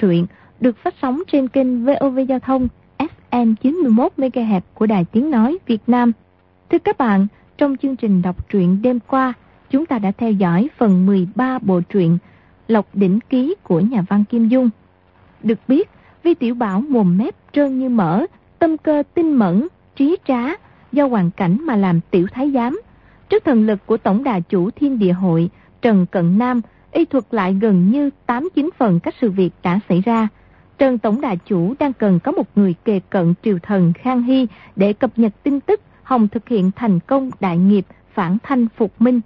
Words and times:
truyện 0.00 0.26
được 0.60 0.76
phát 0.78 0.94
sóng 1.02 1.22
trên 1.32 1.48
kênh 1.48 1.84
VOV 1.84 2.18
Giao 2.28 2.38
thông 2.38 2.68
FM 3.30 3.54
91 3.54 4.12
MHz 4.16 4.60
của 4.74 4.86
Đài 4.86 5.04
Tiếng 5.04 5.30
Nói 5.30 5.58
Việt 5.66 5.82
Nam. 5.86 6.12
Thưa 6.70 6.78
các 6.78 6.98
bạn, 6.98 7.26
trong 7.58 7.76
chương 7.76 7.96
trình 7.96 8.22
đọc 8.22 8.48
truyện 8.48 8.82
đêm 8.82 8.98
qua, 9.06 9.32
chúng 9.70 9.86
ta 9.86 9.98
đã 9.98 10.12
theo 10.18 10.32
dõi 10.32 10.68
phần 10.78 11.06
13 11.06 11.58
bộ 11.58 11.80
truyện 11.80 12.18
Lộc 12.68 12.86
Đỉnh 12.94 13.20
Ký 13.28 13.54
của 13.62 13.80
nhà 13.80 14.04
văn 14.08 14.24
Kim 14.30 14.48
Dung. 14.48 14.70
Được 15.42 15.58
biết, 15.68 15.90
Vi 16.22 16.34
Tiểu 16.34 16.54
Bảo 16.54 16.80
mồm 16.80 17.18
mép 17.18 17.34
trơn 17.52 17.78
như 17.78 17.88
mỡ, 17.88 18.26
tâm 18.58 18.76
cơ 18.76 19.02
tinh 19.14 19.32
mẫn, 19.32 19.68
trí 19.96 20.16
trá, 20.26 20.42
do 20.92 21.06
hoàn 21.06 21.30
cảnh 21.30 21.66
mà 21.66 21.76
làm 21.76 22.00
tiểu 22.10 22.26
thái 22.32 22.50
giám. 22.50 22.80
Trước 23.28 23.44
thần 23.44 23.66
lực 23.66 23.86
của 23.86 23.96
Tổng 23.96 24.24
đà 24.24 24.40
chủ 24.40 24.70
Thiên 24.70 24.98
Địa 24.98 25.12
Hội, 25.12 25.50
Trần 25.82 26.06
Cận 26.06 26.38
Nam, 26.38 26.60
y 26.92 27.04
thuật 27.04 27.24
lại 27.30 27.56
gần 27.60 27.90
như 27.90 28.10
8-9 28.26 28.70
phần 28.78 29.00
các 29.00 29.14
sự 29.20 29.30
việc 29.30 29.50
đã 29.62 29.80
xảy 29.88 30.00
ra. 30.00 30.28
Trần 30.78 30.98
Tổng 30.98 31.20
đà 31.20 31.34
chủ 31.34 31.74
đang 31.78 31.92
cần 31.92 32.20
có 32.20 32.32
một 32.32 32.46
người 32.54 32.74
kề 32.84 33.00
cận 33.10 33.34
triều 33.42 33.58
thần 33.62 33.92
Khang 33.92 34.22
Hy 34.22 34.46
để 34.76 34.92
cập 34.92 35.18
nhật 35.18 35.32
tin 35.42 35.60
tức 35.60 35.80
Hồng 36.02 36.28
thực 36.28 36.48
hiện 36.48 36.70
thành 36.76 37.00
công 37.00 37.30
đại 37.40 37.58
nghiệp 37.58 37.86
phản 38.14 38.38
thanh 38.42 38.66
phục 38.76 38.92
minh. 38.98 39.20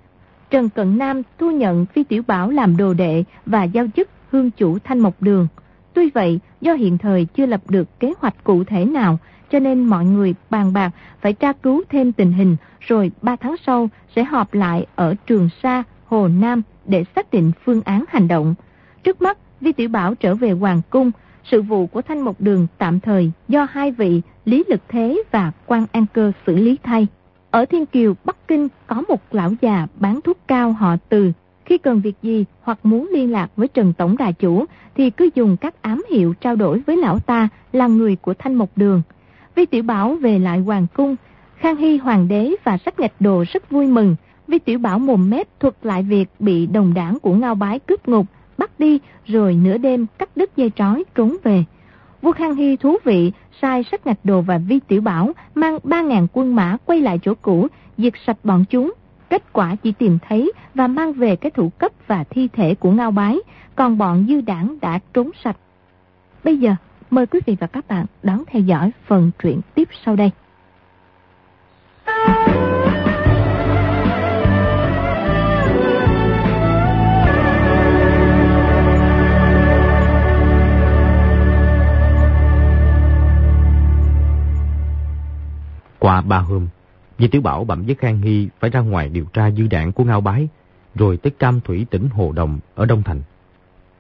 Trần 0.50 0.68
Cận 0.68 0.98
Nam 0.98 1.22
thu 1.38 1.50
nhận 1.50 1.86
Phi 1.86 2.04
Tiểu 2.04 2.22
Bảo 2.26 2.50
làm 2.50 2.76
đồ 2.76 2.94
đệ 2.94 3.24
và 3.46 3.64
giao 3.64 3.86
chức 3.96 4.08
hương 4.30 4.50
chủ 4.50 4.78
Thanh 4.84 4.98
Mộc 4.98 5.22
Đường. 5.22 5.46
Tuy 5.94 6.10
vậy, 6.10 6.40
do 6.60 6.72
hiện 6.72 6.98
thời 6.98 7.24
chưa 7.24 7.46
lập 7.46 7.60
được 7.68 8.00
kế 8.00 8.12
hoạch 8.18 8.44
cụ 8.44 8.64
thể 8.64 8.84
nào, 8.84 9.18
cho 9.50 9.58
nên 9.58 9.84
mọi 9.84 10.04
người 10.04 10.34
bàn 10.50 10.72
bạc 10.72 10.90
phải 11.20 11.32
tra 11.32 11.52
cứu 11.52 11.82
thêm 11.88 12.12
tình 12.12 12.32
hình, 12.32 12.56
rồi 12.80 13.10
3 13.22 13.36
tháng 13.36 13.56
sau 13.66 13.88
sẽ 14.16 14.24
họp 14.24 14.54
lại 14.54 14.86
ở 14.94 15.14
Trường 15.26 15.48
Sa, 15.62 15.82
Hồ 16.14 16.28
Nam 16.28 16.62
để 16.86 17.04
xác 17.16 17.30
định 17.30 17.52
phương 17.64 17.82
án 17.84 18.04
hành 18.08 18.28
động. 18.28 18.54
Trước 19.02 19.22
mắt, 19.22 19.38
Vi 19.60 19.72
Tiểu 19.72 19.88
Bảo 19.88 20.14
trở 20.14 20.34
về 20.34 20.50
Hoàng 20.50 20.80
Cung, 20.90 21.10
sự 21.44 21.62
vụ 21.62 21.86
của 21.86 22.02
Thanh 22.02 22.20
Mộc 22.20 22.40
Đường 22.40 22.66
tạm 22.78 23.00
thời 23.00 23.32
do 23.48 23.66
hai 23.70 23.90
vị 23.90 24.22
Lý 24.44 24.64
Lực 24.68 24.80
Thế 24.88 25.22
và 25.30 25.52
quan 25.66 25.86
An 25.92 26.06
Cơ 26.12 26.32
xử 26.46 26.56
lý 26.56 26.78
thay. 26.82 27.06
Ở 27.50 27.64
Thiên 27.64 27.86
Kiều, 27.86 28.14
Bắc 28.24 28.48
Kinh 28.48 28.68
có 28.86 29.02
một 29.08 29.34
lão 29.34 29.52
già 29.60 29.86
bán 30.00 30.20
thuốc 30.20 30.38
cao 30.46 30.72
họ 30.72 30.96
từ. 31.08 31.32
Khi 31.64 31.78
cần 31.78 32.00
việc 32.00 32.16
gì 32.22 32.44
hoặc 32.62 32.78
muốn 32.82 33.10
liên 33.12 33.32
lạc 33.32 33.50
với 33.56 33.68
Trần 33.68 33.92
Tổng 33.92 34.16
Đà 34.16 34.32
Chủ 34.32 34.64
thì 34.96 35.10
cứ 35.10 35.30
dùng 35.34 35.56
các 35.56 35.82
ám 35.82 36.02
hiệu 36.10 36.34
trao 36.40 36.56
đổi 36.56 36.82
với 36.86 36.96
lão 36.96 37.18
ta 37.18 37.48
là 37.72 37.86
người 37.86 38.16
của 38.16 38.34
Thanh 38.34 38.54
Mộc 38.54 38.70
Đường. 38.76 39.02
Vi 39.54 39.66
Tiểu 39.66 39.82
Bảo 39.82 40.14
về 40.14 40.38
lại 40.38 40.58
Hoàng 40.58 40.86
Cung, 40.94 41.16
Khang 41.56 41.76
Hy 41.76 41.96
Hoàng 41.96 42.28
đế 42.28 42.54
và 42.64 42.78
sách 42.78 43.00
ngạch 43.00 43.20
đồ 43.20 43.44
rất 43.52 43.70
vui 43.70 43.86
mừng. 43.86 44.16
Vi 44.48 44.58
Tiểu 44.58 44.78
Bảo 44.78 44.98
mồm 44.98 45.30
mép 45.30 45.60
thuật 45.60 45.74
lại 45.82 46.02
việc 46.02 46.26
bị 46.38 46.66
đồng 46.66 46.94
đảng 46.94 47.18
của 47.18 47.34
Ngao 47.34 47.54
Bái 47.54 47.78
cướp 47.78 48.08
ngục, 48.08 48.26
bắt 48.58 48.70
đi 48.78 49.00
rồi 49.26 49.54
nửa 49.54 49.78
đêm 49.78 50.06
cắt 50.18 50.28
đứt 50.36 50.56
dây 50.56 50.70
trói 50.76 51.04
trốn 51.14 51.36
về. 51.42 51.64
Vua 52.22 52.32
Khang 52.32 52.54
Hy 52.54 52.76
thú 52.76 52.96
vị 53.04 53.32
sai 53.62 53.84
sách 53.90 54.06
ngạch 54.06 54.24
đồ 54.24 54.40
và 54.40 54.58
Vi 54.58 54.80
Tiểu 54.88 55.00
Bảo 55.00 55.32
mang 55.54 55.78
3.000 55.84 56.26
quân 56.32 56.56
mã 56.56 56.76
quay 56.84 57.00
lại 57.00 57.18
chỗ 57.22 57.34
cũ, 57.42 57.66
diệt 57.98 58.12
sạch 58.26 58.36
bọn 58.44 58.64
chúng. 58.70 58.92
Kết 59.30 59.52
quả 59.52 59.76
chỉ 59.82 59.92
tìm 59.92 60.18
thấy 60.28 60.52
và 60.74 60.86
mang 60.86 61.12
về 61.12 61.36
cái 61.36 61.50
thủ 61.50 61.68
cấp 61.78 61.92
và 62.06 62.24
thi 62.24 62.48
thể 62.52 62.74
của 62.74 62.90
Ngao 62.90 63.10
Bái, 63.10 63.38
còn 63.76 63.98
bọn 63.98 64.26
dư 64.28 64.40
đảng 64.40 64.76
đã 64.80 64.98
trốn 65.14 65.30
sạch. 65.44 65.56
Bây 66.44 66.56
giờ, 66.56 66.74
mời 67.10 67.26
quý 67.26 67.40
vị 67.46 67.56
và 67.60 67.66
các 67.66 67.88
bạn 67.88 68.06
đón 68.22 68.44
theo 68.46 68.62
dõi 68.62 68.90
phần 69.06 69.30
truyện 69.38 69.60
tiếp 69.74 69.88
sau 70.04 70.16
đây. 70.16 70.30
Qua 86.04 86.20
ba 86.20 86.38
hôm, 86.38 86.68
Di 87.18 87.28
Tiểu 87.28 87.42
Bảo 87.42 87.64
bẩm 87.64 87.82
với 87.86 87.94
Khang 87.94 88.20
Hy 88.20 88.48
phải 88.60 88.70
ra 88.70 88.80
ngoài 88.80 89.08
điều 89.08 89.24
tra 89.24 89.50
dư 89.50 89.66
đạn 89.66 89.92
của 89.92 90.04
Ngao 90.04 90.20
Bái, 90.20 90.48
rồi 90.94 91.16
tới 91.16 91.30
Cam 91.30 91.60
Thủy 91.60 91.86
tỉnh 91.90 92.08
Hồ 92.08 92.32
Đồng 92.32 92.58
ở 92.74 92.86
Đông 92.86 93.02
Thành. 93.02 93.22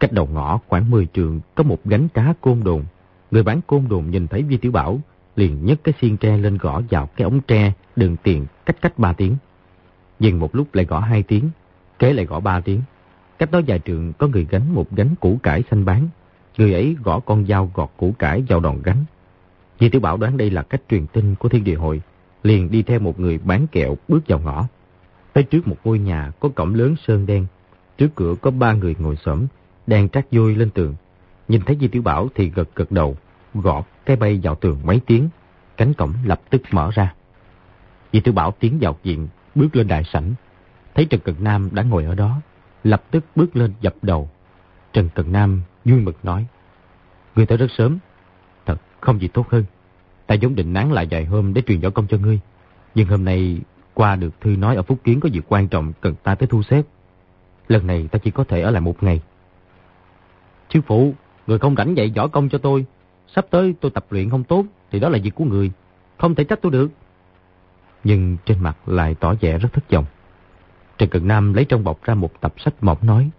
Cách 0.00 0.12
đầu 0.12 0.26
ngõ 0.26 0.58
khoảng 0.68 0.90
10 0.90 1.06
trường 1.06 1.40
có 1.54 1.64
một 1.64 1.78
gánh 1.84 2.08
cá 2.08 2.34
côn 2.40 2.60
đồn. 2.64 2.84
Người 3.30 3.42
bán 3.42 3.60
côn 3.66 3.84
đồn 3.88 4.10
nhìn 4.10 4.26
thấy 4.26 4.42
Vi 4.42 4.56
Tiểu 4.56 4.72
Bảo 4.72 5.00
liền 5.36 5.64
nhấc 5.64 5.84
cái 5.84 5.94
xiên 6.00 6.16
tre 6.16 6.36
lên 6.36 6.58
gõ 6.58 6.80
vào 6.90 7.06
cái 7.06 7.24
ống 7.24 7.40
tre 7.40 7.72
đường 7.96 8.16
tiền 8.22 8.46
cách 8.66 8.76
cách 8.80 8.98
3 8.98 9.12
tiếng. 9.12 9.36
Dừng 10.20 10.40
một 10.40 10.54
lúc 10.54 10.74
lại 10.74 10.84
gõ 10.84 11.00
2 11.00 11.22
tiếng, 11.22 11.50
kế 11.98 12.12
lại 12.12 12.26
gõ 12.26 12.40
3 12.40 12.60
tiếng. 12.60 12.80
Cách 13.38 13.50
đó 13.50 13.60
vài 13.66 13.78
trường 13.78 14.12
có 14.12 14.26
người 14.26 14.46
gánh 14.50 14.74
một 14.74 14.86
gánh 14.90 15.14
củ 15.20 15.38
cải 15.42 15.62
xanh 15.70 15.84
bán. 15.84 16.08
Người 16.58 16.72
ấy 16.74 16.96
gõ 17.04 17.20
con 17.20 17.46
dao 17.46 17.70
gọt 17.74 17.90
củ 17.96 18.14
cải 18.18 18.44
vào 18.48 18.60
đòn 18.60 18.82
gánh. 18.82 19.04
Di 19.84 19.90
Tiểu 19.90 20.00
Bảo 20.00 20.16
đoán 20.16 20.36
đây 20.36 20.50
là 20.50 20.62
cách 20.62 20.80
truyền 20.88 21.06
tin 21.06 21.34
của 21.34 21.48
Thiên 21.48 21.64
Địa 21.64 21.74
Hội, 21.74 22.00
liền 22.42 22.70
đi 22.70 22.82
theo 22.82 22.98
một 23.00 23.20
người 23.20 23.38
bán 23.38 23.66
kẹo 23.66 23.96
bước 24.08 24.20
vào 24.28 24.38
ngõ. 24.38 24.66
Tới 25.32 25.44
trước 25.44 25.68
một 25.68 25.76
ngôi 25.84 25.98
nhà 25.98 26.32
có 26.40 26.48
cổng 26.48 26.74
lớn 26.74 26.94
sơn 27.06 27.26
đen, 27.26 27.46
trước 27.98 28.08
cửa 28.14 28.34
có 28.42 28.50
ba 28.50 28.72
người 28.72 28.94
ngồi 28.98 29.16
xổm 29.16 29.46
đang 29.86 30.08
trát 30.08 30.26
vôi 30.32 30.54
lên 30.54 30.70
tường. 30.70 30.94
Nhìn 31.48 31.60
thấy 31.60 31.76
Di 31.80 31.88
Tiểu 31.88 32.02
Bảo 32.02 32.28
thì 32.34 32.50
gật 32.50 32.74
gật 32.74 32.92
đầu, 32.92 33.16
gõ 33.54 33.84
cái 34.06 34.16
bay 34.16 34.40
vào 34.42 34.54
tường 34.54 34.80
mấy 34.84 35.00
tiếng, 35.06 35.28
cánh 35.76 35.94
cổng 35.94 36.12
lập 36.24 36.40
tức 36.50 36.62
mở 36.70 36.90
ra. 36.94 37.14
Di 38.12 38.20
Tiểu 38.20 38.34
Bảo 38.34 38.54
tiến 38.60 38.78
vào 38.80 38.98
viện, 39.02 39.28
bước 39.54 39.76
lên 39.76 39.88
đại 39.88 40.04
sảnh, 40.04 40.34
thấy 40.94 41.04
Trần 41.04 41.20
Cận 41.20 41.34
Nam 41.38 41.68
đã 41.72 41.82
ngồi 41.82 42.04
ở 42.04 42.14
đó, 42.14 42.40
lập 42.84 43.02
tức 43.10 43.24
bước 43.36 43.56
lên 43.56 43.72
dập 43.80 43.94
đầu. 44.02 44.30
Trần 44.92 45.08
Cận 45.14 45.32
Nam 45.32 45.62
vui 45.84 46.00
mực 46.00 46.24
nói, 46.24 46.46
Người 47.36 47.46
tới 47.46 47.58
rất 47.58 47.70
sớm, 47.78 47.98
thật 48.66 48.76
không 49.00 49.20
gì 49.20 49.28
tốt 49.28 49.50
hơn. 49.50 49.64
Ta 50.26 50.36
vốn 50.42 50.54
định 50.54 50.72
nán 50.72 50.90
lại 50.90 51.06
vài 51.10 51.24
hôm 51.24 51.54
để 51.54 51.62
truyền 51.66 51.80
võ 51.80 51.90
công 51.90 52.06
cho 52.06 52.18
ngươi, 52.18 52.40
nhưng 52.94 53.08
hôm 53.08 53.24
nay 53.24 53.60
qua 53.94 54.16
được 54.16 54.40
thư 54.40 54.50
nói 54.56 54.76
ở 54.76 54.82
Phúc 54.82 54.98
Kiến 55.04 55.20
có 55.20 55.28
việc 55.32 55.44
quan 55.48 55.68
trọng 55.68 55.92
cần 56.00 56.14
ta 56.22 56.34
tới 56.34 56.46
thu 56.46 56.62
xếp. 56.62 56.82
Lần 57.68 57.86
này 57.86 58.08
ta 58.12 58.18
chỉ 58.18 58.30
có 58.30 58.44
thể 58.44 58.60
ở 58.60 58.70
lại 58.70 58.80
một 58.80 59.02
ngày. 59.02 59.20
Sư 60.70 60.80
phụ, 60.86 61.14
người 61.46 61.58
không 61.58 61.76
rảnh 61.76 61.96
dạy 61.96 62.12
võ 62.16 62.28
công 62.28 62.48
cho 62.48 62.58
tôi. 62.58 62.86
Sắp 63.34 63.46
tới 63.50 63.74
tôi 63.80 63.90
tập 63.90 64.06
luyện 64.10 64.30
không 64.30 64.44
tốt 64.44 64.64
thì 64.90 65.00
đó 65.00 65.08
là 65.08 65.18
việc 65.22 65.34
của 65.34 65.44
người. 65.44 65.70
Không 66.18 66.34
thể 66.34 66.44
trách 66.44 66.58
tôi 66.62 66.72
được. 66.72 66.90
Nhưng 68.04 68.36
trên 68.44 68.62
mặt 68.62 68.88
lại 68.88 69.14
tỏ 69.20 69.34
vẻ 69.40 69.58
rất 69.58 69.72
thất 69.72 69.90
vọng. 69.90 70.04
Trần 70.98 71.08
Cận 71.08 71.28
Nam 71.28 71.54
lấy 71.54 71.64
trong 71.64 71.84
bọc 71.84 72.02
ra 72.02 72.14
một 72.14 72.40
tập 72.40 72.54
sách 72.56 72.74
mỏng 72.80 72.98
nói. 73.02 73.30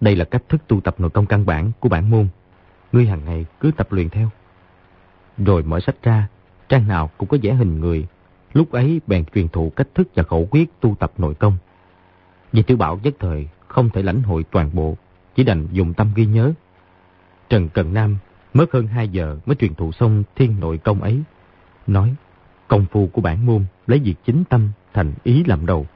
Đây 0.00 0.16
là 0.16 0.24
cách 0.24 0.42
thức 0.48 0.60
tu 0.68 0.80
tập 0.80 0.94
nội 0.98 1.10
công 1.10 1.26
căn 1.26 1.46
bản 1.46 1.72
của 1.80 1.88
bản 1.88 2.10
môn. 2.10 2.28
Ngươi 2.92 3.06
hàng 3.06 3.24
ngày 3.24 3.46
cứ 3.60 3.70
tập 3.76 3.92
luyện 3.92 4.08
theo. 4.08 4.30
Rồi 5.46 5.62
mở 5.62 5.80
sách 5.80 5.96
ra, 6.02 6.28
trang 6.68 6.88
nào 6.88 7.10
cũng 7.18 7.28
có 7.28 7.38
vẽ 7.42 7.54
hình 7.54 7.80
người. 7.80 8.06
Lúc 8.52 8.72
ấy 8.72 9.00
bèn 9.06 9.24
truyền 9.24 9.48
thụ 9.48 9.70
cách 9.76 9.88
thức 9.94 10.08
và 10.14 10.22
khẩu 10.22 10.48
quyết 10.50 10.80
tu 10.80 10.94
tập 10.98 11.12
nội 11.18 11.34
công. 11.34 11.56
Vì 12.52 12.62
tiểu 12.62 12.76
bảo 12.76 13.00
nhất 13.02 13.14
thời 13.18 13.48
không 13.68 13.90
thể 13.90 14.02
lãnh 14.02 14.22
hội 14.22 14.44
toàn 14.50 14.70
bộ, 14.72 14.96
chỉ 15.34 15.44
đành 15.44 15.68
dùng 15.72 15.94
tâm 15.94 16.10
ghi 16.14 16.26
nhớ. 16.26 16.52
Trần 17.48 17.68
Cần 17.68 17.94
Nam 17.94 18.16
mất 18.54 18.72
hơn 18.72 18.86
2 18.86 19.08
giờ 19.08 19.38
mới 19.46 19.56
truyền 19.56 19.74
thụ 19.74 19.92
xong 19.92 20.22
thiên 20.36 20.60
nội 20.60 20.78
công 20.78 21.02
ấy. 21.02 21.22
Nói, 21.86 22.14
công 22.68 22.86
phu 22.90 23.06
của 23.06 23.20
bản 23.20 23.46
môn 23.46 23.64
lấy 23.86 23.98
việc 23.98 24.14
chính 24.24 24.44
tâm 24.44 24.68
thành 24.94 25.12
ý 25.24 25.44
làm 25.44 25.66
đầu. 25.66 25.86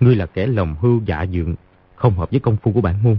Ngươi 0.00 0.16
là 0.16 0.26
kẻ 0.26 0.46
lòng 0.46 0.74
hưu 0.80 1.00
dạ 1.06 1.26
dượng, 1.32 1.54
không 1.94 2.14
hợp 2.14 2.30
với 2.30 2.40
công 2.40 2.56
phu 2.56 2.72
của 2.72 2.80
bản 2.80 3.02
môn. 3.02 3.16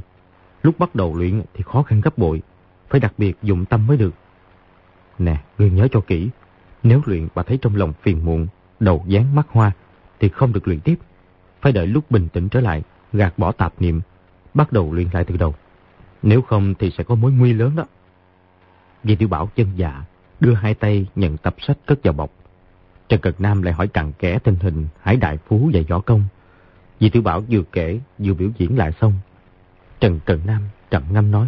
Lúc 0.63 0.79
bắt 0.79 0.95
đầu 0.95 1.15
luyện 1.15 1.41
thì 1.53 1.63
khó 1.63 1.83
khăn 1.83 2.01
gấp 2.01 2.17
bội, 2.17 2.41
phải 2.89 2.99
đặc 2.99 3.13
biệt 3.17 3.37
dùng 3.43 3.65
tâm 3.65 3.87
mới 3.87 3.97
được. 3.97 4.13
Nè, 5.19 5.37
ngươi 5.57 5.69
nhớ 5.69 5.87
cho 5.91 5.99
kỹ, 5.99 6.29
nếu 6.83 7.01
luyện 7.05 7.27
bà 7.35 7.43
thấy 7.43 7.57
trong 7.61 7.75
lòng 7.75 7.93
phiền 8.01 8.25
muộn, 8.25 8.47
đầu 8.79 9.03
dán 9.07 9.35
mắt 9.35 9.47
hoa, 9.49 9.71
thì 10.19 10.29
không 10.29 10.53
được 10.53 10.67
luyện 10.67 10.79
tiếp. 10.79 10.95
Phải 11.61 11.71
đợi 11.71 11.87
lúc 11.87 12.11
bình 12.11 12.27
tĩnh 12.33 12.49
trở 12.49 12.61
lại, 12.61 12.83
gạt 13.13 13.33
bỏ 13.37 13.51
tạp 13.51 13.73
niệm, 13.79 14.01
bắt 14.53 14.71
đầu 14.71 14.93
luyện 14.93 15.07
lại 15.13 15.23
từ 15.23 15.37
đầu. 15.37 15.55
Nếu 16.23 16.41
không 16.41 16.73
thì 16.79 16.91
sẽ 16.97 17.03
có 17.03 17.15
mối 17.15 17.31
nguy 17.31 17.53
lớn 17.53 17.75
đó. 17.75 17.85
Di 19.03 19.15
Tiểu 19.15 19.27
Bảo 19.27 19.49
chân 19.55 19.67
dạ, 19.75 20.03
đưa 20.39 20.53
hai 20.53 20.73
tay 20.73 21.05
nhận 21.15 21.37
tập 21.37 21.55
sách 21.59 21.77
cất 21.85 21.99
vào 22.03 22.13
bọc. 22.13 22.31
Trần 23.09 23.21
Cật 23.21 23.41
Nam 23.41 23.61
lại 23.61 23.73
hỏi 23.73 23.87
cặn 23.87 24.11
kẽ 24.11 24.39
tình 24.39 24.55
hình 24.55 24.87
Hải 25.01 25.17
Đại 25.17 25.37
Phú 25.47 25.69
và 25.73 25.81
Võ 25.89 25.99
Công. 25.99 26.23
Di 26.99 27.09
Tiểu 27.09 27.21
Bảo 27.21 27.43
vừa 27.49 27.61
kể, 27.71 27.99
vừa 28.17 28.33
biểu 28.33 28.49
diễn 28.57 28.77
lại 28.77 28.91
xong. 29.01 29.13
Trần 29.99 30.19
cật 30.25 30.39
Nam 30.45 30.61
trầm 30.91 31.03
ngâm 31.11 31.31
nói. 31.31 31.47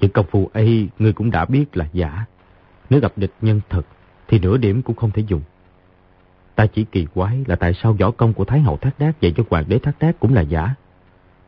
Những 0.00 0.10
công 0.10 0.26
phu 0.30 0.50
ấy 0.52 0.88
ngươi 0.98 1.12
cũng 1.12 1.30
đã 1.30 1.44
biết 1.44 1.76
là 1.76 1.88
giả. 1.92 2.24
Nếu 2.90 3.00
gặp 3.00 3.12
địch 3.16 3.32
nhân 3.40 3.60
thật 3.68 3.82
thì 4.28 4.38
nửa 4.38 4.56
điểm 4.56 4.82
cũng 4.82 4.96
không 4.96 5.10
thể 5.10 5.22
dùng. 5.26 5.42
Ta 6.54 6.66
chỉ 6.66 6.84
kỳ 6.84 7.06
quái 7.14 7.44
là 7.46 7.56
tại 7.56 7.74
sao 7.74 7.92
võ 7.92 8.10
công 8.10 8.32
của 8.34 8.44
Thái 8.44 8.60
Hậu 8.60 8.76
Thác 8.76 8.98
Đác 8.98 9.20
dạy 9.20 9.32
cho 9.36 9.44
Hoàng 9.50 9.64
đế 9.68 9.78
Thác 9.78 9.98
Đác 9.98 10.20
cũng 10.20 10.34
là 10.34 10.40
giả. 10.40 10.74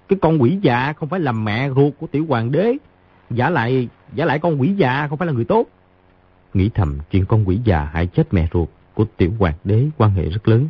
Cái 0.08 0.18
con 0.22 0.42
quỷ 0.42 0.58
già 0.62 0.92
không 0.92 1.08
phải 1.08 1.20
là 1.20 1.32
mẹ 1.32 1.70
ruột 1.70 1.92
của 1.98 2.06
tiểu 2.06 2.26
hoàng 2.28 2.52
đế. 2.52 2.72
Giả 3.30 3.50
lại, 3.50 3.88
giả 4.14 4.24
lại 4.24 4.38
con 4.38 4.60
quỷ 4.60 4.68
già 4.68 5.06
không 5.08 5.18
phải 5.18 5.26
là 5.26 5.32
người 5.32 5.44
tốt. 5.44 5.66
Nghĩ 6.54 6.70
thầm 6.74 6.98
chuyện 7.10 7.26
con 7.26 7.48
quỷ 7.48 7.60
già 7.64 7.84
hại 7.84 8.06
chết 8.06 8.34
mẹ 8.34 8.48
ruột 8.52 8.68
của 8.94 9.04
tiểu 9.16 9.32
hoàng 9.38 9.54
đế 9.64 9.86
quan 9.96 10.10
hệ 10.10 10.28
rất 10.28 10.48
lớn. 10.48 10.68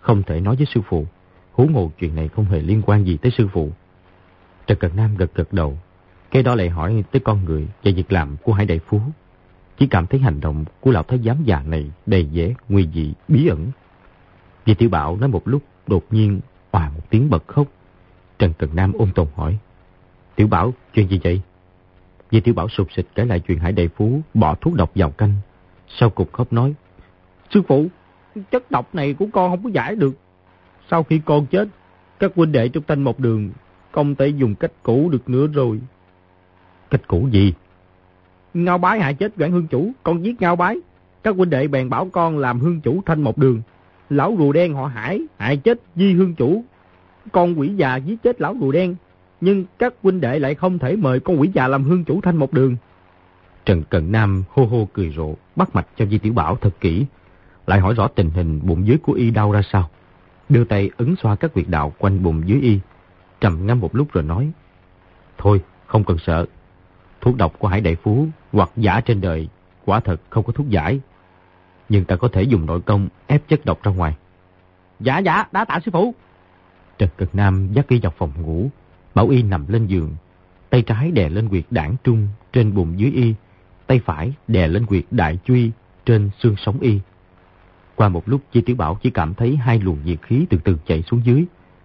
Không 0.00 0.22
thể 0.22 0.40
nói 0.40 0.56
với 0.56 0.66
sư 0.74 0.80
phụ. 0.88 1.06
Hú 1.52 1.66
ngộ 1.66 1.90
chuyện 1.98 2.14
này 2.14 2.28
không 2.28 2.44
hề 2.44 2.60
liên 2.60 2.82
quan 2.86 3.04
gì 3.04 3.16
tới 3.16 3.32
sư 3.38 3.48
phụ. 3.52 3.70
Trần 4.66 4.78
Cần 4.78 4.96
Nam 4.96 5.16
gật 5.16 5.34
gật 5.34 5.52
đầu. 5.52 5.78
Cái 6.30 6.42
đó 6.42 6.54
lại 6.54 6.68
hỏi 6.68 7.04
tới 7.12 7.20
con 7.20 7.44
người 7.44 7.68
và 7.84 7.90
việc 7.96 8.12
làm 8.12 8.36
của 8.42 8.52
Hải 8.52 8.66
Đại 8.66 8.80
Phú. 8.86 9.00
Chỉ 9.78 9.86
cảm 9.86 10.06
thấy 10.06 10.20
hành 10.20 10.40
động 10.40 10.64
của 10.80 10.90
lão 10.90 11.02
thái 11.02 11.18
giám 11.24 11.44
già 11.44 11.62
này 11.66 11.90
đầy 12.06 12.28
vẻ, 12.32 12.54
nguy 12.68 12.88
dị, 12.94 13.12
bí 13.28 13.46
ẩn. 13.46 13.66
Vì 14.64 14.74
tiểu 14.74 14.88
bảo 14.88 15.16
nói 15.16 15.28
một 15.28 15.48
lúc 15.48 15.62
đột 15.86 16.04
nhiên 16.10 16.40
hòa 16.72 16.90
một 16.94 17.10
tiếng 17.10 17.30
bật 17.30 17.46
khóc. 17.46 17.66
Trần 18.38 18.52
Cần 18.58 18.70
Nam 18.74 18.92
ôm 18.98 19.10
tồn 19.14 19.26
hỏi. 19.34 19.58
Tiểu 20.36 20.46
bảo, 20.46 20.74
chuyện 20.94 21.08
gì 21.08 21.20
vậy? 21.24 21.40
Vì 22.30 22.40
tiểu 22.40 22.54
bảo 22.54 22.68
sụp 22.68 22.92
sịch 22.92 23.06
kể 23.14 23.24
lại 23.24 23.40
chuyện 23.40 23.58
Hải 23.58 23.72
Đại 23.72 23.88
Phú 23.88 24.20
bỏ 24.34 24.54
thuốc 24.54 24.74
độc 24.74 24.90
vào 24.94 25.10
canh. 25.10 25.32
Sau 25.88 26.10
cục 26.10 26.32
khóc 26.32 26.52
nói. 26.52 26.74
Sư 27.50 27.62
phụ, 27.68 27.86
chất 28.50 28.70
độc 28.70 28.94
này 28.94 29.14
của 29.14 29.26
con 29.32 29.50
không 29.50 29.62
có 29.62 29.70
giải 29.70 29.96
được. 29.96 30.14
Sau 30.90 31.02
khi 31.02 31.20
con 31.24 31.46
chết, 31.46 31.68
các 32.18 32.32
huynh 32.36 32.52
đệ 32.52 32.68
trong 32.68 32.84
thanh 32.86 33.02
một 33.02 33.20
đường 33.20 33.50
không 33.92 34.14
thể 34.14 34.28
dùng 34.28 34.54
cách 34.54 34.72
cũ 34.82 35.08
được 35.08 35.28
nữa 35.28 35.46
rồi. 35.46 35.80
Cách 36.90 37.00
cũ 37.08 37.28
gì? 37.32 37.52
Ngao 38.64 38.78
bái 38.78 39.00
hại 39.00 39.14
chết 39.14 39.32
Doãn 39.36 39.52
Hương 39.52 39.66
Chủ, 39.66 39.92
con 40.02 40.24
giết 40.24 40.40
Ngao 40.40 40.56
bái. 40.56 40.76
Các 41.22 41.36
huynh 41.36 41.50
đệ 41.50 41.68
bèn 41.68 41.88
bảo 41.88 42.08
con 42.12 42.38
làm 42.38 42.60
hương 42.60 42.80
chủ 42.80 43.02
thanh 43.06 43.22
một 43.22 43.38
đường. 43.38 43.62
Lão 44.10 44.36
rùa 44.38 44.52
đen 44.52 44.74
họ 44.74 44.86
hải, 44.86 45.20
hại 45.38 45.56
chết 45.56 45.80
Di 45.96 46.12
Hương 46.12 46.34
Chủ. 46.34 46.64
Con 47.32 47.60
quỷ 47.60 47.68
già 47.68 47.96
giết 47.96 48.22
chết 48.22 48.40
lão 48.40 48.56
rùa 48.60 48.72
đen. 48.72 48.94
Nhưng 49.40 49.64
các 49.78 49.94
huynh 50.02 50.20
đệ 50.20 50.38
lại 50.38 50.54
không 50.54 50.78
thể 50.78 50.96
mời 50.96 51.20
con 51.20 51.40
quỷ 51.40 51.50
già 51.54 51.68
làm 51.68 51.84
hương 51.84 52.04
chủ 52.04 52.20
thanh 52.20 52.36
một 52.36 52.52
đường. 52.52 52.76
Trần 53.64 53.82
Cận 53.82 54.12
Nam 54.12 54.44
hô 54.48 54.64
hô 54.64 54.88
cười 54.92 55.12
rộ, 55.16 55.34
bắt 55.56 55.74
mạch 55.74 55.86
cho 55.96 56.06
Di 56.06 56.18
Tiểu 56.18 56.32
Bảo 56.32 56.56
thật 56.56 56.70
kỹ. 56.80 57.06
Lại 57.66 57.80
hỏi 57.80 57.94
rõ 57.94 58.08
tình 58.08 58.30
hình 58.30 58.60
bụng 58.62 58.86
dưới 58.86 58.98
của 58.98 59.12
y 59.12 59.30
đau 59.30 59.52
ra 59.52 59.62
sao. 59.72 59.90
Đưa 60.48 60.64
tay 60.64 60.90
ấn 60.96 61.14
xoa 61.22 61.36
các 61.36 61.54
huyệt 61.54 61.66
đạo 61.68 61.92
quanh 61.98 62.22
bụng 62.22 62.42
dưới 62.46 62.60
y. 62.60 62.80
Trầm 63.40 63.66
ngâm 63.66 63.80
một 63.80 63.94
lúc 63.94 64.12
rồi 64.12 64.24
nói. 64.24 64.50
Thôi, 65.38 65.60
không 65.86 66.04
cần 66.04 66.16
sợ. 66.26 66.46
Thuốc 67.20 67.36
độc 67.36 67.58
của 67.58 67.68
Hải 67.68 67.80
Đại 67.80 67.96
Phú 67.96 68.26
hoặc 68.56 68.70
giả 68.76 69.00
trên 69.00 69.20
đời 69.20 69.48
quả 69.84 70.00
thật 70.00 70.20
không 70.30 70.44
có 70.44 70.52
thuốc 70.52 70.68
giải. 70.68 71.00
Nhưng 71.88 72.04
ta 72.04 72.16
có 72.16 72.28
thể 72.28 72.42
dùng 72.42 72.66
nội 72.66 72.80
công 72.80 73.08
ép 73.26 73.48
chất 73.48 73.64
độc 73.64 73.82
ra 73.82 73.92
ngoài. 73.92 74.16
Dạ 75.00 75.18
dạ, 75.18 75.44
đã 75.52 75.64
tạ 75.64 75.80
sư 75.84 75.90
phụ. 75.90 76.14
Trần 76.98 77.08
Cực 77.18 77.34
Nam 77.34 77.72
dắt 77.72 77.88
y 77.88 78.00
vào 78.00 78.12
phòng 78.18 78.32
ngủ. 78.42 78.70
Bảo 79.14 79.28
y 79.28 79.42
nằm 79.42 79.64
lên 79.68 79.86
giường. 79.86 80.14
Tay 80.70 80.82
trái 80.82 81.10
đè 81.10 81.28
lên 81.28 81.48
quyệt 81.48 81.64
đảng 81.70 81.96
trung 82.04 82.28
trên 82.52 82.74
bụng 82.74 82.98
dưới 82.98 83.10
y. 83.10 83.34
Tay 83.86 84.00
phải 84.04 84.32
đè 84.48 84.68
lên 84.68 84.86
quyệt 84.86 85.04
đại 85.10 85.38
truy 85.44 85.70
trên 86.06 86.30
xương 86.38 86.56
sống 86.56 86.80
y. 86.80 87.00
Qua 87.94 88.08
một 88.08 88.28
lúc 88.28 88.40
Chi 88.52 88.60
Tiểu 88.60 88.76
Bảo 88.76 88.98
chỉ 89.02 89.10
cảm 89.10 89.34
thấy 89.34 89.56
hai 89.56 89.80
luồng 89.80 89.98
nhiệt 90.04 90.22
khí 90.22 90.46
từ 90.50 90.58
từ 90.64 90.76
chạy 90.86 91.02
xuống 91.02 91.20
dưới. 91.24 91.44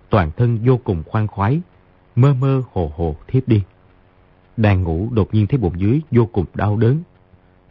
Toàn 0.09 0.31
thân 0.37 0.59
vô 0.65 0.77
cùng 0.77 1.03
khoan 1.05 1.27
khoái. 1.27 1.61
Mơ 2.15 2.33
mơ 2.33 2.61
hồ 2.71 2.91
hồ 2.95 3.15
thiếp 3.27 3.47
đi. 3.47 3.61
Đang 4.61 4.83
ngủ 4.83 5.07
đột 5.11 5.33
nhiên 5.33 5.47
thấy 5.47 5.57
bụng 5.57 5.73
dưới 5.79 6.01
vô 6.11 6.25
cùng 6.25 6.45
đau 6.53 6.77
đớn. 6.77 7.03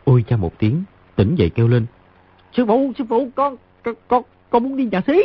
Ôi 0.04 0.25
cha 0.28 0.37
một 0.37 0.58
tiếng, 0.58 0.84
tỉnh 1.16 1.34
dậy 1.34 1.50
kêu 1.50 1.69
lên. 1.69 1.87
Sư 2.52 2.64
phụ, 2.66 2.92
sư 2.98 3.04
phụ, 3.08 3.28
con, 3.37 3.56
con, 3.84 3.94
con, 4.08 4.22
con 4.50 4.62
muốn 4.62 4.76
đi 4.76 4.84
nhà 4.84 5.00
xí. 5.06 5.22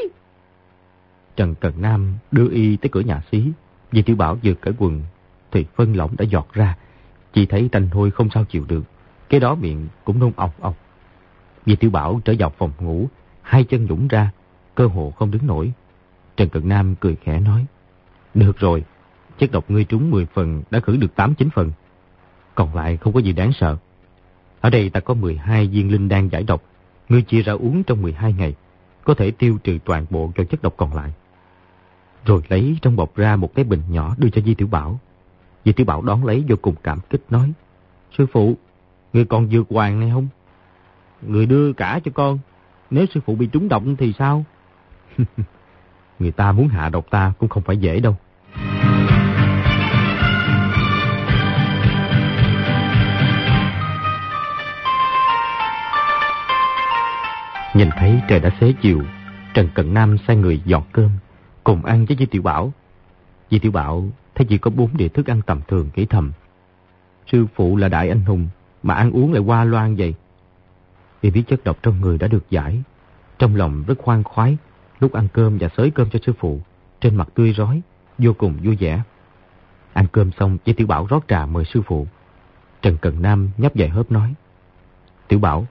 Trần 1.35 1.56
Cần 1.56 1.73
Nam 1.81 2.13
đưa 2.31 2.50
y 2.50 2.77
tới 2.77 2.89
cửa 2.89 3.00
nhà 3.00 3.21
xí. 3.31 3.51
Vì 3.91 4.01
tiểu 4.01 4.15
bảo 4.15 4.38
vừa 4.44 4.53
cởi 4.53 4.73
quần, 4.77 5.01
thì 5.51 5.65
phân 5.75 5.95
lỏng 5.95 6.15
đã 6.17 6.25
giọt 6.25 6.47
ra. 6.53 6.77
Chỉ 7.33 7.45
thấy 7.45 7.69
tanh 7.71 7.89
hôi 7.89 8.12
không 8.12 8.29
sao 8.33 8.45
chịu 8.45 8.65
được. 8.67 8.83
Cái 9.29 9.39
đó 9.39 9.56
miệng 9.56 9.88
cũng 10.03 10.19
nôn 10.19 10.31
ọc 10.35 10.62
ọc. 10.62 10.77
Vì 11.65 11.75
tiểu 11.75 11.91
bảo 11.91 12.21
trở 12.25 12.33
vào 12.39 12.50
phòng 12.57 12.71
ngủ, 12.79 13.07
hai 13.41 13.63
chân 13.63 13.85
nhũng 13.85 14.07
ra, 14.07 14.31
cơ 14.75 14.88
hồ 14.88 15.12
không 15.12 15.31
đứng 15.31 15.47
nổi. 15.47 15.71
Trần 16.38 16.50
Cận 16.50 16.69
Nam 16.69 16.95
cười 16.95 17.15
khẽ 17.15 17.39
nói. 17.39 17.65
Được 18.33 18.57
rồi, 18.57 18.83
chất 19.38 19.52
độc 19.52 19.72
ngươi 19.72 19.84
trúng 19.84 20.12
10 20.12 20.26
phần 20.26 20.64
đã 20.72 20.80
khử 20.80 20.98
được 20.98 21.12
8-9 21.16 21.50
phần. 21.54 21.72
Còn 22.56 22.76
lại 22.76 22.98
không 22.98 23.14
có 23.14 23.20
gì 23.20 23.34
đáng 23.34 23.54
sợ. 23.54 23.78
Ở 24.62 24.70
đây 24.70 24.90
ta 24.90 25.00
có 25.00 25.14
12 25.14 25.68
viên 25.68 25.92
linh 25.92 26.08
đan 26.08 26.30
giải 26.30 26.44
độc. 26.44 26.64
Ngươi 27.10 27.22
chia 27.22 27.42
ra 27.42 27.54
uống 27.54 27.84
trong 27.84 28.02
12 28.02 28.34
ngày. 28.34 28.56
Có 29.04 29.14
thể 29.14 29.32
tiêu 29.32 29.58
trừ 29.64 29.78
toàn 29.86 30.06
bộ 30.10 30.32
cho 30.36 30.44
chất 30.44 30.62
độc 30.62 30.74
còn 30.78 30.94
lại. 30.94 31.12
Rồi 32.26 32.42
lấy 32.50 32.78
trong 32.82 32.96
bọc 32.96 33.16
ra 33.16 33.36
một 33.36 33.56
cái 33.56 33.66
bình 33.66 33.82
nhỏ 33.90 34.16
đưa 34.18 34.30
cho 34.30 34.42
Di 34.42 34.54
Tiểu 34.54 34.68
Bảo. 34.68 35.00
Di 35.66 35.72
Tiểu 35.72 35.86
Bảo 35.86 36.02
đón 36.02 36.26
lấy 36.26 36.44
vô 36.48 36.56
cùng 36.62 36.76
cảm 36.84 37.00
kích 37.10 37.22
nói. 37.30 37.54
Sư 38.18 38.26
phụ, 38.32 38.58
ngươi 39.14 39.26
còn 39.26 39.50
dược 39.50 39.70
hoàng 39.70 40.00
này 40.00 40.10
không? 40.14 40.28
Người 41.22 41.46
đưa 41.46 41.74
cả 41.74 42.00
cho 42.06 42.12
con. 42.16 42.40
Nếu 42.90 43.06
sư 43.14 43.20
phụ 43.26 43.36
bị 43.36 43.48
trúng 43.48 43.68
độc 43.68 43.84
thì 43.98 44.14
sao? 44.20 44.46
Người 46.20 46.32
ta 46.32 46.52
muốn 46.52 46.68
hạ 46.68 46.90
độc 46.90 47.10
ta 47.10 47.34
cũng 47.40 47.50
không 47.50 47.64
phải 47.64 47.78
dễ 47.78 48.00
đâu. 48.00 48.16
Nhìn 57.75 57.89
thấy 57.98 58.22
trời 58.27 58.39
đã 58.39 58.50
xế 58.60 58.74
chiều, 58.81 59.01
Trần 59.54 59.69
Cận 59.75 59.94
Nam 59.94 60.18
sai 60.27 60.36
người 60.36 60.62
dọn 60.66 60.83
cơm, 60.92 61.10
cùng 61.63 61.86
ăn 61.86 62.06
với 62.06 62.18
Di 62.19 62.25
Tiểu 62.25 62.42
Bảo. 62.42 62.74
Di 63.51 63.60
Tiểu 63.60 63.72
Bảo 63.72 64.06
thấy 64.36 64.48
chỉ 64.50 64.57
có 64.57 64.72
bốn 64.72 64.98
đĩa 64.98 65.07
thức 65.07 65.27
ăn 65.27 65.42
tầm 65.42 65.62
thường 65.68 65.89
kỹ 65.89 66.06
thầm. 66.06 66.31
Sư 67.31 67.45
phụ 67.56 67.77
là 67.77 67.89
đại 67.89 68.10
anh 68.10 68.22
hùng, 68.22 68.48
mà 68.83 68.94
ăn 68.94 69.12
uống 69.12 69.33
lại 69.33 69.42
qua 69.42 69.63
loan 69.63 69.95
vậy. 69.95 70.13
Vì 71.22 71.31
biết 71.31 71.44
chất 71.48 71.63
độc 71.63 71.77
trong 71.83 72.01
người 72.01 72.18
đã 72.18 72.27
được 72.27 72.50
giải, 72.50 72.83
trong 73.39 73.56
lòng 73.56 73.83
rất 73.88 73.98
khoan 73.98 74.24
khoái, 74.24 74.57
lúc 75.00 75.13
ăn 75.13 75.27
cơm 75.33 75.57
và 75.57 75.69
xới 75.77 75.92
cơm 75.92 76.10
cho 76.10 76.19
sư 76.25 76.33
phụ, 76.39 76.62
trên 77.01 77.16
mặt 77.16 77.27
tươi 77.36 77.54
rói, 77.54 77.81
vô 78.18 78.33
cùng 78.33 78.54
vui 78.63 78.75
vẻ. 78.75 79.01
Ăn 79.94 80.06
cơm 80.12 80.31
xong, 80.31 80.57
Di 80.66 80.74
Tiểu 80.74 80.88
Bảo 80.88 81.06
rót 81.10 81.27
trà 81.27 81.45
mời 81.45 81.66
sư 81.66 81.81
phụ. 81.86 82.07
Trần 82.81 82.98
Cận 82.98 83.22
Nam 83.22 83.50
nhấp 83.57 83.72
vài 83.75 83.89
hớp 83.89 84.12
nói. 84.12 84.33
Tiểu 85.27 85.39
Bảo, 85.39 85.68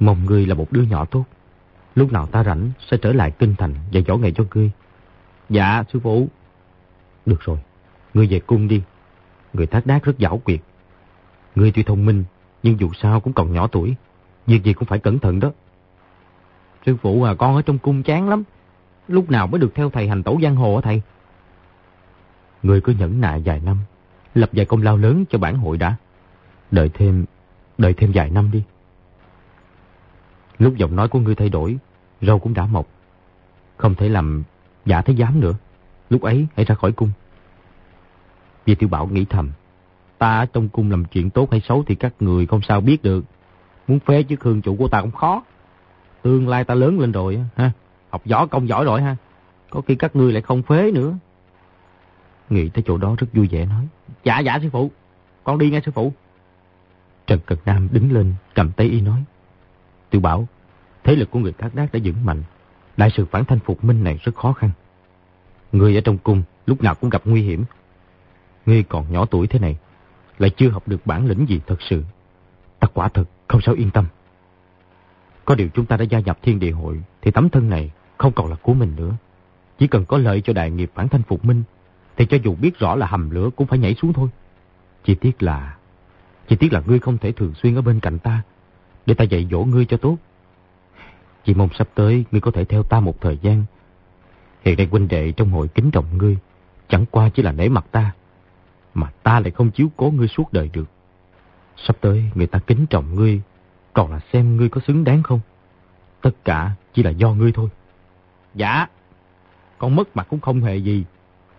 Mong 0.00 0.24
ngươi 0.26 0.46
là 0.46 0.54
một 0.54 0.72
đứa 0.72 0.82
nhỏ 0.82 1.04
tốt. 1.04 1.24
Lúc 1.94 2.12
nào 2.12 2.26
ta 2.26 2.44
rảnh 2.44 2.70
sẽ 2.90 2.96
trở 2.96 3.12
lại 3.12 3.30
kinh 3.30 3.54
thành 3.58 3.74
và 3.92 4.00
dỗ 4.06 4.16
nghề 4.16 4.32
cho 4.32 4.44
ngươi. 4.54 4.70
Dạ, 5.50 5.84
sư 5.92 6.00
phụ. 6.02 6.28
Được 7.26 7.40
rồi, 7.40 7.58
ngươi 8.14 8.26
về 8.26 8.40
cung 8.40 8.68
đi. 8.68 8.82
Người 9.52 9.66
thác 9.66 9.86
đác 9.86 10.04
rất 10.04 10.12
giảo 10.18 10.38
quyệt. 10.38 10.60
Ngươi 11.54 11.72
tuy 11.72 11.82
thông 11.82 12.06
minh, 12.06 12.24
nhưng 12.62 12.80
dù 12.80 12.90
sao 13.02 13.20
cũng 13.20 13.32
còn 13.32 13.52
nhỏ 13.52 13.66
tuổi. 13.66 13.94
Việc 14.46 14.62
gì 14.64 14.72
cũng 14.72 14.88
phải 14.88 14.98
cẩn 14.98 15.18
thận 15.18 15.40
đó. 15.40 15.52
Sư 16.86 16.96
phụ 17.02 17.22
à, 17.22 17.34
con 17.38 17.56
ở 17.56 17.62
trong 17.62 17.78
cung 17.78 18.02
chán 18.02 18.28
lắm. 18.28 18.42
Lúc 19.08 19.30
nào 19.30 19.46
mới 19.46 19.60
được 19.60 19.74
theo 19.74 19.90
thầy 19.90 20.08
hành 20.08 20.22
tổ 20.22 20.38
giang 20.42 20.56
hồ 20.56 20.74
hả 20.74 20.80
thầy? 20.80 21.02
Ngươi 22.62 22.80
cứ 22.80 22.92
nhẫn 22.92 23.20
nại 23.20 23.42
vài 23.44 23.60
năm, 23.60 23.76
lập 24.34 24.50
vài 24.52 24.66
công 24.66 24.82
lao 24.82 24.96
lớn 24.96 25.24
cho 25.30 25.38
bản 25.38 25.58
hội 25.58 25.78
đã. 25.78 25.96
Đợi 26.70 26.90
thêm, 26.94 27.24
đợi 27.78 27.94
thêm 27.94 28.12
vài 28.14 28.30
năm 28.30 28.50
đi. 28.50 28.62
Lúc 30.58 30.76
giọng 30.76 30.96
nói 30.96 31.08
của 31.08 31.18
ngươi 31.18 31.34
thay 31.34 31.48
đổi, 31.48 31.76
râu 32.22 32.38
cũng 32.38 32.54
đã 32.54 32.66
mọc. 32.66 32.86
Không 33.76 33.94
thể 33.94 34.08
làm 34.08 34.42
giả 34.86 35.02
thấy 35.02 35.14
dám 35.14 35.40
nữa. 35.40 35.54
Lúc 36.10 36.22
ấy 36.22 36.46
hãy 36.56 36.64
ra 36.64 36.74
khỏi 36.74 36.92
cung. 36.92 37.10
Vì 38.66 38.74
tiểu 38.74 38.88
bảo 38.88 39.06
nghĩ 39.06 39.24
thầm. 39.24 39.50
Ta 40.18 40.38
ở 40.38 40.46
trong 40.46 40.68
cung 40.68 40.90
làm 40.90 41.04
chuyện 41.04 41.30
tốt 41.30 41.50
hay 41.50 41.60
xấu 41.60 41.84
thì 41.86 41.94
các 41.94 42.12
người 42.20 42.46
không 42.46 42.60
sao 42.62 42.80
biết 42.80 43.02
được. 43.02 43.24
Muốn 43.88 43.98
phế 43.98 44.22
chứ 44.22 44.36
hương 44.40 44.62
chủ 44.62 44.76
của 44.76 44.88
ta 44.88 45.00
cũng 45.00 45.10
khó. 45.10 45.42
Tương 46.22 46.48
lai 46.48 46.64
ta 46.64 46.74
lớn 46.74 47.00
lên 47.00 47.12
rồi 47.12 47.44
ha. 47.56 47.70
Học 48.10 48.22
võ 48.24 48.46
công 48.46 48.68
giỏi 48.68 48.84
rồi 48.84 49.02
ha. 49.02 49.16
Có 49.70 49.80
khi 49.80 49.94
các 49.94 50.16
ngươi 50.16 50.32
lại 50.32 50.42
không 50.42 50.62
phế 50.62 50.90
nữa. 50.90 51.14
Nghĩ 52.50 52.68
tới 52.68 52.82
chỗ 52.86 52.98
đó 52.98 53.14
rất 53.18 53.26
vui 53.32 53.48
vẻ 53.48 53.66
nói. 53.66 53.88
Dạ 54.24 54.38
dạ 54.38 54.58
sư 54.62 54.68
phụ. 54.72 54.90
Con 55.44 55.58
đi 55.58 55.70
nghe 55.70 55.80
sư 55.86 55.92
phụ. 55.94 56.12
Trần 57.26 57.40
Cực 57.46 57.66
Nam 57.66 57.88
đứng 57.92 58.12
lên 58.12 58.34
cầm 58.54 58.72
tay 58.72 58.86
y 58.86 59.00
nói. 59.00 59.24
Tiểu 60.10 60.20
bảo, 60.20 60.48
thế 61.04 61.16
lực 61.16 61.30
của 61.30 61.38
người 61.38 61.52
khác 61.52 61.74
Đác 61.74 61.92
đã 61.92 62.00
vững 62.04 62.24
mạnh. 62.24 62.42
Đại 62.96 63.10
sự 63.16 63.24
phản 63.24 63.44
thanh 63.44 63.58
phục 63.58 63.84
minh 63.84 64.04
này 64.04 64.18
rất 64.22 64.34
khó 64.34 64.52
khăn. 64.52 64.70
Người 65.72 65.94
ở 65.94 66.00
trong 66.00 66.18
cung 66.18 66.42
lúc 66.66 66.82
nào 66.82 66.94
cũng 66.94 67.10
gặp 67.10 67.22
nguy 67.24 67.42
hiểm. 67.42 67.64
Ngươi 68.66 68.82
còn 68.82 69.12
nhỏ 69.12 69.24
tuổi 69.24 69.46
thế 69.46 69.58
này, 69.58 69.76
lại 70.38 70.50
chưa 70.50 70.68
học 70.68 70.88
được 70.88 71.06
bản 71.06 71.26
lĩnh 71.26 71.46
gì 71.48 71.60
thật 71.66 71.82
sự. 71.90 72.04
Ta 72.80 72.88
quả 72.94 73.08
thật 73.08 73.24
không 73.48 73.60
sao 73.60 73.74
yên 73.74 73.90
tâm. 73.90 74.06
Có 75.44 75.54
điều 75.54 75.68
chúng 75.68 75.86
ta 75.86 75.96
đã 75.96 76.04
gia 76.04 76.20
nhập 76.20 76.38
thiên 76.42 76.58
địa 76.58 76.70
hội 76.70 77.02
thì 77.22 77.30
tấm 77.30 77.48
thân 77.48 77.70
này 77.70 77.90
không 78.18 78.32
còn 78.32 78.50
là 78.50 78.56
của 78.62 78.74
mình 78.74 78.92
nữa. 78.96 79.12
Chỉ 79.78 79.86
cần 79.86 80.04
có 80.04 80.18
lợi 80.18 80.40
cho 80.40 80.52
đại 80.52 80.70
nghiệp 80.70 80.90
phản 80.94 81.08
thanh 81.08 81.22
phục 81.22 81.44
minh 81.44 81.62
thì 82.16 82.26
cho 82.26 82.36
dù 82.44 82.54
biết 82.54 82.78
rõ 82.78 82.94
là 82.94 83.06
hầm 83.06 83.30
lửa 83.30 83.50
cũng 83.56 83.66
phải 83.66 83.78
nhảy 83.78 83.94
xuống 83.94 84.12
thôi. 84.12 84.28
Chỉ 85.04 85.14
tiếc 85.14 85.42
là... 85.42 85.76
Chỉ 86.48 86.56
tiếc 86.56 86.72
là 86.72 86.82
ngươi 86.86 86.98
không 86.98 87.18
thể 87.18 87.32
thường 87.32 87.54
xuyên 87.54 87.74
ở 87.74 87.82
bên 87.82 88.00
cạnh 88.00 88.18
ta 88.18 88.42
để 89.08 89.14
ta 89.14 89.24
dạy 89.24 89.46
dỗ 89.50 89.58
ngươi 89.64 89.84
cho 89.84 89.96
tốt. 89.96 90.16
Chỉ 91.44 91.54
mong 91.54 91.68
sắp 91.78 91.88
tới 91.94 92.24
ngươi 92.30 92.40
có 92.40 92.50
thể 92.50 92.64
theo 92.64 92.82
ta 92.82 93.00
một 93.00 93.20
thời 93.20 93.38
gian. 93.42 93.64
Hiện 94.64 94.76
nay 94.78 94.88
huynh 94.90 95.08
đệ 95.08 95.32
trong 95.32 95.50
hội 95.50 95.68
kính 95.68 95.90
trọng 95.90 96.18
ngươi, 96.18 96.36
chẳng 96.88 97.04
qua 97.10 97.28
chỉ 97.28 97.42
là 97.42 97.52
nể 97.52 97.68
mặt 97.68 97.86
ta, 97.90 98.12
mà 98.94 99.10
ta 99.22 99.40
lại 99.40 99.50
không 99.50 99.70
chiếu 99.70 99.88
cố 99.96 100.10
ngươi 100.10 100.28
suốt 100.28 100.52
đời 100.52 100.70
được. 100.72 100.88
Sắp 101.76 101.96
tới 102.00 102.24
người 102.34 102.46
ta 102.46 102.58
kính 102.58 102.86
trọng 102.86 103.14
ngươi, 103.14 103.40
còn 103.92 104.10
là 104.12 104.20
xem 104.32 104.56
ngươi 104.56 104.68
có 104.68 104.80
xứng 104.86 105.04
đáng 105.04 105.22
không. 105.22 105.40
Tất 106.20 106.44
cả 106.44 106.70
chỉ 106.94 107.02
là 107.02 107.10
do 107.10 107.32
ngươi 107.32 107.52
thôi. 107.52 107.68
Dạ, 108.54 108.86
con 109.78 109.96
mất 109.96 110.16
mặt 110.16 110.26
cũng 110.30 110.40
không 110.40 110.60
hề 110.60 110.76
gì, 110.76 111.04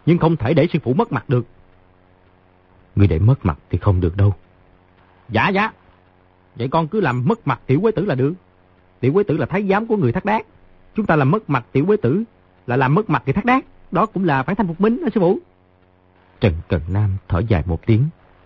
nhưng 0.06 0.18
không 0.18 0.38
thể 0.38 0.54
để 0.54 0.68
sư 0.74 0.80
phụ 0.84 0.94
mất 0.94 1.12
mặt 1.12 1.30
được. 1.30 1.46
Người 2.96 3.08
để 3.08 3.20
mất 3.20 3.46
mặt 3.46 3.60
thì 3.70 3.78
không 3.78 4.02
được 4.02 4.18
đâu. 4.18 4.34
Dạ 5.30 5.50
dạ. 5.50 5.72
Vậy 6.60 6.68
con 6.68 6.88
cứ 6.88 7.02
làm 7.02 7.24
mất 7.26 7.48
mặt 7.48 7.60
tiểu 7.66 7.80
quế 7.82 7.92
tử 7.92 8.06
là 8.06 8.16
được. 8.16 8.34
Tiểu 9.00 9.14
quế 9.14 9.24
tử 9.24 9.38
là 9.38 9.46
thái 9.46 9.68
giám 9.70 9.86
của 9.88 9.98
người 9.98 10.12
thác 10.12 10.26
đát. 10.26 10.42
Chúng 10.96 11.06
ta 11.06 11.16
làm 11.16 11.32
mất 11.32 11.50
mặt 11.50 11.66
tiểu 11.72 11.86
quế 11.86 11.98
tử 11.98 12.24
là 12.68 12.76
làm 12.76 12.96
mất 12.96 13.10
mặt 13.10 13.24
người 13.26 13.34
thác 13.34 13.46
đát. 13.46 13.66
Đó 13.92 14.06
cũng 14.06 14.26
là 14.26 14.44
phản 14.44 14.56
thanh 14.56 14.68
phục 14.68 14.82
minh, 14.82 15.02
đó 15.02 15.10
sư 15.14 15.20
phụ. 15.20 15.40
Trần 16.42 16.54
Cần 16.68 16.82
Nam 16.90 17.10
thở 17.28 17.42
dài 17.48 17.64
một 17.66 17.86
tiếng. 17.86 18.04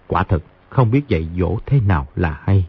Quả 0.08 0.24
thật 0.24 0.44
không 0.70 0.92
biết 0.92 1.02
dạy 1.08 1.28
dỗ 1.40 1.58
thế 1.66 1.80
nào 1.88 2.08
là 2.16 2.40
hay. 2.44 2.66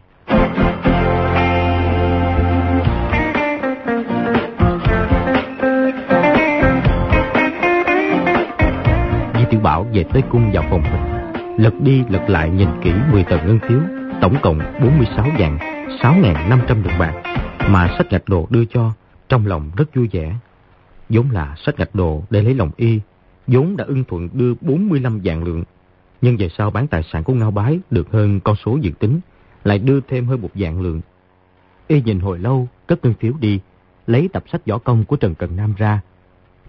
Di 9.35 9.45
Tiểu 9.51 9.59
Bảo 9.59 9.87
về 9.93 10.03
tới 10.13 10.23
cung 10.29 10.51
vào 10.53 10.63
phòng 10.69 10.83
mình. 10.83 11.15
Lật 11.57 11.73
đi 11.81 12.03
lật 12.09 12.25
lại 12.27 12.49
nhìn 12.49 12.69
kỹ 12.83 12.91
10 13.11 13.23
tờ 13.23 13.37
ngân 13.37 13.59
phiếu, 13.67 13.79
tổng 14.21 14.37
cộng 14.43 14.59
46 14.81 15.25
vạn, 15.39 15.57
6.500 16.01 16.83
lượng 16.83 16.99
bạc, 16.99 17.13
mà 17.69 17.95
sách 17.97 18.09
gạch 18.09 18.29
đồ 18.29 18.47
đưa 18.49 18.65
cho, 18.65 18.91
trong 19.29 19.47
lòng 19.47 19.71
rất 19.77 19.95
vui 19.95 20.09
vẻ. 20.11 20.35
vốn 21.09 21.31
là 21.31 21.55
sách 21.65 21.77
gạch 21.77 21.95
đồ 21.95 22.23
để 22.29 22.41
lấy 22.41 22.53
lòng 22.53 22.71
y, 22.77 22.99
vốn 23.47 23.77
đã 23.77 23.85
ưng 23.87 24.03
thuận 24.03 24.29
đưa 24.33 24.53
45 24.61 25.19
vạn 25.23 25.43
lượng. 25.43 25.63
Nhưng 26.21 26.37
về 26.37 26.49
sau 26.57 26.71
bán 26.71 26.87
tài 26.87 27.03
sản 27.11 27.23
của 27.23 27.33
Ngao 27.33 27.51
Bái 27.51 27.79
được 27.91 28.11
hơn 28.11 28.39
con 28.39 28.55
số 28.65 28.77
dự 28.81 28.91
tính, 28.99 29.19
lại 29.63 29.79
đưa 29.79 29.99
thêm 30.01 30.25
hơn 30.25 30.41
một 30.41 30.49
vạn 30.53 30.81
lượng. 30.81 31.01
Y 31.87 32.01
nhìn 32.01 32.19
hồi 32.19 32.39
lâu, 32.39 32.67
cất 32.87 33.05
ngân 33.05 33.13
phiếu 33.13 33.33
đi, 33.39 33.59
lấy 34.07 34.29
tập 34.33 34.43
sách 34.51 34.65
võ 34.65 34.77
công 34.77 35.05
của 35.05 35.15
Trần 35.15 35.35
Cần 35.35 35.55
Nam 35.55 35.73
ra, 35.77 36.01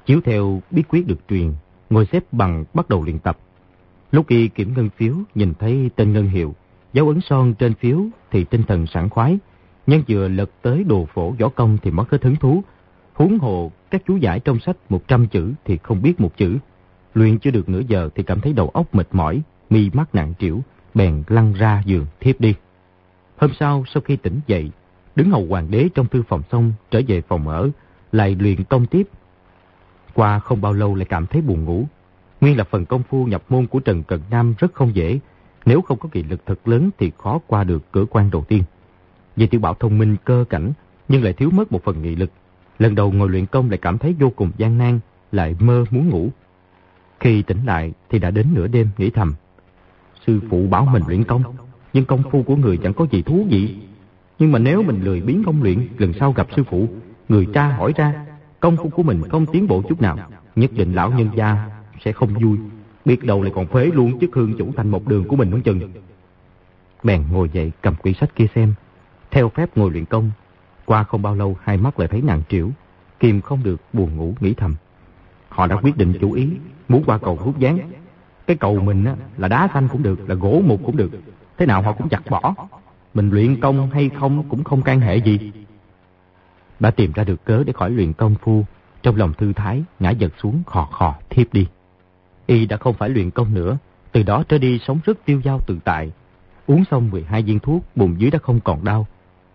chiếu 0.06 0.20
theo 0.24 0.62
bí 0.70 0.82
quyết 0.88 1.06
được 1.06 1.18
truyền, 1.28 1.52
ngồi 1.90 2.06
xếp 2.12 2.24
bằng 2.32 2.64
bắt 2.74 2.88
đầu 2.88 3.04
luyện 3.04 3.18
tập. 3.18 3.38
Lúc 4.12 4.28
y 4.28 4.48
kiểm 4.48 4.72
ngân 4.76 4.88
phiếu, 4.96 5.14
nhìn 5.34 5.54
thấy 5.54 5.90
tên 5.96 6.12
ngân 6.12 6.28
hiệu, 6.28 6.54
dấu 6.96 7.08
ấn 7.08 7.20
son 7.20 7.54
trên 7.54 7.74
phiếu 7.74 8.00
thì 8.30 8.44
tinh 8.44 8.62
thần 8.62 8.86
sảng 8.86 9.10
khoái, 9.10 9.38
nhưng 9.86 10.02
vừa 10.08 10.28
lật 10.28 10.50
tới 10.62 10.84
đồ 10.84 11.06
phổ 11.14 11.30
võ 11.30 11.48
công 11.48 11.78
thì 11.82 11.90
mất 11.90 12.10
hết 12.10 12.22
hứng 12.22 12.36
thú. 12.36 12.62
Huống 13.14 13.38
hồ, 13.38 13.72
các 13.90 14.02
chú 14.06 14.16
giải 14.16 14.40
trong 14.40 14.58
sách 14.58 14.76
100 14.88 15.26
chữ 15.26 15.52
thì 15.64 15.78
không 15.82 16.02
biết 16.02 16.20
một 16.20 16.36
chữ. 16.36 16.56
Luyện 17.14 17.38
chưa 17.38 17.50
được 17.50 17.68
nửa 17.68 17.80
giờ 17.88 18.08
thì 18.14 18.22
cảm 18.22 18.40
thấy 18.40 18.52
đầu 18.52 18.68
óc 18.68 18.94
mệt 18.94 19.08
mỏi, 19.12 19.42
mi 19.70 19.90
mắt 19.92 20.14
nặng 20.14 20.34
trĩu, 20.38 20.60
bèn 20.94 21.22
lăn 21.28 21.52
ra 21.52 21.82
giường 21.86 22.06
thiếp 22.20 22.40
đi. 22.40 22.54
Hôm 23.36 23.50
sau, 23.58 23.84
sau 23.94 24.00
khi 24.00 24.16
tỉnh 24.16 24.40
dậy, 24.46 24.70
đứng 25.16 25.30
hầu 25.30 25.46
hoàng 25.46 25.70
đế 25.70 25.88
trong 25.94 26.06
thư 26.06 26.22
phòng 26.28 26.42
xong, 26.52 26.72
trở 26.90 27.00
về 27.08 27.20
phòng 27.20 27.48
ở, 27.48 27.70
lại 28.12 28.36
luyện 28.40 28.64
công 28.64 28.86
tiếp. 28.86 29.08
Qua 30.14 30.38
không 30.38 30.60
bao 30.60 30.72
lâu 30.72 30.94
lại 30.94 31.06
cảm 31.08 31.26
thấy 31.26 31.42
buồn 31.42 31.64
ngủ. 31.64 31.84
Nguyên 32.40 32.56
là 32.58 32.64
phần 32.64 32.86
công 32.86 33.02
phu 33.02 33.24
nhập 33.24 33.42
môn 33.48 33.66
của 33.66 33.80
Trần 33.80 34.02
Cận 34.02 34.20
Nam 34.30 34.54
rất 34.58 34.74
không 34.74 34.94
dễ, 34.94 35.20
nếu 35.66 35.82
không 35.82 35.98
có 35.98 36.08
kỳ 36.12 36.22
lực 36.22 36.46
thật 36.46 36.68
lớn 36.68 36.90
thì 36.98 37.12
khó 37.18 37.40
qua 37.46 37.64
được 37.64 37.92
cửa 37.92 38.04
quan 38.10 38.30
đầu 38.30 38.44
tiên. 38.48 38.62
Vì 39.36 39.46
tiểu 39.46 39.60
bảo 39.60 39.74
thông 39.74 39.98
minh 39.98 40.16
cơ 40.24 40.44
cảnh, 40.50 40.72
nhưng 41.08 41.22
lại 41.22 41.32
thiếu 41.32 41.50
mất 41.50 41.72
một 41.72 41.84
phần 41.84 42.02
nghị 42.02 42.16
lực. 42.16 42.30
Lần 42.78 42.94
đầu 42.94 43.12
ngồi 43.12 43.28
luyện 43.28 43.46
công 43.46 43.70
lại 43.70 43.78
cảm 43.78 43.98
thấy 43.98 44.14
vô 44.18 44.30
cùng 44.36 44.50
gian 44.56 44.78
nan, 44.78 44.98
lại 45.32 45.56
mơ 45.60 45.84
muốn 45.90 46.08
ngủ. 46.08 46.28
Khi 47.20 47.42
tỉnh 47.42 47.64
lại 47.66 47.92
thì 48.10 48.18
đã 48.18 48.30
đến 48.30 48.46
nửa 48.54 48.66
đêm 48.66 48.88
nghĩ 48.98 49.10
thầm. 49.10 49.34
Sư 50.26 50.40
phụ 50.50 50.66
bảo 50.70 50.84
mình 50.92 51.02
luyện 51.08 51.24
công, 51.24 51.42
nhưng 51.92 52.04
công 52.04 52.22
phu 52.30 52.42
của 52.42 52.56
người 52.56 52.76
chẳng 52.76 52.94
có 52.94 53.06
gì 53.10 53.22
thú 53.22 53.46
vị. 53.50 53.76
Nhưng 54.38 54.52
mà 54.52 54.58
nếu 54.58 54.82
mình 54.82 55.04
lười 55.04 55.20
biến 55.20 55.42
công 55.46 55.62
luyện, 55.62 55.88
lần 55.98 56.12
sau 56.12 56.32
gặp 56.32 56.46
sư 56.56 56.64
phụ, 56.70 56.88
người 57.28 57.46
cha 57.54 57.68
hỏi 57.68 57.92
ra, 57.96 58.26
công 58.60 58.76
phu 58.76 58.88
của 58.88 59.02
mình 59.02 59.22
không 59.28 59.46
tiến 59.46 59.66
bộ 59.66 59.82
chút 59.88 60.02
nào, 60.02 60.18
nhất 60.56 60.70
định 60.72 60.92
lão 60.92 61.10
nhân 61.10 61.28
gia 61.36 61.70
sẽ 62.04 62.12
không 62.12 62.34
vui. 62.34 62.58
Biết 63.06 63.24
đâu 63.24 63.42
lại 63.42 63.52
còn 63.54 63.66
phế 63.66 63.86
luôn 63.86 64.20
chức 64.20 64.34
hương 64.34 64.54
chủ 64.58 64.72
thành 64.76 64.88
một 64.88 65.08
đường 65.08 65.24
của 65.28 65.36
mình 65.36 65.50
không 65.50 65.62
chừng. 65.62 65.92
Bèn 67.02 67.24
ngồi 67.30 67.48
dậy 67.52 67.72
cầm 67.82 67.94
quyển 67.94 68.14
sách 68.14 68.34
kia 68.34 68.46
xem. 68.54 68.74
Theo 69.30 69.48
phép 69.48 69.76
ngồi 69.76 69.90
luyện 69.90 70.04
công, 70.04 70.30
qua 70.84 71.04
không 71.04 71.22
bao 71.22 71.34
lâu 71.34 71.56
hai 71.62 71.76
mắt 71.76 71.98
lại 71.98 72.08
thấy 72.08 72.22
nặng 72.22 72.42
trĩu, 72.48 72.70
kìm 73.20 73.40
không 73.40 73.62
được 73.62 73.80
buồn 73.92 74.16
ngủ 74.16 74.34
nghĩ 74.40 74.54
thầm. 74.54 74.74
Họ 75.48 75.66
đã 75.66 75.76
quyết 75.76 75.96
định 75.96 76.14
chủ 76.20 76.32
ý, 76.32 76.48
muốn 76.88 77.04
qua 77.06 77.18
cầu 77.18 77.36
hút 77.36 77.58
gián. 77.58 77.78
Cái 78.46 78.56
cầu 78.56 78.80
mình 78.80 79.04
á, 79.04 79.16
là 79.36 79.48
đá 79.48 79.68
xanh 79.74 79.88
cũng 79.88 80.02
được, 80.02 80.28
là 80.28 80.34
gỗ 80.34 80.62
mục 80.64 80.80
cũng 80.84 80.96
được. 80.96 81.10
Thế 81.58 81.66
nào 81.66 81.82
họ 81.82 81.92
cũng 81.92 82.08
chặt 82.08 82.22
bỏ. 82.30 82.54
Mình 83.14 83.30
luyện 83.30 83.60
công 83.60 83.90
hay 83.90 84.10
không 84.18 84.48
cũng 84.48 84.64
không 84.64 84.82
can 84.82 85.00
hệ 85.00 85.16
gì. 85.16 85.52
Đã 86.80 86.90
tìm 86.90 87.12
ra 87.14 87.24
được 87.24 87.44
cớ 87.44 87.62
để 87.66 87.72
khỏi 87.72 87.90
luyện 87.90 88.12
công 88.12 88.34
phu, 88.34 88.64
trong 89.02 89.16
lòng 89.16 89.32
thư 89.32 89.52
thái, 89.52 89.84
ngã 90.00 90.10
giật 90.10 90.32
xuống 90.42 90.62
khò 90.66 90.88
khò 90.92 91.14
thiếp 91.30 91.52
đi. 91.52 91.66
Y 92.46 92.66
đã 92.66 92.76
không 92.76 92.94
phải 92.94 93.08
luyện 93.08 93.30
công 93.30 93.54
nữa, 93.54 93.78
từ 94.12 94.22
đó 94.22 94.44
trở 94.48 94.58
đi 94.58 94.78
sống 94.78 94.98
rất 95.04 95.18
tiêu 95.24 95.40
dao 95.44 95.60
tự 95.66 95.78
tại. 95.84 96.12
Uống 96.66 96.84
xong 96.90 97.10
12 97.10 97.42
viên 97.42 97.58
thuốc, 97.58 97.84
bụng 97.96 98.14
dưới 98.18 98.30
đã 98.30 98.38
không 98.38 98.60
còn 98.60 98.84
đau. 98.84 99.06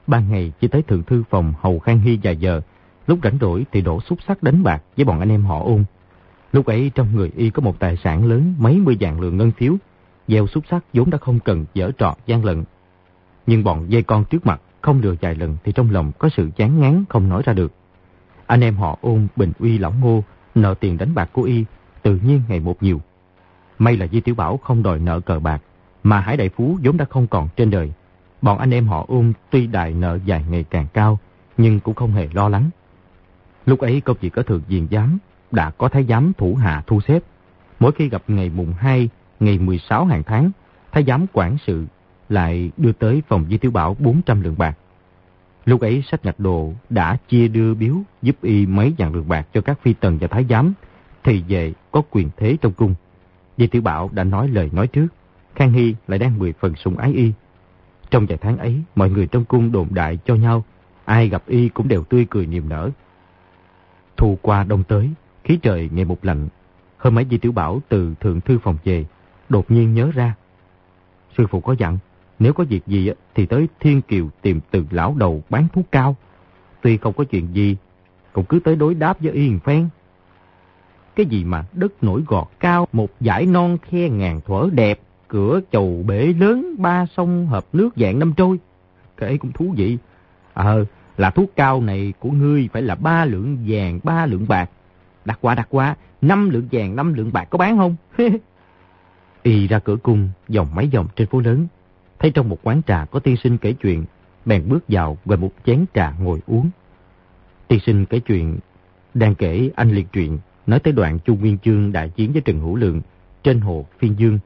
Ban 0.08 0.32
ngày 0.32 0.52
chỉ 0.62 0.68
tới 0.68 0.82
thượng 0.82 1.04
thư 1.04 1.24
phòng 1.30 1.54
hầu 1.62 1.80
khang 1.80 2.00
hy 2.00 2.20
vài 2.24 2.38
giờ, 2.38 2.62
lúc 3.08 3.20
rảnh 3.24 3.38
rỗi 3.42 3.66
thì 3.72 3.82
đổ 3.82 4.02
xúc 4.02 4.20
sắc 4.28 4.44
đánh 4.44 4.64
bạc 4.64 4.84
với 4.98 5.06
bọn 5.06 5.20
anh 5.20 5.30
em 5.30 5.44
họ 5.44 5.64
ôn. 5.64 5.84
Lúc 6.52 6.66
ấy 6.66 6.92
trong 6.96 7.16
người 7.16 7.32
y 7.36 7.50
có 7.50 7.62
một 7.62 7.80
tài 7.80 7.98
sản 7.98 8.26
lớn 8.26 8.54
mấy 8.58 8.78
mươi 8.78 8.98
vạn 9.00 9.20
lượng 9.20 9.38
ngân 9.38 9.52
phiếu, 9.52 9.76
gieo 10.28 10.48
xúc 10.48 10.64
sắc 10.70 10.84
vốn 10.94 11.10
đã 11.10 11.18
không 11.18 11.40
cần 11.40 11.66
dở 11.74 11.92
trọ 11.98 12.16
gian 12.26 12.46
lận. 12.46 12.64
Nhưng 13.48 13.64
bọn 13.64 13.86
dây 13.88 14.04
con 14.04 14.26
trước 14.26 14.46
mặt 14.46 14.62
không 14.82 15.02
lừa 15.02 15.16
vài 15.22 15.36
lần 15.36 15.58
thì 15.64 15.72
trong 15.72 15.92
lòng 15.92 16.12
có 16.20 16.30
sự 16.30 16.50
chán 16.56 16.80
ngán 16.80 17.04
không 17.10 17.30
nói 17.30 17.42
ra 17.46 17.54
được. 17.54 17.72
Anh 18.48 18.62
em 18.62 18.76
họ 18.76 18.98
ôn 19.02 19.28
bình 19.36 19.52
uy 19.60 19.78
lão 19.78 19.94
ngô, 20.02 20.24
nợ 20.56 20.74
tiền 20.80 20.98
đánh 20.98 21.16
bạc 21.16 21.30
của 21.34 21.44
y 21.44 21.66
tự 22.04 22.20
nhiên 22.24 22.42
ngày 22.48 22.60
một 22.60 22.84
nhiều. 22.84 23.02
May 23.80 23.98
là 23.98 24.08
Di 24.08 24.22
Tiểu 24.22 24.36
Bảo 24.36 24.58
không 24.58 24.84
đòi 24.84 25.00
nợ 25.00 25.20
cờ 25.20 25.40
bạc, 25.40 25.62
mà 26.04 26.20
Hải 26.20 26.38
Đại 26.38 26.50
Phú 26.50 26.78
vốn 26.84 26.98
đã 26.98 27.06
không 27.06 27.28
còn 27.28 27.48
trên 27.56 27.70
đời. 27.70 27.92
Bọn 28.42 28.58
anh 28.58 28.74
em 28.74 28.88
họ 28.88 29.06
ôm 29.08 29.34
tuy 29.50 29.68
đài 29.68 29.94
nợ 29.94 30.20
dài 30.26 30.46
ngày 30.50 30.66
càng 30.70 30.88
cao, 30.94 31.20
nhưng 31.58 31.80
cũng 31.80 31.96
không 31.96 32.12
hề 32.12 32.28
lo 32.34 32.50
lắng. 32.50 32.70
Lúc 33.66 33.80
ấy 33.80 34.02
công 34.02 34.18
việc 34.22 34.34
ở 34.34 34.44
thượng 34.44 34.62
diện 34.68 34.88
giám 34.92 35.18
đã 35.52 35.72
có 35.72 35.90
thái 35.90 36.04
giám 36.04 36.34
thủ 36.38 36.56
hạ 36.56 36.84
thu 36.88 37.02
xếp. 37.02 37.24
Mỗi 37.80 37.92
khi 37.92 38.10
gặp 38.10 38.24
ngày 38.28 38.50
mùng 38.50 38.74
2, 38.74 39.10
ngày 39.40 39.60
16 39.60 40.06
hàng 40.06 40.24
tháng, 40.24 40.52
thái 40.92 41.04
giám 41.08 41.26
quản 41.34 41.58
sự 41.68 41.86
lại 42.30 42.72
đưa 42.78 42.92
tới 42.92 43.22
phòng 43.28 43.46
Di 43.50 43.58
Tiểu 43.58 43.72
Bảo 43.72 43.96
400 44.00 44.42
lượng 44.42 44.58
bạc. 44.58 44.78
Lúc 45.66 45.82
ấy 45.82 46.04
sách 46.12 46.26
ngạch 46.26 46.40
đồ 46.40 46.74
đã 46.90 47.18
chia 47.28 47.48
đưa 47.48 47.74
biếu 47.74 47.96
giúp 48.22 48.36
y 48.42 48.66
mấy 48.66 48.94
dạng 48.98 49.14
lượng 49.14 49.28
bạc 49.28 49.48
cho 49.54 49.62
các 49.62 49.80
phi 49.82 49.94
tần 49.94 50.18
và 50.18 50.28
thái 50.28 50.46
giám 50.50 50.74
thì 51.24 51.44
về 51.48 51.74
có 51.92 52.02
quyền 52.12 52.30
thế 52.38 52.58
trong 52.62 52.74
cung. 52.74 52.94
Di 53.58 53.68
Tiểu 53.68 53.82
Bảo 53.82 54.10
đã 54.14 54.24
nói 54.24 54.48
lời 54.48 54.70
nói 54.74 54.88
trước, 54.88 55.08
Khang 55.56 55.72
Hy 55.72 55.96
lại 56.08 56.20
đang 56.20 56.40
mười 56.40 56.54
phần 56.54 56.76
sùng 56.76 56.98
ái 56.98 57.14
y. 57.14 57.32
Trong 58.12 58.26
vài 58.26 58.38
tháng 58.38 58.58
ấy, 58.58 58.82
mọi 58.96 59.10
người 59.10 59.28
trong 59.28 59.46
cung 59.46 59.72
đồn 59.72 59.88
đại 59.92 60.20
cho 60.26 60.36
nhau, 60.36 60.64
ai 61.06 61.30
gặp 61.30 61.44
y 61.48 61.70
cũng 61.70 61.88
đều 61.88 62.04
tươi 62.04 62.28
cười 62.30 62.46
niềm 62.46 62.70
nở. 62.70 62.90
Thu 64.18 64.38
qua 64.42 64.64
đông 64.64 64.84
tới, 64.84 65.10
khí 65.44 65.60
trời 65.62 65.90
ngày 65.94 66.06
một 66.06 66.26
lạnh. 66.26 66.48
Hôm 66.98 67.18
ấy 67.18 67.26
Di 67.32 67.38
Tiểu 67.38 67.52
Bảo 67.52 67.82
từ 67.90 68.14
thượng 68.20 68.42
thư 68.42 68.60
phòng 68.64 68.78
về, 68.84 69.06
đột 69.50 69.72
nhiên 69.72 69.94
nhớ 69.94 70.12
ra. 70.14 70.36
Sư 71.38 71.48
phụ 71.50 71.60
có 71.60 71.76
dặn, 71.80 71.98
nếu 72.40 72.54
có 72.54 72.64
việc 72.64 72.88
gì 72.88 73.12
thì 73.36 73.46
tới 73.46 73.68
Thiên 73.80 74.02
Kiều 74.02 74.30
tìm 74.42 74.60
từ 74.72 74.86
lão 74.92 75.16
đầu 75.18 75.44
bán 75.50 75.68
thuốc 75.74 75.86
cao. 75.92 76.16
Tuy 76.82 76.98
không 76.98 77.14
có 77.14 77.24
chuyện 77.24 77.48
gì, 77.54 77.78
cũng 78.34 78.46
cứ 78.46 78.60
tới 78.60 78.76
đối 78.76 78.94
đáp 78.94 79.22
với 79.22 79.32
Yên 79.32 79.60
Phen. 79.60 79.90
Cái 81.22 81.30
gì 81.30 81.44
mà 81.44 81.66
đất 81.74 82.04
nổi 82.04 82.24
gọt 82.28 82.48
cao, 82.60 82.88
một 82.92 83.10
dải 83.20 83.46
non 83.46 83.78
khe 83.82 84.10
ngàn 84.10 84.42
thuở 84.42 84.70
đẹp, 84.74 85.00
cửa 85.28 85.60
chầu 85.72 86.04
bể 86.08 86.34
lớn, 86.40 86.76
ba 86.78 87.06
sông 87.06 87.48
hợp 87.48 87.66
nước 87.74 87.90
dạng 87.96 88.20
năm 88.20 88.34
trôi. 88.38 88.60
Cái 89.18 89.38
cũng 89.38 89.52
thú 89.52 89.74
vị. 89.78 89.98
Ờ, 90.54 90.86
là 91.18 91.30
thuốc 91.30 91.52
cao 91.56 91.82
này 91.82 92.14
của 92.20 92.32
ngươi 92.32 92.70
phải 92.74 92.82
là 92.82 92.96
ba 92.96 93.26
lượng 93.26 93.58
vàng, 93.68 94.00
ba 94.04 94.26
lượng 94.26 94.46
bạc. 94.48 94.70
Đặt 95.26 95.40
qua, 95.42 95.56
đặt 95.56 95.68
qua, 95.70 95.96
năm 96.22 96.50
lượng 96.50 96.68
vàng, 96.72 96.96
năm 96.96 97.14
lượng 97.14 97.34
bạc 97.34 97.46
có 97.50 97.58
bán 97.58 97.78
không? 97.78 97.96
Y 99.44 99.68
ra 99.68 99.80
cửa 99.80 99.96
cung, 99.96 100.30
dòng 100.48 100.68
mấy 100.76 100.88
dòng 100.88 101.08
trên 101.16 101.28
phố 101.28 101.40
lớn. 101.40 101.68
Thấy 102.20 102.32
trong 102.32 102.50
một 102.50 102.58
quán 102.64 102.82
trà 102.88 103.06
có 103.06 103.20
tiên 103.20 103.38
sinh 103.44 103.58
kể 103.58 103.74
chuyện, 103.74 104.06
bèn 104.46 104.70
bước 104.70 104.84
vào 104.88 105.18
gọi 105.26 105.38
một 105.38 105.52
chén 105.66 105.86
trà 105.94 106.14
ngồi 106.20 106.40
uống. 106.48 106.70
Tiên 107.68 107.80
sinh 107.86 108.06
kể 108.06 108.20
chuyện, 108.20 108.58
đang 109.14 109.36
kể 109.36 109.70
anh 109.76 109.92
liệt 109.92 110.08
truyện 110.12 110.38
nói 110.72 110.80
tới 110.80 110.94
đoạn 110.94 111.20
Chu 111.20 111.36
Nguyên 111.36 111.58
Chương 111.58 111.92
đại 111.92 112.10
chiến 112.10 112.32
với 112.32 112.42
Trần 112.42 112.60
Hữu 112.60 112.76
Lượng 112.76 113.02
trên 113.44 113.62
hồ 113.62 113.86
Phiên 114.00 114.16
Dương. 114.18 114.40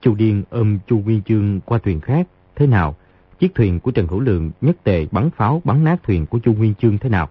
Chu 0.00 0.14
Điên 0.14 0.42
ôm 0.50 0.78
Chu 0.86 0.98
Nguyên 0.98 1.22
Chương 1.22 1.60
qua 1.60 1.78
thuyền 1.78 2.00
khác 2.00 2.28
thế 2.56 2.66
nào, 2.66 2.96
chiếc 3.38 3.54
thuyền 3.54 3.80
của 3.80 3.90
Trần 3.90 4.06
Hữu 4.06 4.20
Lượng 4.20 4.50
nhất 4.60 4.76
tề 4.84 5.06
bắn 5.10 5.30
pháo 5.30 5.62
bắn 5.64 5.84
nát 5.84 5.96
thuyền 6.02 6.26
của 6.26 6.38
Chu 6.38 6.52
Nguyên 6.52 6.74
Chương 6.74 6.98
thế 6.98 7.08
nào. 7.08 7.28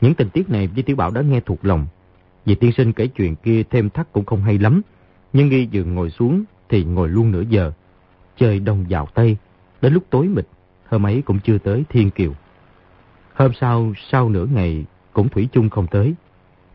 Những 0.00 0.14
tình 0.14 0.30
tiết 0.30 0.50
này 0.50 0.66
với 0.66 0.82
Tiểu 0.82 0.96
Bảo 0.96 1.10
đã 1.10 1.22
nghe 1.22 1.40
thuộc 1.40 1.64
lòng. 1.64 1.86
Vì 2.44 2.54
tiên 2.54 2.72
sinh 2.76 2.92
kể 2.92 3.06
chuyện 3.06 3.36
kia 3.36 3.62
thêm 3.70 3.90
thắt 3.90 4.12
cũng 4.12 4.24
không 4.24 4.42
hay 4.42 4.58
lắm, 4.58 4.82
nhưng 5.32 5.48
nghi 5.48 5.68
giường 5.70 5.94
ngồi 5.94 6.10
xuống 6.10 6.44
thì 6.68 6.84
ngồi 6.84 7.08
luôn 7.08 7.30
nửa 7.30 7.42
giờ. 7.48 7.72
Trời 8.36 8.60
đông 8.60 8.86
vào 8.88 9.08
Tây, 9.14 9.36
đến 9.82 9.94
lúc 9.94 10.04
tối 10.10 10.28
mịt, 10.28 10.46
hôm 10.88 11.06
ấy 11.06 11.22
cũng 11.22 11.38
chưa 11.44 11.58
tới 11.58 11.84
Thiên 11.88 12.10
Kiều. 12.10 12.32
Hôm 13.34 13.52
sau, 13.60 13.92
sau 14.10 14.28
nửa 14.28 14.46
ngày, 14.46 14.84
cũng 15.12 15.28
Thủy 15.28 15.48
chung 15.52 15.70
không 15.70 15.86
tới. 15.86 16.14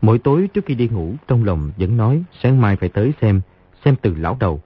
Mỗi 0.02 0.18
tối 0.18 0.48
trước 0.54 0.64
khi 0.66 0.74
đi 0.74 0.88
ngủ, 0.88 1.14
trong 1.28 1.44
lòng 1.44 1.70
vẫn 1.76 1.96
nói 1.96 2.22
sáng 2.42 2.60
mai 2.60 2.76
phải 2.76 2.88
tới 2.88 3.12
xem, 3.20 3.40
xem 3.84 3.94
từ 4.02 4.14
lão 4.14 4.36
đầu. 4.40 4.60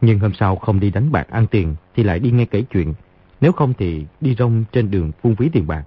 Nhưng 0.00 0.18
hôm 0.18 0.32
sau 0.32 0.56
không 0.56 0.80
đi 0.80 0.90
đánh 0.90 1.12
bạc 1.12 1.28
ăn 1.30 1.46
tiền 1.46 1.74
thì 1.96 2.02
lại 2.02 2.18
đi 2.18 2.30
nghe 2.30 2.44
kể 2.44 2.62
chuyện. 2.62 2.94
Nếu 3.40 3.52
không 3.52 3.74
thì 3.78 4.06
đi 4.20 4.34
rong 4.34 4.64
trên 4.72 4.90
đường 4.90 5.12
phung 5.22 5.36
phí 5.36 5.48
tiền 5.48 5.66
bạc. 5.66 5.84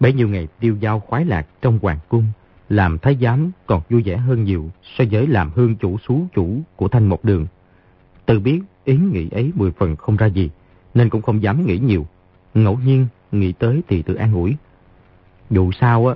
Bấy 0.00 0.12
nhiêu 0.12 0.28
ngày 0.28 0.48
tiêu 0.60 0.76
giao 0.80 1.00
khoái 1.00 1.24
lạc 1.24 1.46
trong 1.62 1.78
hoàng 1.82 1.98
cung, 2.08 2.24
làm 2.68 2.98
thái 2.98 3.16
giám 3.20 3.50
còn 3.66 3.82
vui 3.90 4.02
vẻ 4.02 4.16
hơn 4.16 4.44
nhiều 4.44 4.70
so 4.82 5.04
với 5.10 5.26
làm 5.26 5.50
hương 5.54 5.76
chủ 5.76 5.98
xú 6.08 6.26
chủ 6.34 6.60
của 6.76 6.88
thanh 6.88 7.08
một 7.08 7.24
đường. 7.24 7.46
Tự 8.26 8.40
biết 8.40 8.60
ý 8.84 8.96
nghĩ 8.96 9.28
ấy 9.30 9.52
mười 9.54 9.70
phần 9.70 9.96
không 9.96 10.16
ra 10.16 10.26
gì, 10.26 10.50
nên 10.94 11.08
cũng 11.08 11.22
không 11.22 11.42
dám 11.42 11.66
nghĩ 11.66 11.78
nhiều. 11.78 12.06
Ngẫu 12.54 12.78
nhiên 12.84 13.06
nghĩ 13.32 13.52
tới 13.52 13.82
thì 13.88 14.02
tự 14.02 14.14
an 14.14 14.32
ủi. 14.34 14.56
Dù 15.50 15.72
sao 15.72 16.06
á, 16.06 16.14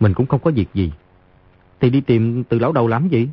mình 0.00 0.14
cũng 0.14 0.26
không 0.26 0.40
có 0.40 0.50
việc 0.50 0.68
gì. 0.74 0.92
Thì 1.80 1.90
đi 1.90 2.00
tìm 2.00 2.44
từ 2.44 2.58
lão 2.58 2.72
đầu 2.72 2.88
lắm 2.88 3.08
gì? 3.08 3.28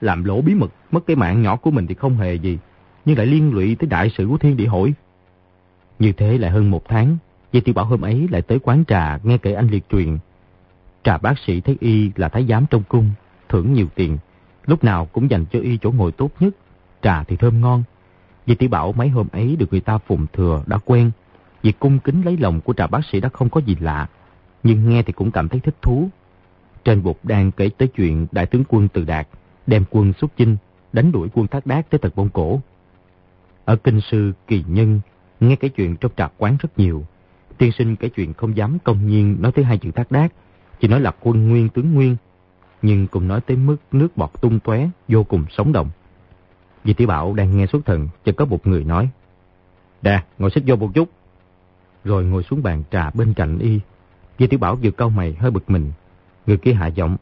Làm 0.00 0.24
lỗ 0.24 0.40
bí 0.40 0.54
mật, 0.54 0.72
mất 0.90 1.00
cái 1.06 1.16
mạng 1.16 1.42
nhỏ 1.42 1.56
của 1.56 1.70
mình 1.70 1.86
thì 1.86 1.94
không 1.94 2.16
hề 2.16 2.34
gì, 2.34 2.58
nhưng 3.04 3.18
lại 3.18 3.26
liên 3.26 3.52
lụy 3.52 3.74
tới 3.74 3.88
đại 3.88 4.10
sự 4.18 4.26
của 4.30 4.38
thiên 4.38 4.56
địa 4.56 4.66
hội. 4.66 4.94
Như 5.98 6.12
thế 6.12 6.38
lại 6.38 6.50
hơn 6.50 6.70
một 6.70 6.88
tháng, 6.88 7.16
Di 7.52 7.60
Tiểu 7.60 7.74
Bảo 7.74 7.84
hôm 7.84 8.00
ấy 8.00 8.28
lại 8.30 8.42
tới 8.42 8.58
quán 8.58 8.84
trà 8.84 9.18
nghe 9.22 9.38
kể 9.38 9.52
anh 9.52 9.68
liệt 9.68 9.84
truyền. 9.90 10.18
Trà 11.04 11.18
bác 11.18 11.38
sĩ 11.38 11.60
thấy 11.60 11.76
y 11.80 12.10
là 12.16 12.28
thái 12.28 12.46
giám 12.48 12.66
trong 12.70 12.82
cung, 12.88 13.10
thưởng 13.48 13.72
nhiều 13.72 13.86
tiền, 13.94 14.18
lúc 14.66 14.84
nào 14.84 15.06
cũng 15.12 15.30
dành 15.30 15.44
cho 15.52 15.58
y 15.60 15.76
chỗ 15.76 15.90
ngồi 15.90 16.12
tốt 16.12 16.30
nhất, 16.40 16.54
trà 17.02 17.22
thì 17.22 17.36
thơm 17.36 17.60
ngon. 17.60 17.82
Di 18.46 18.54
Tiểu 18.54 18.68
Bảo 18.68 18.92
mấy 18.92 19.08
hôm 19.08 19.28
ấy 19.32 19.56
được 19.56 19.66
người 19.70 19.80
ta 19.80 19.98
phụng 19.98 20.26
thừa 20.32 20.62
đã 20.66 20.78
quen, 20.84 21.10
việc 21.62 21.78
cung 21.78 21.98
kính 21.98 22.22
lấy 22.24 22.36
lòng 22.36 22.60
của 22.60 22.72
trà 22.72 22.86
bác 22.86 23.00
sĩ 23.12 23.20
đã 23.20 23.28
không 23.28 23.50
có 23.50 23.60
gì 23.60 23.76
lạ, 23.80 24.08
nhưng 24.62 24.88
nghe 24.88 25.02
thì 25.02 25.12
cũng 25.12 25.30
cảm 25.30 25.48
thấy 25.48 25.60
thích 25.60 25.82
thú. 25.82 26.08
Trên 26.84 27.02
bục 27.02 27.24
đang 27.24 27.52
kể 27.52 27.70
tới 27.78 27.88
chuyện 27.88 28.26
đại 28.32 28.46
tướng 28.46 28.64
quân 28.68 28.88
Từ 28.88 29.04
Đạt 29.04 29.28
đem 29.66 29.84
quân 29.90 30.12
xuất 30.12 30.36
chinh, 30.36 30.56
đánh 30.92 31.12
đuổi 31.12 31.28
quân 31.34 31.46
Thác 31.46 31.66
Đát 31.66 31.90
tới 31.90 31.98
tận 31.98 32.12
Mông 32.16 32.28
Cổ. 32.28 32.60
Ở 33.64 33.76
kinh 33.76 34.00
sư 34.00 34.32
Kỳ 34.46 34.64
Nhân, 34.68 35.00
nghe 35.40 35.56
cái 35.56 35.70
chuyện 35.70 35.96
trong 35.96 36.12
trà 36.16 36.28
quán 36.38 36.56
rất 36.60 36.78
nhiều. 36.78 37.04
Tiên 37.58 37.72
sinh 37.72 37.96
kể 37.96 38.08
chuyện 38.08 38.32
không 38.32 38.56
dám 38.56 38.78
công 38.84 39.06
nhiên 39.06 39.36
nói 39.40 39.52
tới 39.52 39.64
hai 39.64 39.78
chữ 39.78 39.90
Thác 39.90 40.12
Đát, 40.12 40.32
chỉ 40.80 40.88
nói 40.88 41.00
là 41.00 41.12
quân 41.20 41.48
nguyên 41.48 41.68
tướng 41.68 41.94
nguyên, 41.94 42.16
nhưng 42.82 43.06
cũng 43.06 43.28
nói 43.28 43.40
tới 43.40 43.56
mức 43.56 43.76
nước 43.92 44.16
bọt 44.16 44.30
tung 44.40 44.60
tóe 44.60 44.88
vô 45.08 45.24
cùng 45.24 45.44
sống 45.50 45.72
động. 45.72 45.90
Vì 46.84 46.94
Tiểu 46.94 47.08
Bảo 47.08 47.34
đang 47.34 47.56
nghe 47.56 47.66
xuất 47.66 47.86
thần, 47.86 48.08
chợt 48.24 48.32
có 48.36 48.44
một 48.44 48.66
người 48.66 48.84
nói. 48.84 49.08
Đà, 50.02 50.22
ngồi 50.38 50.50
xích 50.50 50.64
vô 50.66 50.76
một 50.76 50.90
chút. 50.94 51.08
Rồi 52.04 52.24
ngồi 52.24 52.42
xuống 52.42 52.62
bàn 52.62 52.82
trà 52.90 53.10
bên 53.10 53.34
cạnh 53.34 53.58
y. 53.58 53.80
Vì 54.38 54.46
Tiểu 54.46 54.58
Bảo 54.58 54.76
vừa 54.76 54.90
câu 54.90 55.10
mày 55.10 55.32
hơi 55.32 55.50
bực 55.50 55.70
mình. 55.70 55.92
Người 56.46 56.56
kia 56.56 56.72
hạ 56.72 56.86
giọng. 56.86 57.16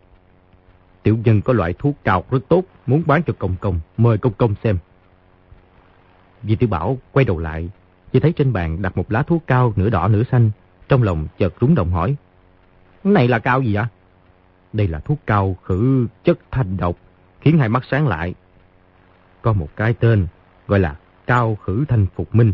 Tiểu 1.02 1.18
nhân 1.24 1.42
có 1.42 1.52
loại 1.52 1.74
thuốc 1.78 1.94
cao 2.04 2.24
rất 2.30 2.38
tốt, 2.48 2.64
muốn 2.86 3.02
bán 3.06 3.22
cho 3.22 3.32
công 3.38 3.56
công, 3.60 3.80
mời 3.96 4.18
công 4.18 4.32
công 4.32 4.54
xem. 4.64 4.78
Vì 6.42 6.56
Tiểu 6.56 6.68
Bảo 6.68 6.98
quay 7.12 7.24
đầu 7.24 7.38
lại, 7.38 7.70
chỉ 8.12 8.20
thấy 8.20 8.32
trên 8.32 8.52
bàn 8.52 8.82
đặt 8.82 8.96
một 8.96 9.12
lá 9.12 9.22
thuốc 9.22 9.42
cao 9.46 9.72
nửa 9.76 9.90
đỏ 9.90 10.08
nửa 10.08 10.22
xanh, 10.22 10.50
trong 10.88 11.02
lòng 11.02 11.26
chợt 11.38 11.54
rúng 11.60 11.74
động 11.74 11.90
hỏi. 11.90 12.16
Này 13.04 13.28
là 13.28 13.38
cao 13.38 13.62
gì 13.62 13.74
ạ? 13.74 13.88
Đây 14.72 14.88
là 14.88 15.00
thuốc 15.00 15.18
cao 15.26 15.56
khử 15.64 16.06
chất 16.24 16.38
thanh 16.50 16.76
độc, 16.76 16.96
khiến 17.40 17.58
hai 17.58 17.68
mắt 17.68 17.82
sáng 17.90 18.08
lại. 18.08 18.34
Có 19.42 19.52
một 19.52 19.68
cái 19.76 19.94
tên, 19.94 20.26
gọi 20.66 20.80
là 20.80 20.96
cao 21.26 21.54
khử 21.54 21.84
thanh 21.88 22.06
phục 22.14 22.34
minh. 22.34 22.52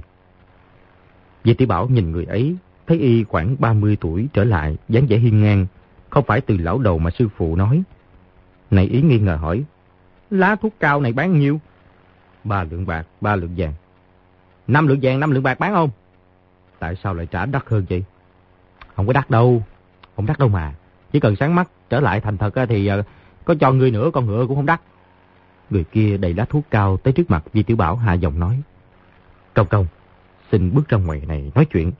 Vì 1.45 1.55
Tiểu 1.55 1.69
Bảo 1.69 1.89
nhìn 1.89 2.13
người 2.13 2.25
ấy, 2.25 2.57
thấy 2.87 2.99
y 2.99 3.25
khoảng 3.25 3.57
30 3.59 3.97
tuổi 4.01 4.29
trở 4.33 4.45
lại, 4.45 4.77
dáng 4.89 5.07
vẻ 5.07 5.19
hiên 5.19 5.43
ngang, 5.43 5.67
không 6.19 6.27
phải 6.27 6.41
từ 6.41 6.57
lão 6.57 6.79
đầu 6.79 6.99
mà 6.99 7.11
sư 7.11 7.29
phụ 7.37 7.57
nói, 7.57 7.83
này 8.71 8.87
ý 8.87 9.03
nghi 9.03 9.19
ngờ 9.19 9.37
hỏi. 9.37 9.65
Lá 10.31 10.57
thuốc 10.57 10.75
cao 10.81 11.01
này 11.01 11.13
bán 11.13 11.39
nhiêu? 11.39 11.61
Ba 12.45 12.65
lượng 12.65 12.87
bạc, 12.87 13.07
ba 13.21 13.37
lượng 13.37 13.55
vàng. 13.57 13.73
Năm 14.67 14.87
lượng 14.87 14.99
vàng, 15.03 15.21
năm 15.21 15.31
lượng 15.31 15.43
bạc 15.43 15.59
bán 15.59 15.75
không? 15.75 15.91
Tại 16.79 16.97
sao 17.03 17.15
lại 17.15 17.27
trả 17.27 17.47
đắt 17.47 17.63
hơn 17.67 17.85
vậy? 17.89 18.05
Không 18.95 19.07
có 19.07 19.13
đắt 19.13 19.31
đâu. 19.31 19.63
Không 20.17 20.27
đắt 20.27 20.39
đâu 20.39 20.49
mà. 20.49 20.75
Chỉ 21.13 21.21
cần 21.21 21.37
sáng 21.37 21.55
mắt 21.55 21.71
trở 21.91 22.01
lại 22.01 22.21
thành 22.21 22.39
thật 22.39 22.55
thì 22.69 22.87
ờ, 22.87 23.03
có 23.45 23.55
cho 23.61 23.73
người 23.73 23.91
nữa 23.91 24.11
con 24.13 24.27
ngựa 24.27 24.47
cũng 24.47 24.57
không 24.57 24.67
đắt. 24.67 24.81
Người 25.71 25.85
kia 25.85 26.17
đầy 26.17 26.35
lá 26.35 26.45
thuốc 26.45 26.65
cao 26.71 26.97
tới 26.97 27.13
trước 27.13 27.31
mặt 27.31 27.45
Di 27.55 27.63
Tiểu 27.63 27.77
Bảo 27.77 27.97
hạ 27.97 28.13
giọng 28.13 28.39
nói. 28.39 28.63
Công 29.55 29.67
công, 29.67 29.87
xin 30.53 30.75
bước 30.75 30.89
ra 30.89 30.99
ngoài 30.99 31.23
này 31.29 31.53
nói 31.55 31.65
chuyện. 31.65 31.93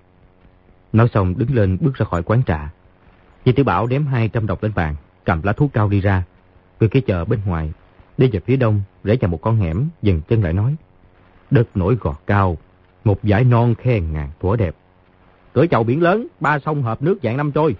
Nói 0.93 1.09
xong 1.15 1.39
đứng 1.39 1.55
lên 1.55 1.79
bước 1.81 1.95
ra 1.95 2.07
khỏi 2.07 2.23
quán 2.23 2.43
trà. 2.47 2.71
Chị 3.49 3.53
Tiểu 3.53 3.65
Bảo 3.65 3.87
đếm 3.87 4.07
200 4.07 4.47
độc 4.47 4.63
lên 4.63 4.73
bàn, 4.75 4.95
cầm 5.25 5.43
lá 5.43 5.53
thuốc 5.53 5.73
cao 5.73 5.89
đi 5.89 6.01
ra, 6.01 6.25
Người 6.81 6.89
kia 6.89 7.01
chờ 7.01 7.25
bên 7.25 7.41
ngoài, 7.47 7.73
đi 8.19 8.29
về 8.33 8.41
phía 8.41 8.57
đông, 8.57 8.81
rẽ 9.05 9.17
vào 9.21 9.31
một 9.31 9.43
con 9.43 9.57
hẻm, 9.57 9.89
dừng 10.03 10.21
chân 10.29 10.43
lại 10.43 10.53
nói. 10.53 10.77
Đất 11.51 11.77
nổi 11.77 11.97
gọt 12.01 12.17
cao, 12.27 12.59
một 13.05 13.19
dải 13.23 13.45
non 13.45 13.75
khen 13.75 14.13
ngàn 14.13 14.31
thuở 14.41 14.57
đẹp. 14.57 14.77
Cửa 15.53 15.67
chậu 15.67 15.85
biển 15.85 16.03
lớn, 16.03 16.27
ba 16.41 16.59
sông 16.59 16.83
hợp 16.83 17.03
nước 17.03 17.19
dạng 17.23 17.37
năm 17.37 17.53
trôi. 17.53 17.77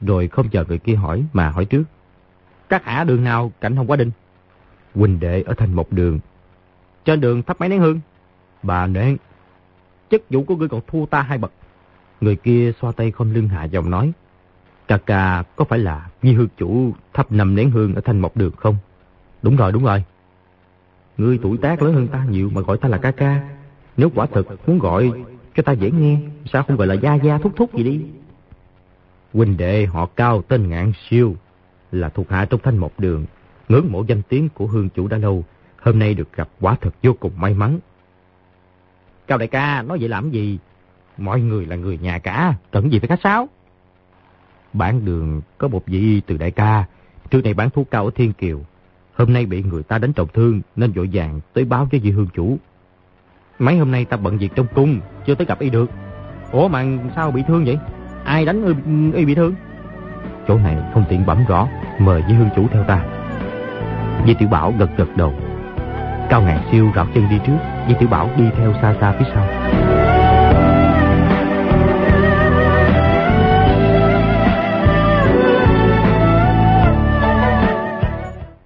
Rồi 0.00 0.28
không 0.28 0.48
chờ 0.48 0.64
người 0.68 0.78
kia 0.78 0.94
hỏi 0.94 1.24
mà 1.32 1.48
hỏi 1.48 1.64
trước. 1.64 1.84
Các 2.68 2.84
hạ 2.84 3.04
đường 3.04 3.24
nào 3.24 3.52
cạnh 3.60 3.76
Hồng 3.76 3.86
Quá 3.86 3.96
Đinh? 3.96 4.10
Quỳnh 4.94 5.20
đệ 5.20 5.42
ở 5.42 5.54
thành 5.54 5.74
một 5.74 5.92
đường. 5.92 6.18
Trên 7.04 7.20
đường 7.20 7.42
thắp 7.42 7.60
mấy 7.60 7.68
nén 7.68 7.80
hương? 7.80 8.00
Bà 8.62 8.86
nén. 8.86 9.16
Chức 10.10 10.22
vụ 10.30 10.44
của 10.44 10.56
ngươi 10.56 10.68
còn 10.68 10.80
thua 10.86 11.06
ta 11.06 11.22
hai 11.22 11.38
bậc. 11.38 11.52
Người 12.20 12.36
kia 12.36 12.72
xoa 12.80 12.92
tay 12.92 13.10
không 13.10 13.32
lưng 13.32 13.48
hạ 13.48 13.64
dòng 13.64 13.90
nói. 13.90 14.12
Ca 14.88 14.96
ca 14.96 15.42
có 15.56 15.64
phải 15.64 15.78
là 15.78 16.08
Nhi 16.22 16.32
Hương 16.32 16.48
chủ 16.56 16.92
thắp 17.12 17.32
nằm 17.32 17.54
nén 17.54 17.70
hương 17.70 17.94
ở 17.94 18.00
thanh 18.00 18.20
mộc 18.20 18.36
đường 18.36 18.52
không? 18.56 18.76
Đúng 19.42 19.56
rồi, 19.56 19.72
đúng 19.72 19.84
rồi. 19.84 20.04
Ngươi 21.16 21.38
tuổi 21.42 21.58
tác 21.58 21.82
lớn 21.82 21.94
hơn 21.94 22.08
ta 22.08 22.24
nhiều 22.30 22.50
mà 22.50 22.60
gọi 22.60 22.78
ta 22.78 22.88
là 22.88 22.98
ca 22.98 23.10
ca. 23.10 23.48
Nếu 23.96 24.10
quả 24.14 24.26
thật 24.26 24.44
muốn 24.66 24.78
gọi 24.78 25.12
cho 25.54 25.62
ta 25.62 25.72
dễ 25.72 25.90
nghe, 25.90 26.18
sao 26.52 26.62
không 26.62 26.76
gọi 26.76 26.86
là 26.86 26.94
gia 26.94 27.14
gia 27.14 27.38
thúc 27.38 27.52
thúc 27.56 27.74
gì 27.74 27.84
đi? 27.84 28.04
Huynh 29.32 29.56
đệ 29.56 29.86
họ 29.86 30.06
cao 30.06 30.42
tên 30.42 30.68
ngạn 30.68 30.92
siêu, 31.08 31.36
là 31.92 32.08
thuộc 32.08 32.30
hạ 32.30 32.44
trong 32.44 32.60
thanh 32.62 32.78
mộc 32.78 33.00
đường, 33.00 33.24
ngưỡng 33.68 33.92
mộ 33.92 34.04
danh 34.06 34.22
tiếng 34.22 34.48
của 34.48 34.66
hương 34.66 34.88
chủ 34.88 35.08
đã 35.08 35.18
lâu, 35.18 35.44
hôm 35.82 35.98
nay 35.98 36.14
được 36.14 36.32
gặp 36.32 36.48
quả 36.60 36.76
thật 36.80 36.94
vô 37.02 37.12
cùng 37.20 37.32
may 37.36 37.54
mắn. 37.54 37.78
Cao 39.26 39.38
đại 39.38 39.48
ca, 39.48 39.82
nói 39.82 39.98
vậy 39.98 40.08
làm 40.08 40.30
gì? 40.30 40.58
Mọi 41.18 41.40
người 41.40 41.66
là 41.66 41.76
người 41.76 41.98
nhà 41.98 42.18
cả, 42.18 42.54
cần 42.70 42.92
gì 42.92 42.98
phải 42.98 43.08
khách 43.08 43.20
sáo? 43.24 43.48
Bản 44.74 45.04
đường 45.04 45.40
có 45.58 45.68
một 45.68 45.82
vị 45.86 46.22
từ 46.26 46.36
đại 46.36 46.50
ca, 46.50 46.84
trước 47.30 47.44
này 47.44 47.54
bán 47.54 47.70
thuốc 47.70 47.90
cao 47.90 48.04
ở 48.04 48.10
Thiên 48.14 48.32
Kiều. 48.32 48.60
Hôm 49.14 49.32
nay 49.32 49.46
bị 49.46 49.62
người 49.62 49.82
ta 49.82 49.98
đánh 49.98 50.12
trọng 50.12 50.28
thương 50.34 50.60
nên 50.76 50.92
vội 50.92 51.08
vàng 51.12 51.40
tới 51.52 51.64
báo 51.64 51.88
với 51.90 52.00
vị 52.00 52.10
hương 52.10 52.28
chủ. 52.34 52.56
Mấy 53.58 53.76
hôm 53.76 53.90
nay 53.90 54.04
ta 54.04 54.16
bận 54.16 54.38
việc 54.38 54.52
trong 54.54 54.66
cung, 54.74 55.00
chưa 55.26 55.34
tới 55.34 55.46
gặp 55.46 55.58
y 55.58 55.70
được. 55.70 55.90
Ủa 56.52 56.68
mà 56.68 56.84
sao 57.16 57.30
bị 57.30 57.42
thương 57.48 57.64
vậy? 57.64 57.78
Ai 58.24 58.44
đánh 58.44 58.64
y, 58.64 59.18
y 59.18 59.24
bị 59.24 59.34
thương? 59.34 59.54
Chỗ 60.48 60.58
này 60.58 60.76
không 60.94 61.04
tiện 61.08 61.26
bẩm 61.26 61.44
rõ, 61.48 61.68
mời 61.98 62.22
với 62.22 62.34
hương 62.34 62.50
chủ 62.56 62.66
theo 62.72 62.84
ta. 62.84 63.04
Di 64.26 64.34
Tiểu 64.34 64.48
Bảo 64.48 64.74
gật 64.78 64.90
gật 64.96 65.16
đầu. 65.16 65.34
Cao 66.30 66.42
Ngạn 66.42 66.58
Siêu 66.72 66.92
rảo 66.96 67.06
chân 67.14 67.28
đi 67.30 67.38
trước, 67.46 67.58
Di 67.88 67.94
Tiểu 68.00 68.08
Bảo 68.08 68.30
đi 68.36 68.44
theo 68.56 68.72
xa 68.82 68.96
xa 69.00 69.12
phía 69.18 69.26
sau. 69.34 69.46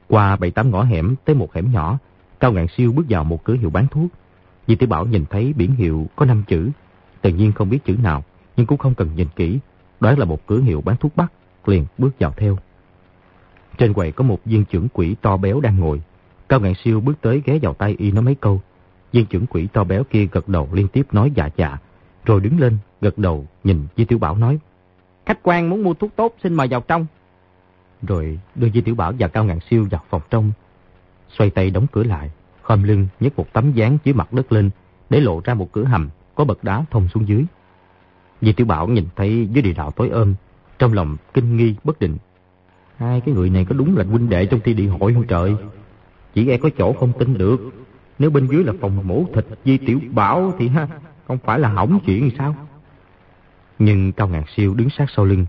Qua 0.09 0.37
bảy 0.37 0.51
tám 0.51 0.71
ngõ 0.71 0.83
hẻm 0.83 1.15
tới 1.25 1.37
một 1.37 1.55
hẻm 1.55 1.73
nhỏ, 1.73 1.99
Cao 2.41 2.53
Ngạn 2.53 2.67
Siêu 2.77 2.93
bước 2.93 3.07
vào 3.09 3.25
một 3.25 3.45
cửa 3.45 3.55
hiệu 3.55 3.71
bán 3.71 3.87
thuốc. 3.91 4.11
Di 4.67 4.77
Tiểu 4.77 4.89
Bảo 4.89 5.07
nhìn 5.07 5.25
thấy 5.31 5.53
biển 5.53 5.73
hiệu 5.73 6.07
có 6.17 6.27
năm 6.27 6.43
chữ, 6.49 6.71
tự 7.23 7.31
nhiên 7.31 7.53
không 7.53 7.71
biết 7.71 7.85
chữ 7.85 7.97
nào, 8.03 8.25
nhưng 8.57 8.67
cũng 8.67 8.79
không 8.79 8.95
cần 8.95 9.11
nhìn 9.17 9.29
kỹ, 9.37 9.59
đoán 10.01 10.19
là 10.19 10.25
một 10.25 10.47
cửa 10.47 10.61
hiệu 10.61 10.81
bán 10.81 10.97
thuốc 10.97 11.17
bắc, 11.17 11.33
liền 11.67 11.87
bước 11.99 12.11
vào 12.19 12.33
theo. 12.37 12.59
Trên 13.79 13.93
quầy 13.93 14.13
có 14.13 14.25
một 14.25 14.41
viên 14.45 14.65
trưởng 14.65 14.89
quỷ 14.93 15.17
to 15.23 15.37
béo 15.37 15.61
đang 15.61 15.79
ngồi. 15.79 16.03
Cao 16.49 16.61
Ngạn 16.61 16.75
Siêu 16.85 17.01
bước 17.01 17.21
tới 17.21 17.43
ghé 17.45 17.59
vào 17.63 17.75
tay 17.75 17.97
y 17.99 18.11
nói 18.13 18.23
mấy 18.23 18.35
câu. 18.35 18.61
Viên 19.13 19.27
trưởng 19.27 19.47
quỷ 19.47 19.69
to 19.73 19.85
béo 19.85 20.05
kia 20.05 20.27
gật 20.33 20.49
đầu 20.49 20.69
liên 20.73 20.89
tiếp 20.89 21.07
nói 21.13 21.33
dạ 21.35 21.49
dạ, 21.57 21.77
rồi 22.25 22.41
đứng 22.41 22.61
lên, 22.61 22.79
gật 23.01 23.19
đầu 23.19 23.47
nhìn 23.65 23.87
Di 23.97 24.05
Tiểu 24.05 24.19
Bảo 24.19 24.37
nói. 24.37 24.59
Khách 25.27 25.39
quan 25.43 25.71
muốn 25.71 25.83
mua 25.83 25.95
thuốc 25.95 26.11
tốt 26.17 26.35
xin 26.43 26.55
mời 26.55 26.69
vào 26.69 26.81
trong. 26.81 27.07
Rồi 28.03 28.39
đưa 28.55 28.69
Di 28.71 28.81
Tiểu 28.81 28.95
Bảo 28.95 29.13
và 29.19 29.29
Cao 29.29 29.45
Ngạn 29.45 29.59
Siêu 29.71 29.87
vào 29.91 30.03
phòng 30.11 30.23
trong. 30.31 30.53
Xoay 31.29 31.51
tay 31.51 31.71
đóng 31.71 31.87
cửa 31.93 32.03
lại, 32.03 32.31
khom 32.63 32.83
lưng 32.83 33.07
nhấc 33.21 33.39
một 33.39 33.53
tấm 33.53 33.73
dáng 33.73 33.99
dưới 34.05 34.15
mặt 34.15 34.33
đất 34.33 34.53
lên 34.53 34.71
để 35.11 35.21
lộ 35.21 35.41
ra 35.45 35.55
một 35.55 35.73
cửa 35.73 35.85
hầm 35.85 36.09
có 36.35 36.45
bậc 36.45 36.65
đá 36.65 36.85
thông 36.91 37.09
xuống 37.09 37.29
dưới. 37.29 37.45
Di 38.41 38.53
Tiểu 38.53 38.67
Bảo 38.67 38.89
nhìn 38.89 39.05
thấy 39.17 39.49
dưới 39.53 39.63
địa 39.63 39.73
đạo 39.73 39.91
tối 39.91 40.09
ôm, 40.09 40.35
trong 40.79 40.93
lòng 40.93 41.17
kinh 41.35 41.57
nghi 41.57 41.75
bất 41.85 42.01
định. 42.01 42.17
Hai 42.97 43.21
cái 43.21 43.35
người 43.35 43.51
này 43.51 43.65
có 43.65 43.75
đúng 43.75 43.97
là 43.97 44.05
huynh 44.05 44.29
đệ 44.29 44.47
trong 44.47 44.61
thi 44.65 44.75
địa 44.75 44.87
hội 44.87 45.15
không 45.15 45.27
trời? 45.27 45.55
Chỉ 46.35 46.51
e 46.51 46.57
có 46.57 46.71
chỗ 46.79 46.93
không 46.93 47.13
tin 47.19 47.39
được. 47.39 47.61
Nếu 48.19 48.31
bên 48.31 48.47
dưới 48.47 48.65
là 48.65 48.73
phòng 48.81 49.09
mổ 49.09 49.25
thịt 49.35 49.47
Di 49.65 49.79
Tiểu 49.79 50.01
Bảo 50.11 50.53
thì 50.59 50.69
ha, 50.69 50.89
không 51.27 51.39
phải 51.39 51.59
là 51.59 51.69
hỏng 51.69 52.01
chuyện 52.07 52.31
sao? 52.39 52.55
Nhưng 53.79 54.13
Cao 54.13 54.29
Ngạn 54.29 54.43
Siêu 54.57 54.75
đứng 54.75 54.91
sát 54.91 55.07
sau 55.17 55.25
lưng. 55.25 55.47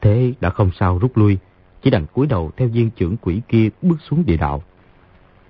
Thế 0.00 0.32
đã 0.40 0.50
không 0.50 0.70
sao 0.78 0.98
rút 0.98 1.16
lui, 1.16 1.38
chỉ 1.82 1.90
đành 1.90 2.06
cúi 2.06 2.26
đầu 2.26 2.50
theo 2.56 2.68
viên 2.68 2.90
trưởng 2.90 3.16
quỷ 3.16 3.40
kia 3.48 3.68
bước 3.82 3.96
xuống 4.10 4.26
địa 4.26 4.36
đạo. 4.36 4.62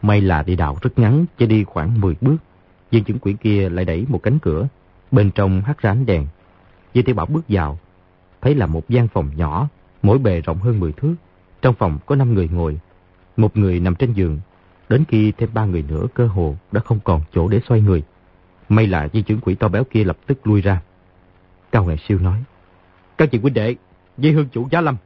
May 0.03 0.21
là 0.21 0.43
địa 0.43 0.57
đạo 0.57 0.77
rất 0.83 0.99
ngắn, 0.99 1.25
chỉ 1.38 1.47
đi 1.47 1.64
khoảng 1.64 2.01
10 2.01 2.17
bước. 2.21 2.37
Viên 2.91 3.05
trưởng 3.05 3.19
quỷ 3.19 3.35
kia 3.41 3.69
lại 3.69 3.85
đẩy 3.85 4.07
một 4.09 4.23
cánh 4.23 4.38
cửa. 4.38 4.69
Bên 5.11 5.31
trong 5.31 5.61
hắt 5.61 5.79
ra 5.79 5.91
ánh 5.91 6.07
đèn. 6.07 6.27
Di 6.95 7.03
Tiểu 7.03 7.14
Bảo 7.14 7.27
bước 7.27 7.45
vào, 7.49 7.79
thấy 8.41 8.55
là 8.55 8.67
một 8.67 8.88
gian 8.88 9.09
phòng 9.09 9.31
nhỏ, 9.37 9.69
mỗi 10.03 10.19
bề 10.19 10.41
rộng 10.41 10.59
hơn 10.59 10.81
10 10.81 10.93
thước. 10.93 11.14
Trong 11.62 11.75
phòng 11.75 11.99
có 12.07 12.17
5 12.17 12.35
người 12.35 12.49
ngồi, 12.49 12.79
một 13.37 13.57
người 13.57 13.81
nằm 13.81 13.95
trên 13.95 14.12
giường. 14.12 14.41
Đến 14.88 15.05
khi 15.09 15.33
thêm 15.33 15.49
ba 15.55 15.64
người 15.64 15.85
nữa 15.88 16.07
cơ 16.14 16.27
hồ 16.27 16.57
đã 16.73 16.81
không 16.81 17.01
còn 17.05 17.21
chỗ 17.33 17.49
để 17.49 17.61
xoay 17.69 17.81
người. 17.81 18.03
May 18.69 18.87
là 18.87 19.09
di 19.12 19.23
trưởng 19.23 19.41
quỷ 19.41 19.55
to 19.55 19.69
béo 19.69 19.85
kia 19.85 20.05
lập 20.05 20.17
tức 20.27 20.47
lui 20.47 20.61
ra. 20.61 20.83
Cao 21.73 21.85
ngài 21.85 21.97
Siêu 21.97 22.19
nói. 22.19 22.43
Các 23.19 23.31
chị 23.31 23.38
huynh 23.38 23.55
đệ, 23.55 23.75
dây 24.19 24.33
hương 24.33 24.49
chủ 24.49 24.69
giá 24.71 24.81
lâm. 24.81 24.97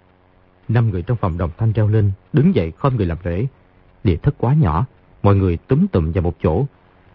Năm 0.68 0.90
người 0.90 1.03
trong 1.03 1.16
phòng 1.16 1.38
đồng 1.38 1.51
thanh 1.59 1.72
reo 1.72 1.88
lên, 1.88 2.12
đứng 2.33 2.55
dậy 2.55 2.72
không 2.79 2.96
người 2.96 3.07
làm 3.07 3.18
lễ. 3.25 3.46
Địa 4.05 4.16
thất 4.16 4.35
quá 4.38 4.55
nhỏ, 4.55 4.87
mọi 5.22 5.37
người 5.37 5.57
túm 5.57 5.87
tụm 5.87 6.12
vào 6.12 6.22
một 6.22 6.37
chỗ. 6.42 6.66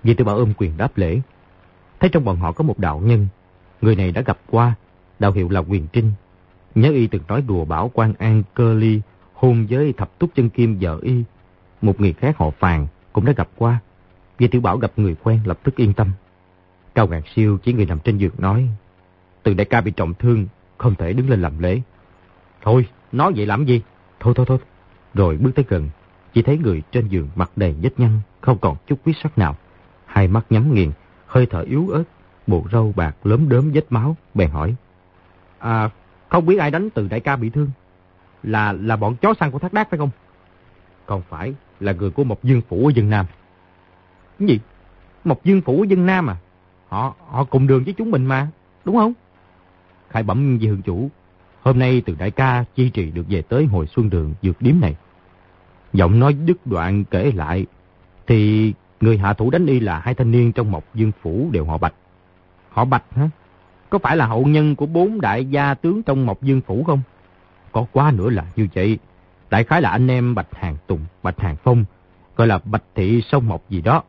Vì 0.04 0.14
tiểu 0.14 0.26
Bảo 0.26 0.38
ôm 0.38 0.54
quyền 0.58 0.78
đáp 0.78 0.98
lễ. 0.98 1.22
Thấy 2.00 2.10
trong 2.10 2.26
bọn 2.26 2.38
họ 2.38 2.52
có 2.52 2.64
một 2.64 2.80
đạo 2.80 3.00
nhân. 3.00 3.28
Người 3.82 3.96
này 3.96 4.12
đã 4.12 4.22
gặp 4.22 4.38
qua, 4.50 4.76
đạo 5.20 5.32
hiệu 5.32 5.50
là 5.50 5.60
Quyền 5.60 5.88
Trinh. 5.88 6.12
Nhớ 6.76 6.92
y 6.92 7.08
từng 7.08 7.22
nói 7.28 7.42
đùa 7.42 7.66
bảo 7.66 7.92
quan 7.94 8.14
an 8.20 8.44
cơ 8.54 8.74
ly, 8.74 9.02
hôn 9.34 9.68
với 9.70 9.94
thập 9.94 10.20
túc 10.20 10.36
chân 10.36 10.50
kim 10.50 10.78
vợ 10.82 11.00
y. 11.02 11.24
Một 11.82 12.02
người 12.02 12.14
khác 12.14 12.38
họ 12.38 12.50
Phàn 12.50 12.88
cũng 13.14 13.26
đã 13.26 13.34
gặp 13.34 13.50
qua. 13.56 13.80
Vì 14.38 14.48
Tiểu 14.48 14.62
Bảo 14.62 14.78
gặp 14.78 14.92
người 14.98 15.16
quen 15.24 15.40
lập 15.46 15.60
tức 15.64 15.76
yên 15.76 15.94
tâm. 15.94 16.12
Cao 16.96 17.08
Ngạn 17.08 17.22
Siêu 17.36 17.58
chỉ 17.64 17.74
người 17.74 17.86
nằm 17.86 18.00
trên 18.00 18.18
giường 18.18 18.34
nói. 18.38 18.68
Từ 19.44 19.54
đại 19.54 19.66
ca 19.66 19.82
bị 19.82 19.92
trọng 19.92 20.14
thương, 20.14 20.48
không 20.78 20.96
thể 20.96 21.14
đứng 21.14 21.30
lên 21.30 21.42
làm 21.42 21.60
lễ. 21.60 21.82
Thôi, 22.62 22.88
nói 23.12 23.34
vậy 23.36 23.46
làm 23.46 23.66
gì? 23.66 23.82
Thôi 24.20 24.34
thôi 24.38 24.46
thôi. 24.50 24.58
Rồi 25.14 25.38
bước 25.38 25.52
tới 25.56 25.66
gần, 25.68 25.90
chỉ 26.34 26.42
thấy 26.42 26.58
người 26.58 26.84
trên 26.92 27.08
giường 27.08 27.30
mặt 27.36 27.52
đầy 27.56 27.76
vết 27.82 28.00
nhăn, 28.00 28.20
không 28.42 28.58
còn 28.58 28.78
chút 28.88 29.00
huyết 29.06 29.16
sắc 29.24 29.38
nào. 29.38 29.56
Hai 30.06 30.28
mắt 30.28 30.46
nhắm 30.50 30.74
nghiền, 30.74 30.92
hơi 31.26 31.46
thở 31.46 31.62
yếu 31.62 31.90
ớt, 31.90 32.04
bộ 32.48 32.66
râu 32.72 32.94
bạc 32.96 33.16
lớn 33.24 33.50
đớm 33.50 33.72
vết 33.72 33.86
máu, 33.90 34.16
bèn 34.34 34.50
hỏi. 34.50 34.76
À, 35.60 35.90
không 36.30 36.46
biết 36.46 36.58
ai 36.58 36.72
đánh 36.72 36.90
từ 36.90 37.08
đại 37.08 37.20
ca 37.20 37.36
bị 37.36 37.50
thương? 37.50 37.70
Là 38.44 38.74
là 38.74 38.96
bọn 38.96 39.16
chó 39.16 39.34
săn 39.40 39.52
của 39.52 39.60
thác 39.60 39.74
đác 39.74 39.90
phải 39.90 39.98
không? 39.98 40.10
Không 41.06 41.22
phải, 41.30 41.54
là 41.80 41.92
người 41.92 42.12
của 42.12 42.24
một 42.24 42.44
dương 42.44 42.62
phủ 42.70 42.86
ở 42.86 42.92
dân 42.96 43.10
Nam. 43.10 43.26
Cái 44.40 44.48
gì? 44.48 44.60
Một 45.24 45.44
dương 45.44 45.62
phủ 45.62 45.82
ở 45.82 45.86
dân 45.90 46.06
Nam 46.06 46.30
à? 46.30 46.36
Họ 46.88 47.16
họ 47.28 47.44
cùng 47.44 47.68
đường 47.68 47.84
với 47.84 47.94
chúng 47.94 48.12
mình 48.12 48.26
mà, 48.26 48.48
đúng 48.86 48.96
không? 48.96 49.14
Khai 50.10 50.24
bẩm 50.24 50.58
với 50.58 50.68
hương 50.68 50.82
chủ, 50.82 51.10
hôm 51.68 51.80
nay 51.80 52.02
từ 52.06 52.16
đại 52.20 52.32
ca 52.32 52.64
chi 52.76 52.90
trì 52.90 53.12
được 53.12 53.26
về 53.30 53.42
tới 53.42 53.66
hồi 53.66 53.88
xuân 53.88 54.10
đường 54.10 54.34
dược 54.42 54.62
điếm 54.62 54.76
này. 54.82 54.96
Giọng 55.94 56.20
nói 56.20 56.34
đứt 56.34 56.68
đoạn 56.68 57.06
kể 57.06 57.32
lại, 57.36 57.66
thì 58.28 58.74
người 59.02 59.18
hạ 59.18 59.34
thủ 59.34 59.50
đánh 59.50 59.66
y 59.66 59.80
là 59.80 60.00
hai 60.00 60.14
thanh 60.14 60.32
niên 60.32 60.52
trong 60.52 60.72
một 60.72 60.84
dương 60.94 61.12
phủ 61.22 61.50
đều 61.52 61.66
họ 61.66 61.78
Bạch. 61.78 61.94
Họ 62.70 62.86
Bạch 62.86 63.04
hả? 63.16 63.30
Có 63.90 63.98
phải 63.98 64.18
là 64.18 64.26
hậu 64.26 64.46
nhân 64.46 64.76
của 64.76 64.86
bốn 64.86 65.22
đại 65.22 65.46
gia 65.46 65.74
tướng 65.74 66.04
trong 66.04 66.26
một 66.26 66.44
dương 66.44 66.62
phủ 66.62 66.84
không? 66.84 67.02
Có 67.72 67.86
quá 67.92 68.12
nữa 68.12 68.30
là 68.30 68.46
như 68.56 68.68
vậy. 68.74 69.00
Đại 69.50 69.64
khái 69.64 69.82
là 69.82 69.90
anh 69.90 70.08
em 70.08 70.36
Bạch 70.36 70.56
Hàng 70.56 70.78
Tùng, 70.88 71.06
Bạch 71.24 71.40
Hàng 71.40 71.56
Phong, 71.64 71.86
gọi 72.36 72.48
là 72.48 72.60
Bạch 72.66 72.84
Thị 72.96 73.22
Sông 73.22 73.48
Mộc 73.48 73.70
gì 73.70 73.82
đó. 73.82 74.04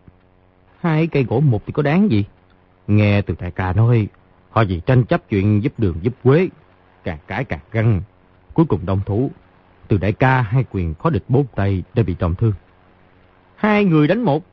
Hai 0.80 1.06
cây 1.06 1.24
gỗ 1.24 1.40
mục 1.40 1.62
thì 1.66 1.72
có 1.72 1.82
đáng 1.82 2.10
gì? 2.10 2.24
Nghe 2.86 3.22
từ 3.22 3.34
đại 3.40 3.50
ca 3.50 3.72
nói, 3.72 4.08
họ 4.50 4.64
vì 4.68 4.80
tranh 4.86 5.04
chấp 5.04 5.28
chuyện 5.28 5.62
giúp 5.62 5.72
đường 5.78 5.96
giúp 6.02 6.14
quế, 6.22 6.48
càng 7.08 7.18
cãi 7.26 7.44
càng 7.44 7.60
găng. 7.72 8.02
Cuối 8.54 8.66
cùng 8.66 8.86
đồng 8.86 9.00
thủ, 9.06 9.30
từ 9.88 9.98
đại 9.98 10.12
ca 10.12 10.42
hai 10.42 10.64
quyền 10.70 10.94
khó 10.94 11.10
địch 11.10 11.24
bốn 11.28 11.46
tay 11.54 11.82
đã 11.94 12.02
bị 12.02 12.14
trọng 12.14 12.34
thương. 12.34 12.52
Hai 13.56 13.84
người 13.84 14.08
đánh 14.08 14.22
một, 14.22 14.44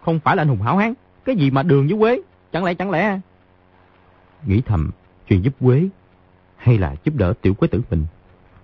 không 0.00 0.20
phải 0.20 0.36
là 0.36 0.42
anh 0.42 0.48
hùng 0.48 0.62
hảo 0.62 0.76
hán, 0.76 0.94
cái 1.24 1.36
gì 1.36 1.50
mà 1.50 1.62
đường 1.62 1.88
với 1.88 1.98
quế, 1.98 2.22
chẳng 2.52 2.64
lẽ 2.64 2.74
chẳng 2.74 2.90
lẽ... 2.90 3.20
Nghĩ 4.46 4.60
thầm, 4.66 4.90
chuyện 5.28 5.44
giúp 5.44 5.54
quế 5.60 5.88
hay 6.56 6.78
là 6.78 6.94
giúp 7.04 7.14
đỡ 7.14 7.34
tiểu 7.42 7.54
quế 7.54 7.68
tử 7.68 7.82
mình, 7.90 8.06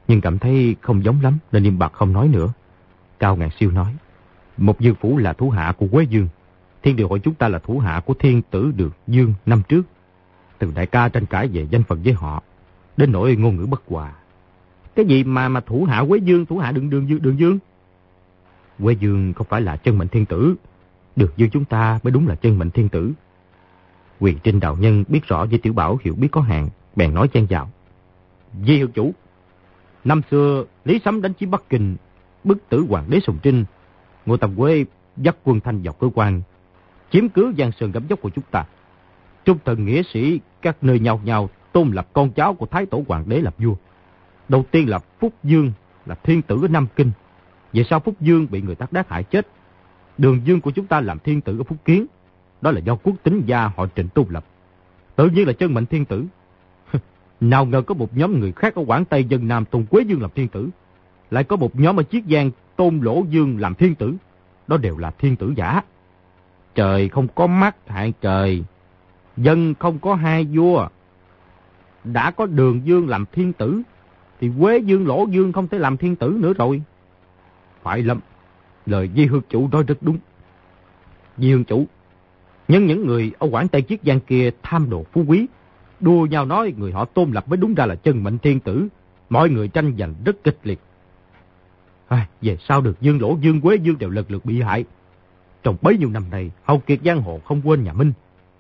nhưng 0.09 0.21
cảm 0.21 0.39
thấy 0.39 0.77
không 0.81 1.05
giống 1.05 1.21
lắm 1.23 1.39
nên 1.53 1.65
im 1.65 1.79
bạc 1.79 1.93
không 1.93 2.13
nói 2.13 2.29
nữa. 2.29 2.49
Cao 3.19 3.37
Ngàn 3.37 3.51
Siêu 3.51 3.71
nói, 3.71 3.95
một 4.57 4.81
dương 4.81 4.95
phủ 5.01 5.19
là 5.19 5.33
thủ 5.33 5.51
hạ 5.51 5.73
của 5.79 5.87
Quế 5.93 6.05
Dương, 6.05 6.29
Thiên 6.83 6.97
điều 6.97 7.09
hội 7.09 7.21
chúng 7.21 7.35
ta 7.35 7.49
là 7.49 7.59
thủ 7.59 7.79
hạ 7.79 8.01
của 8.07 8.15
thiên 8.15 8.43
tử 8.43 8.73
được 8.77 8.97
Dương 9.07 9.35
năm 9.47 9.63
trước. 9.69 9.83
Từ 10.59 10.73
đại 10.75 10.87
ca 10.87 11.09
tranh 11.09 11.27
cãi 11.27 11.49
về 11.49 11.67
danh 11.71 11.83
phận 11.83 12.01
với 12.05 12.13
họ, 12.13 12.43
đến 12.97 13.13
nỗi 13.13 13.37
ngôn 13.37 13.57
ngữ 13.57 13.67
bất 13.67 13.83
hòa. 13.87 14.13
Cái 14.95 15.05
gì 15.05 15.25
mà 15.25 15.49
mà 15.49 15.61
thủ 15.61 15.85
hạ 15.85 16.05
Quế 16.09 16.19
Dương, 16.19 16.47
thủ 16.47 16.59
hạ 16.59 16.73
Đường 16.73 16.91
Đường 16.91 17.09
Dương? 17.09 17.23
Đường 17.23 17.39
Dương? 17.39 17.59
Quế 18.83 18.95
Dương 18.95 19.33
không 19.33 19.47
phải 19.51 19.61
là 19.61 19.77
chân 19.77 19.99
mệnh 19.99 20.09
thiên 20.09 20.27
tử. 20.27 20.55
Đường 21.17 21.31
Dương 21.37 21.51
chúng 21.51 21.65
ta 21.65 22.01
mới 22.03 22.11
đúng 22.11 22.29
là 22.29 22.35
chân 22.35 22.59
mệnh 22.59 22.71
thiên 22.71 22.89
tử. 22.89 23.13
Quyền 24.21 24.39
Trinh 24.39 24.61
Đạo 24.61 24.77
Nhân 24.81 25.05
biết 25.09 25.27
rõ 25.27 25.47
với 25.47 25.59
Tiểu 25.59 25.73
Bảo 25.73 25.99
hiểu 26.05 26.15
biết 26.15 26.29
có 26.33 26.41
hạn, 26.41 26.69
bèn 26.97 27.15
nói 27.15 27.29
chen 27.29 27.47
vào. 27.51 27.71
Di 28.67 28.77
hiệu 28.77 28.89
chủ, 28.95 29.13
năm 30.05 30.21
xưa 30.31 30.65
Lý 30.85 31.01
Sấm 31.05 31.23
đánh 31.23 31.35
chiếm 31.35 31.51
Bắc 31.51 31.63
Kinh, 31.69 31.97
bức 32.45 32.69
tử 32.69 32.85
hoàng 32.89 33.05
đế 33.09 33.21
Sùng 33.21 33.39
Trinh, 33.43 33.65
Ngô 34.27 34.37
Tầm 34.37 34.57
Quế 34.57 34.85
dắt 35.17 35.37
quân 35.45 35.61
thanh 35.61 35.83
dọc 35.85 35.99
cơ 35.99 36.11
quan, 36.15 36.43
chiếm 37.11 37.29
cứ 37.29 37.53
giang 37.59 37.73
sơn 37.73 37.93
gấm 37.93 38.07
dốc 38.07 38.21
của 38.21 38.31
chúng 38.31 38.45
ta. 38.51 38.65
Trung 39.45 39.59
thần 39.65 39.85
nghĩa 39.85 40.03
sĩ 40.13 40.41
các 40.63 40.85
nơi 40.85 41.01
nhau 41.01 41.21
nhau 41.25 41.51
tôn 41.73 41.93
lập 41.93 42.09
con 42.13 42.31
cháu 42.31 42.55
của 42.55 42.67
Thái 42.67 42.87
Tổ 42.87 43.05
Hoàng 43.09 43.25
đế 43.27 43.41
làm 43.41 43.53
vua. 43.59 43.75
Đầu 44.49 44.65
tiên 44.71 44.89
là 44.89 44.99
Phúc 44.99 45.35
Dương, 45.43 45.73
là 46.07 46.15
thiên 46.15 46.43
tử 46.43 46.59
ở 46.63 46.69
Nam 46.69 46.87
Kinh. 46.97 47.11
Về 47.73 47.85
sau 47.91 48.01
Phúc 48.01 48.15
Dương 48.21 48.47
bị 48.51 48.63
người 48.63 48.75
tác 48.75 48.93
đát 48.93 49.09
hại 49.09 49.23
chết. 49.23 49.47
Đường 50.19 50.41
Dương 50.45 50.61
của 50.61 50.71
chúng 50.71 50.87
ta 50.87 51.01
làm 51.01 51.19
thiên 51.19 51.41
tử 51.41 51.59
ở 51.59 51.63
Phúc 51.63 51.79
Kiến. 51.85 52.07
Đó 52.61 52.71
là 52.71 52.81
do 52.81 52.97
quốc 52.97 53.15
tính 53.23 53.43
gia 53.47 53.71
họ 53.77 53.87
trịnh 53.97 54.09
Tôn 54.09 54.27
lập. 54.29 54.45
Tự 55.17 55.29
nhiên 55.29 55.47
là 55.47 55.53
chân 55.53 55.75
mệnh 55.75 55.87
thiên 55.87 56.05
tử. 56.05 56.25
Nào 57.41 57.67
ngờ 57.67 57.83
có 57.83 57.95
một 57.95 58.17
nhóm 58.17 58.41
người 58.41 58.53
khác 58.53 58.75
ở 58.75 58.85
Quảng 58.87 59.05
Tây 59.05 59.25
dân 59.25 59.49
Nam 59.49 59.65
tôn 59.65 59.87
Quế 59.87 60.03
Dương 60.03 60.23
làm 60.23 60.31
thiên 60.35 60.49
tử. 60.49 60.69
Lại 61.31 61.45
có 61.45 61.57
một 61.57 61.77
nhóm 61.77 62.01
ở 62.01 62.03
Chiết 62.03 62.25
Giang 62.31 62.51
tôn 62.77 63.01
Lỗ 63.01 63.25
Dương 63.29 63.61
làm 63.61 63.75
thiên 63.75 63.95
tử. 63.95 64.15
Đó 64.67 64.77
đều 64.77 64.97
là 64.97 65.11
thiên 65.11 65.37
tử 65.37 65.53
giả. 65.57 65.81
Trời 66.75 67.09
không 67.09 67.29
có 67.35 67.47
mắt 67.47 67.77
hại 67.87 68.13
trời. 68.21 68.65
Dân 69.37 69.75
không 69.75 69.99
có 69.99 70.15
hai 70.15 70.45
vua. 70.45 70.89
Đã 72.05 72.31
có 72.31 72.47
đường 72.47 72.81
dương 72.85 73.09
làm 73.09 73.25
thiên 73.33 73.53
tử. 73.53 73.83
Thì 74.41 74.51
Quế 74.61 74.79
Dương 74.79 75.07
Lỗ 75.07 75.27
Dương 75.31 75.53
không 75.53 75.69
thể 75.69 75.79
làm 75.79 75.97
thiên 75.97 76.17
tử 76.17 76.37
nữa 76.41 76.53
rồi. 76.53 76.83
Phải 77.83 78.03
lắm. 78.03 78.21
Lời 78.87 79.11
Di 79.17 79.27
Hương 79.27 79.43
Chủ 79.49 79.69
nói 79.73 79.83
rất 79.83 79.99
đúng. 80.01 80.19
Di 81.39 81.53
Hương 81.53 81.65
Chủ. 81.65 81.87
Nhưng 82.69 82.87
những 82.87 83.07
người 83.07 83.33
ở 83.39 83.49
Quảng 83.51 83.69
Tây 83.69 83.83
Chiết 83.83 84.01
Giang 84.03 84.21
kia 84.21 84.51
tham 84.63 84.91
đồ 84.91 85.05
phú 85.13 85.25
quý. 85.27 85.47
Đua 86.01 86.27
nhau 86.27 86.45
nói 86.47 86.75
người 86.79 86.93
họ 86.93 87.05
tôn 87.05 87.33
lập 87.33 87.49
mới 87.49 87.57
đúng 87.57 87.75
ra 87.75 87.87
là 87.87 87.95
chân 87.95 88.25
mệnh 88.25 88.39
thiên 88.39 88.61
tử. 88.61 88.89
Mọi 89.31 89.51
người 89.51 89.69
tranh 89.69 89.95
giành 89.99 90.15
rất 90.25 90.45
kịch 90.45 90.59
liệt. 90.63 90.81
À, 92.09 92.29
về 92.43 92.57
sau 92.61 92.81
được 92.81 93.01
Dương 93.01 93.21
Lỗ 93.21 93.37
Dương 93.41 93.61
Quế 93.61 93.77
Dương 93.77 93.99
đều 93.99 94.11
lần 94.11 94.25
lượt 94.29 94.45
bị 94.45 94.63
hại. 94.63 94.85
Trong 95.63 95.77
bấy 95.83 95.99
nhiêu 95.99 96.11
năm 96.11 96.25
này, 96.31 96.51
hầu 96.65 96.79
kiệt 96.79 97.01
giang 97.05 97.21
hồ 97.23 97.41
không 97.45 97.61
quên 97.65 97.85
nhà 97.85 97.93
Minh, 97.93 98.13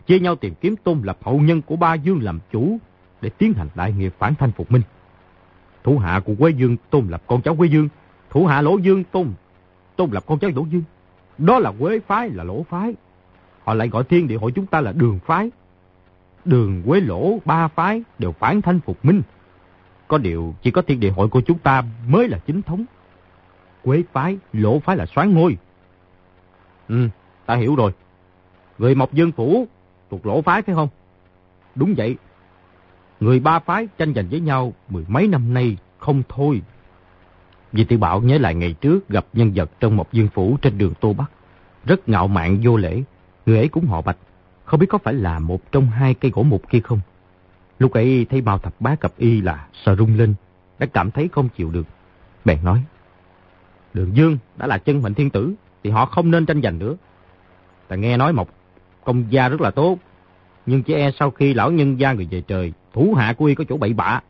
chia 0.07 0.18
nhau 0.18 0.37
tìm 0.37 0.55
kiếm 0.61 0.76
tôn 0.76 1.03
lập 1.03 1.18
hậu 1.22 1.40
nhân 1.40 1.62
của 1.62 1.76
ba 1.76 1.94
Dương 1.94 2.22
làm 2.22 2.38
chủ 2.53 2.79
để 3.21 3.31
tiến 3.31 3.55
hành 3.55 3.69
đại 3.75 3.93
nghiệp 3.93 4.15
phản 4.19 4.35
thanh 4.35 4.53
phục 4.53 4.73
minh. 4.73 4.83
Thủ 5.85 5.99
hạ 5.99 6.21
của 6.25 6.35
Quế 6.39 6.51
Dương 6.51 6.77
tôn 6.91 7.09
lập 7.09 7.23
con 7.27 7.43
cháu 7.43 7.57
Quế 7.57 7.69
Dương, 7.69 7.89
thủ 8.31 8.47
hạ 8.47 8.61
Lỗ 8.61 8.79
Dương 8.79 9.05
tôn 9.05 9.33
tôn 9.97 10.11
lập 10.11 10.25
con 10.27 10.39
cháu 10.39 10.51
Lỗ 10.55 10.65
Dương. 10.71 10.83
Đó 11.39 11.59
là 11.59 11.73
Quế 11.81 12.01
phái 12.01 12.31
là 12.31 12.45
Lỗ 12.45 12.63
phái. 12.63 12.95
Họ 13.65 13.75
lại 13.75 13.89
gọi 13.89 14.05
thiên 14.05 14.29
địa 14.29 14.37
hội 14.37 14.53
chúng 14.53 14.67
ta 14.67 14.81
là 14.81 14.93
Đường 14.93 15.19
phái. 15.27 15.51
Đường 16.45 16.83
Quế 16.87 17.01
Lỗ 17.01 17.39
ba 17.45 17.69
phái 17.69 18.03
đều 18.19 18.33
phản 18.33 18.63
thanh 18.63 18.81
phục 18.81 19.05
minh. 19.05 19.23
Có 20.09 20.19
điều 20.19 20.55
chỉ 20.63 20.71
có 20.71 20.83
thiên 20.83 21.01
địa 21.01 21.11
hội 21.11 21.29
của 21.29 21.41
chúng 21.41 21.59
ta 21.59 21.83
mới 22.09 22.29
là 22.29 22.39
chính 22.39 22.63
thống. 22.63 22.85
Quế 23.83 24.03
phái, 24.13 24.39
Lỗ 24.53 24.79
phái 24.79 24.97
là 24.97 25.07
xoán 25.07 25.35
ngôi. 25.35 25.57
Ừ, 26.89 27.09
ta 27.47 27.55
hiểu 27.55 27.77
rồi. 27.77 27.93
Người 28.79 28.95
Mộc 28.95 29.13
Dương 29.13 29.33
Phủ 29.33 29.67
thuộc 30.11 30.27
lỗ 30.27 30.43
phái 30.43 30.63
phải 30.63 30.75
không? 30.75 30.89
Đúng 31.75 31.95
vậy. 31.97 32.17
Người 33.21 33.41
ba 33.41 33.59
phái 33.59 33.89
tranh 33.99 34.15
giành 34.15 34.29
với 34.29 34.41
nhau 34.41 34.73
mười 34.89 35.05
mấy 35.09 35.29
năm 35.29 35.55
nay 35.55 35.77
không 35.99 36.23
thôi. 36.29 36.63
Vì 37.73 37.85
tiểu 37.85 37.99
bảo 37.99 38.21
nhớ 38.21 38.39
lại 38.39 38.55
ngày 38.55 38.73
trước 38.73 39.09
gặp 39.09 39.27
nhân 39.33 39.53
vật 39.55 39.71
trong 39.81 39.97
một 39.97 40.13
Dương 40.13 40.29
Phủ 40.29 40.57
trên 40.63 40.79
đường 40.79 40.93
Tô 41.01 41.13
Bắc. 41.13 41.31
Rất 41.85 42.09
ngạo 42.09 42.29
mạn 42.29 42.59
vô 42.63 42.77
lễ. 42.77 43.03
Người 43.47 43.57
ấy 43.57 43.69
cũng 43.69 43.87
họ 43.87 44.03
bạch. 44.03 44.17
Không 44.65 44.81
biết 44.81 44.87
có 44.91 44.99
phải 44.99 45.15
là 45.15 45.39
một 45.39 45.73
trong 45.73 45.87
hai 45.87 46.15
cây 46.15 46.31
gỗ 46.31 46.43
mục 46.43 46.71
kia 46.71 46.81
không? 46.81 47.01
Lúc 47.79 47.93
ấy 47.93 48.27
thấy 48.31 48.41
bao 48.41 48.59
thập 48.59 48.81
bá 48.81 48.95
cập 48.95 49.13
y 49.17 49.41
là 49.41 49.67
sợ 49.85 49.97
rung 49.97 50.17
lên. 50.17 50.35
Đã 50.79 50.87
cảm 50.87 51.11
thấy 51.11 51.29
không 51.33 51.49
chịu 51.49 51.71
được. 51.71 51.87
Bèn 52.45 52.59
nói. 52.65 52.83
Đường 53.95 54.17
Dương 54.17 54.39
đã 54.57 54.67
là 54.67 54.79
chân 54.79 55.03
mệnh 55.03 55.15
thiên 55.15 55.31
tử 55.31 55.55
thì 55.85 55.91
họ 55.91 56.07
không 56.07 56.31
nên 56.31 56.47
tranh 56.47 56.63
giành 56.63 56.79
nữa. 56.79 56.97
Ta 57.89 57.97
nghe 57.97 58.17
nói 58.17 58.33
một 58.33 58.49
công 59.05 59.33
gia 59.33 59.49
rất 59.49 59.61
là 59.61 59.71
tốt, 59.71 59.99
nhưng 60.67 60.83
chỉ 60.83 60.95
e 60.95 61.11
sau 61.19 61.31
khi 61.31 61.55
lão 61.55 61.71
nhân 61.71 62.01
gia 62.01 62.13
người 62.13 62.29
về 62.31 62.41
trời, 62.41 62.73
thủ 62.92 63.14
hạ 63.14 63.33
của 63.33 63.44
y 63.44 63.55
có 63.55 63.64
chỗ 63.68 63.76
bậy 63.76 63.92
bạ. 63.92 64.20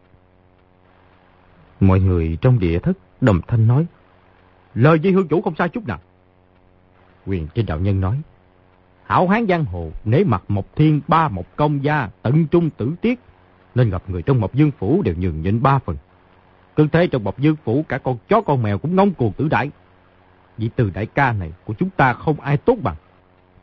Mọi 1.80 2.00
người 2.00 2.38
trong 2.40 2.58
địa 2.58 2.78
thất 2.78 2.98
đồng 3.20 3.40
thanh 3.48 3.66
nói, 3.66 3.86
lời 4.74 4.98
di 5.02 5.10
hương 5.10 5.28
chủ 5.28 5.42
không 5.42 5.54
sai 5.58 5.68
chút 5.68 5.86
nào. 5.86 5.98
Quyền 7.26 7.46
trên 7.54 7.66
đạo 7.66 7.78
nhân 7.78 8.00
nói. 8.00 8.20
Hảo 9.04 9.28
hán 9.28 9.46
giang 9.46 9.64
hồ, 9.64 9.90
nể 10.04 10.24
mặt 10.24 10.42
một 10.48 10.76
thiên 10.76 11.00
ba 11.08 11.28
một 11.28 11.56
công 11.56 11.84
gia, 11.84 12.08
tận 12.22 12.46
trung 12.46 12.70
tử 12.70 12.92
tiết. 13.00 13.20
Nên 13.74 13.90
gặp 13.90 14.02
người 14.06 14.22
trong 14.22 14.40
Mộc 14.40 14.54
Dương 14.54 14.70
Phủ 14.70 15.02
đều 15.02 15.14
nhường 15.18 15.42
nhịn 15.42 15.62
ba 15.62 15.78
phần. 15.78 15.96
Cứ 16.76 16.86
thế 16.92 17.06
trong 17.06 17.24
Mộc 17.24 17.38
Dương 17.38 17.56
Phủ 17.64 17.84
cả 17.88 17.98
con 17.98 18.16
chó 18.28 18.40
con 18.40 18.62
mèo 18.62 18.78
cũng 18.78 18.96
ngông 18.96 19.14
cuồng 19.14 19.32
tử 19.32 19.48
đại. 19.48 19.70
Vì 20.58 20.70
từ 20.76 20.90
đại 20.90 21.06
ca 21.06 21.32
này 21.32 21.52
của 21.64 21.74
chúng 21.78 21.90
ta 21.90 22.12
không 22.12 22.40
ai 22.40 22.56
tốt 22.56 22.76
bằng. 22.82 22.96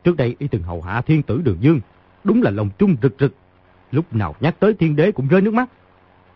Trước 0.04 0.16
đây 0.16 0.36
y 0.38 0.48
từng 0.48 0.62
hầu 0.62 0.82
hạ 0.82 1.00
thiên 1.00 1.22
tử 1.22 1.40
đường 1.44 1.56
dương, 1.60 1.80
đúng 2.24 2.42
là 2.42 2.50
lòng 2.50 2.70
trung 2.78 2.96
rực 3.02 3.14
rực. 3.18 3.34
Lúc 3.92 4.14
nào 4.14 4.34
nhắc 4.40 4.56
tới 4.60 4.74
thiên 4.74 4.96
đế 4.96 5.12
cũng 5.12 5.28
rơi 5.28 5.40
nước 5.40 5.54
mắt. 5.54 5.68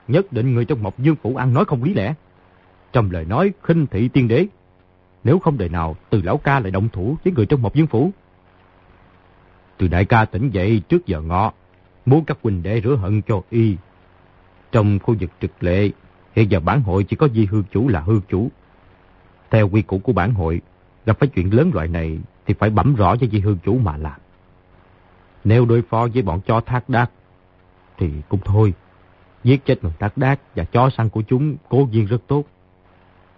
Nhất 0.09 0.33
định 0.33 0.55
người 0.55 0.65
trong 0.65 0.83
Mộc 0.83 0.99
Dương 0.99 1.17
Phủ 1.17 1.37
ăn 1.37 1.55
nói 1.55 1.65
không 1.65 1.85
lý 1.85 1.95
lẽ. 1.95 2.15
Trong 2.93 3.11
lời 3.11 3.25
nói 3.25 3.53
khinh 3.63 3.87
thị 3.87 4.09
tiên 4.09 4.29
đế. 4.29 4.47
Nếu 5.25 5.39
không 5.39 5.59
đời 5.59 5.69
nào 5.69 5.97
từ 6.11 6.23
lão 6.23 6.37
ca 6.39 6.61
lại 6.61 6.71
động 6.71 6.89
thủ 6.93 7.17
với 7.25 7.33
người 7.33 7.47
trong 7.47 7.63
Mộc 7.63 7.75
Dương 7.75 7.87
Phủ. 7.87 8.11
Từ 9.77 9.89
đại 9.89 10.05
ca 10.05 10.25
tỉnh 10.25 10.51
dậy 10.51 10.83
trước 10.89 11.07
giờ 11.07 11.21
ngọ, 11.21 11.53
muốn 12.07 12.25
các 12.25 12.39
huynh 12.43 12.63
đệ 12.63 12.81
rửa 12.81 12.97
hận 12.97 13.23
cho 13.23 13.43
y. 13.51 13.77
Trong 14.73 14.99
khu 14.99 15.15
vực 15.21 15.31
trực 15.41 15.63
lệ, 15.63 15.91
hiện 16.33 16.51
giờ 16.51 16.61
bản 16.61 16.83
hội 16.83 17.05
chỉ 17.05 17.17
có 17.17 17.29
di 17.35 17.47
hương 17.47 17.65
chủ 17.73 17.89
là 17.89 18.01
hương 18.01 18.21
chủ. 18.29 18.51
Theo 19.51 19.69
quy 19.69 19.83
củ 19.83 19.99
của 19.99 20.13
bản 20.13 20.35
hội, 20.35 20.61
gặp 21.07 21.19
phải 21.19 21.29
chuyện 21.29 21.55
lớn 21.55 21.71
loại 21.75 21.89
này 21.89 22.19
thì 22.47 22.55
phải 22.55 22.71
bẩm 22.71 22.95
rõ 22.95 23.17
cho 23.17 23.27
di 23.27 23.41
hương 23.41 23.59
chủ 23.65 23.79
mà 23.79 23.97
làm. 23.97 24.21
Nếu 25.45 25.65
đối 25.65 25.83
phó 25.83 26.09
với 26.15 26.23
bọn 26.23 26.41
cho 26.47 26.61
thác 26.61 26.89
đác, 26.89 27.11
thì 28.03 28.23
cũng 28.29 28.41
thôi. 28.45 28.75
Giết 29.45 29.65
chết 29.65 29.83
bọn 29.83 29.93
thác 29.99 30.17
đác 30.17 30.41
và 30.57 30.65
chó 30.65 30.91
săn 30.91 31.09
của 31.09 31.23
chúng 31.23 31.57
cố 31.69 31.89
nhiên 31.93 32.07
rất 32.07 32.23
tốt. 32.27 32.45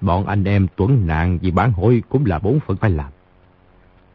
Bọn 0.00 0.26
anh 0.26 0.44
em 0.44 0.66
tuấn 0.76 1.06
nạn 1.06 1.38
vì 1.42 1.50
bán 1.50 1.72
hối 1.72 2.02
cũng 2.08 2.26
là 2.26 2.38
bốn 2.38 2.60
phận 2.60 2.76
phải 2.76 2.90
làm. 2.90 3.12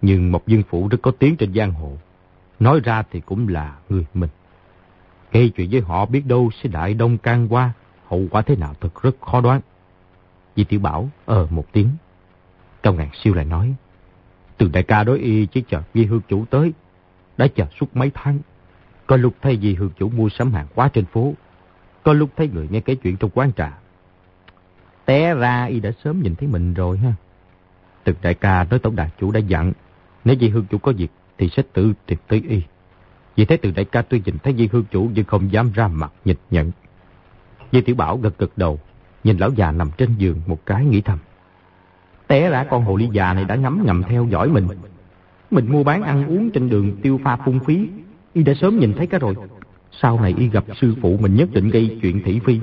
Nhưng 0.02 0.32
một 0.32 0.48
dương 0.48 0.64
phủ 0.70 0.88
rất 0.88 0.98
có 1.02 1.12
tiếng 1.12 1.36
trên 1.38 1.54
giang 1.54 1.72
hồ. 1.72 1.98
Nói 2.60 2.80
ra 2.84 3.04
thì 3.12 3.20
cũng 3.20 3.48
là 3.48 3.78
người 3.90 4.06
mình. 4.14 4.30
Gây 5.32 5.50
chuyện 5.50 5.70
với 5.72 5.82
họ 5.82 6.06
biết 6.06 6.26
đâu 6.26 6.50
sẽ 6.64 6.70
đại 6.70 6.94
đông 6.94 7.18
can 7.18 7.48
qua, 7.54 7.72
hậu 8.08 8.28
quả 8.32 8.42
thế 8.42 8.56
nào 8.56 8.74
thật 8.82 9.02
rất 9.02 9.22
khó 9.22 9.42
đoán. 9.42 9.62
Di 10.56 10.64
Tiểu 10.64 10.80
Bảo 10.80 11.10
ờ 11.26 11.48
một 11.50 11.66
tiếng. 11.72 11.90
Cao 12.84 12.94
Ngàn 12.94 13.10
Siêu 13.14 13.34
lại 13.34 13.46
nói, 13.46 13.74
từ 14.58 14.70
đại 14.74 14.84
ca 14.84 15.04
đối 15.04 15.20
y 15.20 15.46
chỉ 15.46 15.64
chờ 15.70 15.82
Di 15.94 16.06
Hương 16.06 16.22
Chủ 16.28 16.46
tới, 16.50 16.74
đã 17.38 17.48
chờ 17.48 17.66
suốt 17.80 17.96
mấy 17.96 18.12
tháng. 18.14 18.40
Có 19.10 19.18
lúc 19.18 19.34
thấy 19.42 19.58
vì 19.62 19.76
Hương 19.76 19.90
Chủ 20.00 20.10
mua 20.10 20.30
sắm 20.30 20.52
hàng 20.52 20.68
hóa 20.76 20.90
trên 20.94 21.06
phố, 21.06 21.34
có 22.04 22.14
lúc 22.14 22.30
thấy 22.38 22.50
người 22.54 22.68
nghe 22.72 22.80
kể 22.80 22.96
chuyện 22.96 23.18
trong 23.18 23.30
quán 23.34 23.52
trà. 23.54 23.78
Té 25.06 25.36
ra 25.36 25.66
y 25.66 25.80
đã 25.80 25.92
sớm 26.04 26.22
nhìn 26.22 26.36
thấy 26.36 26.48
mình 26.48 26.74
rồi 26.74 26.98
ha. 26.98 27.14
Từ 28.04 28.14
đại 28.22 28.34
ca 28.34 28.64
nói 28.70 28.80
tổng 28.80 28.96
đại 28.96 29.10
chủ 29.20 29.32
đã 29.32 29.40
dặn, 29.40 29.74
nếu 30.26 30.36
Di 30.42 30.50
Hương 30.50 30.66
Chủ 30.66 30.78
có 30.78 30.92
việc 30.98 31.12
thì 31.38 31.50
sẽ 31.50 31.64
tự 31.74 31.94
tìm 32.06 32.20
tới 32.28 32.44
y. 32.48 32.62
Vì 33.36 33.46
thế 33.46 33.58
từ 33.58 33.72
đại 33.72 33.86
ca 33.86 34.02
tuy 34.02 34.22
nhìn 34.26 34.38
thấy 34.44 34.54
Di 34.58 34.70
Hương 34.72 34.86
Chủ 34.92 35.10
nhưng 35.14 35.26
không 35.26 35.52
dám 35.52 35.72
ra 35.74 35.88
mặt 35.88 36.12
nhịch 36.26 36.40
nhận. 36.52 36.72
Di 37.72 37.82
Tiểu 37.82 37.96
Bảo 37.96 38.18
gật 38.18 38.38
gật 38.38 38.58
đầu, 38.58 38.80
nhìn 39.24 39.38
lão 39.38 39.50
già 39.52 39.72
nằm 39.72 39.90
trên 39.98 40.16
giường 40.18 40.42
một 40.48 40.66
cái 40.66 40.86
nghĩ 40.86 41.02
thầm. 41.02 41.20
Té 42.28 42.50
ra 42.50 42.64
con 42.70 42.86
hồ 42.86 42.96
ly 42.96 43.10
già 43.12 43.34
này 43.34 43.46
đã 43.46 43.56
ngắm 43.56 43.86
ngầm 43.86 44.04
theo 44.04 44.26
dõi 44.30 44.50
mình. 44.50 44.68
Mình 45.52 45.72
mua 45.72 45.84
bán 45.84 46.04
ăn 46.04 46.28
uống 46.28 46.52
trên 46.52 46.70
đường 46.70 46.98
tiêu 47.02 47.20
pha 47.24 47.36
phung 47.36 47.60
phí, 47.60 47.90
y 48.34 48.44
đã 48.44 48.54
sớm 48.54 48.80
nhìn 48.80 48.94
thấy 48.94 49.08
cả 49.08 49.18
rồi. 49.18 49.36
Sau 49.92 50.20
này 50.20 50.36
y 50.38 50.50
gặp 50.50 50.64
sư 50.82 50.96
phụ 51.02 51.18
mình 51.22 51.36
nhất 51.36 51.50
định 51.54 51.70
gây 51.70 52.00
chuyện 52.02 52.22
thị 52.26 52.40
phi. 52.46 52.60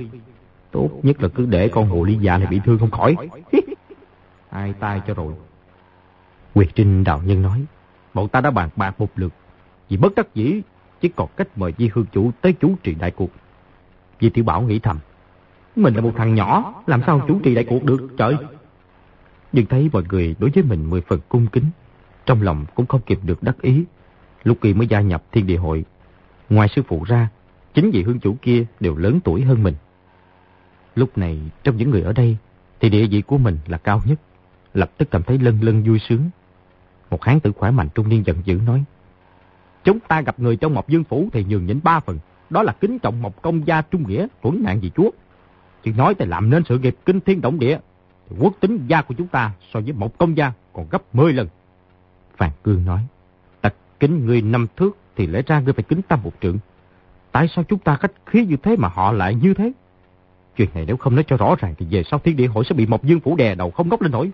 Tốt 0.71 0.91
nhất 1.03 1.23
là 1.23 1.29
cứ 1.29 1.47
để 1.47 1.69
con 1.69 1.89
hồ 1.89 2.05
ly 2.05 2.19
già 2.21 2.39
này 2.39 2.47
bị 2.47 2.61
thương 2.65 2.79
không 2.79 2.91
khỏi. 2.91 3.17
Ai 4.51 4.75
tai 4.81 5.01
cho 5.07 5.15
rồi. 5.15 5.33
Quyệt 6.55 6.69
Trinh 6.75 7.05
đạo 7.05 7.21
nhân 7.25 7.43
nói, 7.43 7.65
bọn 8.15 8.29
ta 8.29 8.41
đã 8.41 8.51
bàn 8.51 8.69
bạc 8.77 9.01
một 9.01 9.11
lượt, 9.17 9.33
vì 9.89 9.97
bất 9.97 10.15
đắc 10.15 10.35
dĩ 10.35 10.61
chỉ 11.01 11.09
còn 11.09 11.29
cách 11.37 11.59
mời 11.59 11.73
Di 11.79 11.91
Hương 11.95 12.07
Chủ 12.13 12.31
tới 12.41 12.53
chủ 12.53 12.77
trì 12.83 12.95
đại 12.95 13.11
cuộc. 13.11 13.31
Di 14.21 14.31
Tiểu 14.31 14.45
Bảo 14.45 14.63
nghĩ 14.63 14.79
thầm, 14.79 14.99
mình 15.77 15.95
là 15.95 16.01
một 16.01 16.13
thằng 16.17 16.35
nhỏ, 16.35 16.83
làm 16.87 17.03
sao 17.07 17.25
chủ 17.29 17.41
trì 17.43 17.55
đại 17.55 17.65
cuộc 17.65 17.85
được, 17.85 18.09
trời. 18.19 18.37
Nhưng 19.53 19.67
thấy 19.67 19.91
mọi 19.93 20.03
người 20.09 20.37
đối 20.39 20.51
với 20.51 20.63
mình 20.63 20.91
mười 20.91 21.01
phần 21.01 21.21
cung 21.29 21.47
kính, 21.47 21.65
trong 22.27 22.43
lòng 22.43 22.65
cũng 22.75 22.87
không 22.87 23.01
kịp 23.07 23.19
được 23.23 23.43
đắc 23.43 23.63
ý. 23.63 23.85
Lúc 24.47 24.59
kỳ 24.61 24.75
mới 24.75 24.87
gia 24.87 25.01
nhập 25.01 25.25
thiên 25.33 25.47
địa 25.47 25.57
hội, 25.57 25.85
ngoài 26.49 26.69
sư 26.77 26.83
phụ 26.89 27.05
ra, 27.05 27.29
chính 27.75 27.91
vị 27.91 28.03
hương 28.03 28.21
chủ 28.21 28.37
kia 28.43 28.65
đều 28.81 28.97
lớn 28.97 29.21
tuổi 29.25 29.43
hơn 29.43 29.63
mình. 29.63 29.75
Lúc 30.95 31.19
này, 31.19 31.39
trong 31.65 31.77
những 31.77 31.91
người 31.91 32.03
ở 32.03 32.13
đây, 32.13 32.37
thì 32.81 32.89
địa 32.89 33.07
vị 33.07 33.23
của 33.23 33.39
mình 33.39 33.59
là 33.67 33.79
cao 33.79 34.03
nhất, 34.05 34.21
lập 34.75 34.91
tức 34.99 35.11
cảm 35.11 35.23
thấy 35.23 35.39
lân 35.39 35.59
lân 35.61 35.83
vui 35.83 35.99
sướng. 35.99 36.31
Một 37.11 37.25
hán 37.25 37.41
tử 37.41 37.53
khỏe 37.53 37.71
mạnh 37.71 37.89
trung 37.95 38.09
niên 38.09 38.23
giận 38.27 38.37
dữ 38.45 38.61
nói, 38.67 38.85
Chúng 39.85 40.01
ta 40.01 40.21
gặp 40.21 40.41
người 40.41 40.57
trong 40.57 40.75
một 40.75 40.89
dương 40.89 41.05
phủ 41.05 41.29
thì 41.33 41.45
nhường 41.45 41.67
nhịn 41.67 41.81
ba 41.83 42.01
phần, 42.01 42.19
đó 42.51 42.63
là 42.63 42.73
kính 42.81 42.99
trọng 42.99 43.23
một 43.23 43.43
công 43.43 43.67
gia 43.67 43.83
trung 43.83 44.09
nghĩa, 44.09 44.27
tuấn 44.43 44.63
nạn 44.65 44.81
gì 44.83 44.91
chúa. 44.97 45.11
Chứ 45.85 45.93
nói 45.97 46.15
thì 46.19 46.27
làm 46.27 46.51
nên 46.51 46.65
sự 46.69 46.79
nghiệp 46.79 46.97
kinh 47.05 47.21
thiên 47.21 47.41
động 47.41 47.59
địa, 47.59 47.79
thì 48.29 48.37
quốc 48.41 48.55
tính 48.61 48.87
gia 48.87 49.03
của 49.03 49.15
chúng 49.19 49.29
ta 49.29 49.53
so 49.73 49.81
với 49.81 49.93
một 49.93 50.19
công 50.19 50.37
gia 50.37 50.53
còn 50.73 50.87
gấp 50.91 51.15
10 51.15 51.33
lần. 51.33 51.49
Phàn 52.37 52.51
Cương 52.63 52.85
nói, 52.85 53.07
kính 54.01 54.27
người 54.27 54.43
năm 54.43 54.67
thước 54.77 54.97
thì 55.17 55.27
lẽ 55.27 55.43
ra 55.47 55.61
ngươi 55.61 55.73
phải 55.73 55.85
kính 55.89 56.03
ta 56.03 56.17
một 56.17 56.33
trượng. 56.41 56.59
Tại 57.33 57.49
sao 57.49 57.65
chúng 57.69 57.79
ta 57.79 57.97
khách 57.97 58.13
khí 58.27 58.47
như 58.47 58.57
thế 58.57 58.77
mà 58.77 58.89
họ 58.89 59.13
lại 59.13 59.35
như 59.35 59.55
thế? 59.55 59.73
Chuyện 60.57 60.69
này 60.75 60.85
nếu 60.87 60.97
không 60.97 61.15
nói 61.15 61.25
cho 61.27 61.37
rõ 61.37 61.55
ràng 61.59 61.75
thì 61.79 61.87
về 61.91 62.03
sau 62.03 62.21
thiên 62.21 62.37
địa 62.37 62.47
hội 62.47 62.65
sẽ 62.65 62.75
bị 62.75 62.87
một 62.87 63.05
dương 63.05 63.21
phủ 63.21 63.37
đè 63.37 63.55
đầu 63.55 63.71
không 63.71 63.89
ngốc 63.89 64.03
lên 64.03 64.13
nổi. 64.13 64.31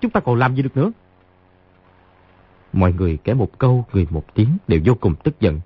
Chúng 0.00 0.10
ta 0.10 0.20
còn 0.20 0.36
làm 0.36 0.54
gì 0.54 0.62
được 0.62 0.76
nữa? 0.76 0.92
Mọi 2.72 2.92
người 2.92 3.18
kể 3.24 3.34
một 3.34 3.58
câu, 3.58 3.84
người 3.92 4.06
một 4.10 4.34
tiếng 4.34 4.48
đều 4.68 4.80
vô 4.84 4.94
cùng 4.94 5.14
tức 5.24 5.40
giận. 5.40 5.60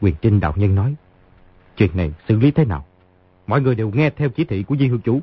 Quyền 0.00 0.14
Trinh 0.22 0.40
đạo 0.40 0.54
nhân 0.56 0.74
nói, 0.74 0.94
chuyện 1.76 1.90
này 1.96 2.12
xử 2.28 2.38
lý 2.38 2.50
thế 2.50 2.64
nào? 2.64 2.84
Mọi 3.46 3.60
người 3.60 3.74
đều 3.74 3.90
nghe 3.90 4.10
theo 4.10 4.28
chỉ 4.28 4.44
thị 4.44 4.62
của 4.62 4.76
Di 4.76 4.88
Hương 4.88 5.00
Chủ. 5.00 5.20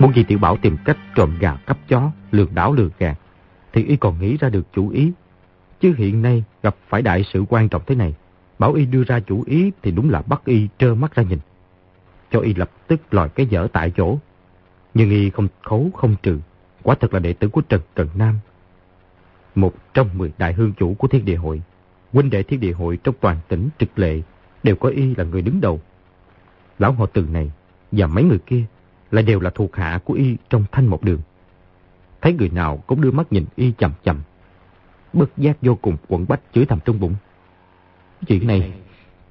Muốn 0.00 0.14
gì 0.14 0.24
Tiểu 0.24 0.38
Bảo 0.38 0.56
tìm 0.56 0.76
cách 0.84 0.96
trộm 1.14 1.36
gà 1.40 1.56
cắp 1.66 1.78
chó, 1.88 2.10
lường 2.30 2.54
đảo 2.54 2.72
lường 2.72 2.90
gạt 2.98 3.18
thì 3.72 3.84
y 3.84 3.96
còn 3.96 4.20
nghĩ 4.20 4.36
ra 4.36 4.48
được 4.48 4.66
chủ 4.72 4.88
ý. 4.88 5.12
Chứ 5.80 5.94
hiện 5.98 6.22
nay 6.22 6.44
gặp 6.62 6.76
phải 6.88 7.02
đại 7.02 7.24
sự 7.32 7.44
quan 7.48 7.68
trọng 7.68 7.82
thế 7.86 7.94
này, 7.94 8.14
bảo 8.58 8.72
y 8.72 8.86
đưa 8.86 9.04
ra 9.04 9.20
chủ 9.20 9.44
ý 9.46 9.70
thì 9.82 9.90
đúng 9.90 10.10
là 10.10 10.22
bắt 10.22 10.42
y 10.44 10.68
trơ 10.78 10.94
mắt 10.94 11.14
ra 11.14 11.22
nhìn. 11.22 11.38
Cho 12.30 12.40
y 12.40 12.54
lập 12.54 12.70
tức 12.86 13.14
lòi 13.14 13.28
cái 13.28 13.46
dở 13.46 13.68
tại 13.72 13.92
chỗ. 13.96 14.18
Nhưng 14.94 15.10
y 15.10 15.30
không 15.30 15.48
khấu 15.62 15.90
không 15.96 16.16
trừ, 16.22 16.38
quả 16.82 16.94
thật 17.00 17.14
là 17.14 17.20
đệ 17.20 17.32
tử 17.32 17.48
của 17.48 17.60
Trần 17.60 17.80
Cần 17.94 18.08
Nam. 18.14 18.38
Một 19.54 19.74
trong 19.94 20.18
mười 20.18 20.32
đại 20.38 20.52
hương 20.52 20.72
chủ 20.72 20.94
của 20.94 21.08
thiên 21.08 21.24
địa 21.24 21.36
hội, 21.36 21.62
huynh 22.12 22.30
đệ 22.30 22.42
thiên 22.42 22.60
địa 22.60 22.72
hội 22.72 22.98
trong 23.04 23.14
toàn 23.20 23.36
tỉnh 23.48 23.68
trực 23.78 23.98
lệ 23.98 24.20
đều 24.62 24.76
có 24.76 24.88
y 24.88 25.14
là 25.14 25.24
người 25.24 25.42
đứng 25.42 25.60
đầu. 25.60 25.80
Lão 26.78 26.92
họ 26.92 27.06
từ 27.06 27.26
này 27.32 27.50
và 27.92 28.06
mấy 28.06 28.24
người 28.24 28.38
kia 28.38 28.64
lại 29.10 29.22
đều 29.22 29.40
là 29.40 29.50
thuộc 29.50 29.76
hạ 29.76 29.98
của 30.04 30.14
y 30.14 30.36
trong 30.50 30.64
thanh 30.72 30.86
một 30.86 31.02
đường. 31.02 31.20
Thấy 32.20 32.32
người 32.32 32.48
nào 32.48 32.76
cũng 32.86 33.00
đưa 33.00 33.10
mắt 33.10 33.32
nhìn 33.32 33.44
y 33.56 33.72
chầm 33.78 33.92
chầm. 34.04 34.20
Bất 35.12 35.38
giác 35.38 35.56
vô 35.62 35.74
cùng 35.74 35.96
quẩn 36.08 36.26
bách 36.28 36.40
chửi 36.54 36.66
thầm 36.66 36.78
trong 36.84 37.00
bụng. 37.00 37.14
Chuyện 38.26 38.46
này, 38.46 38.72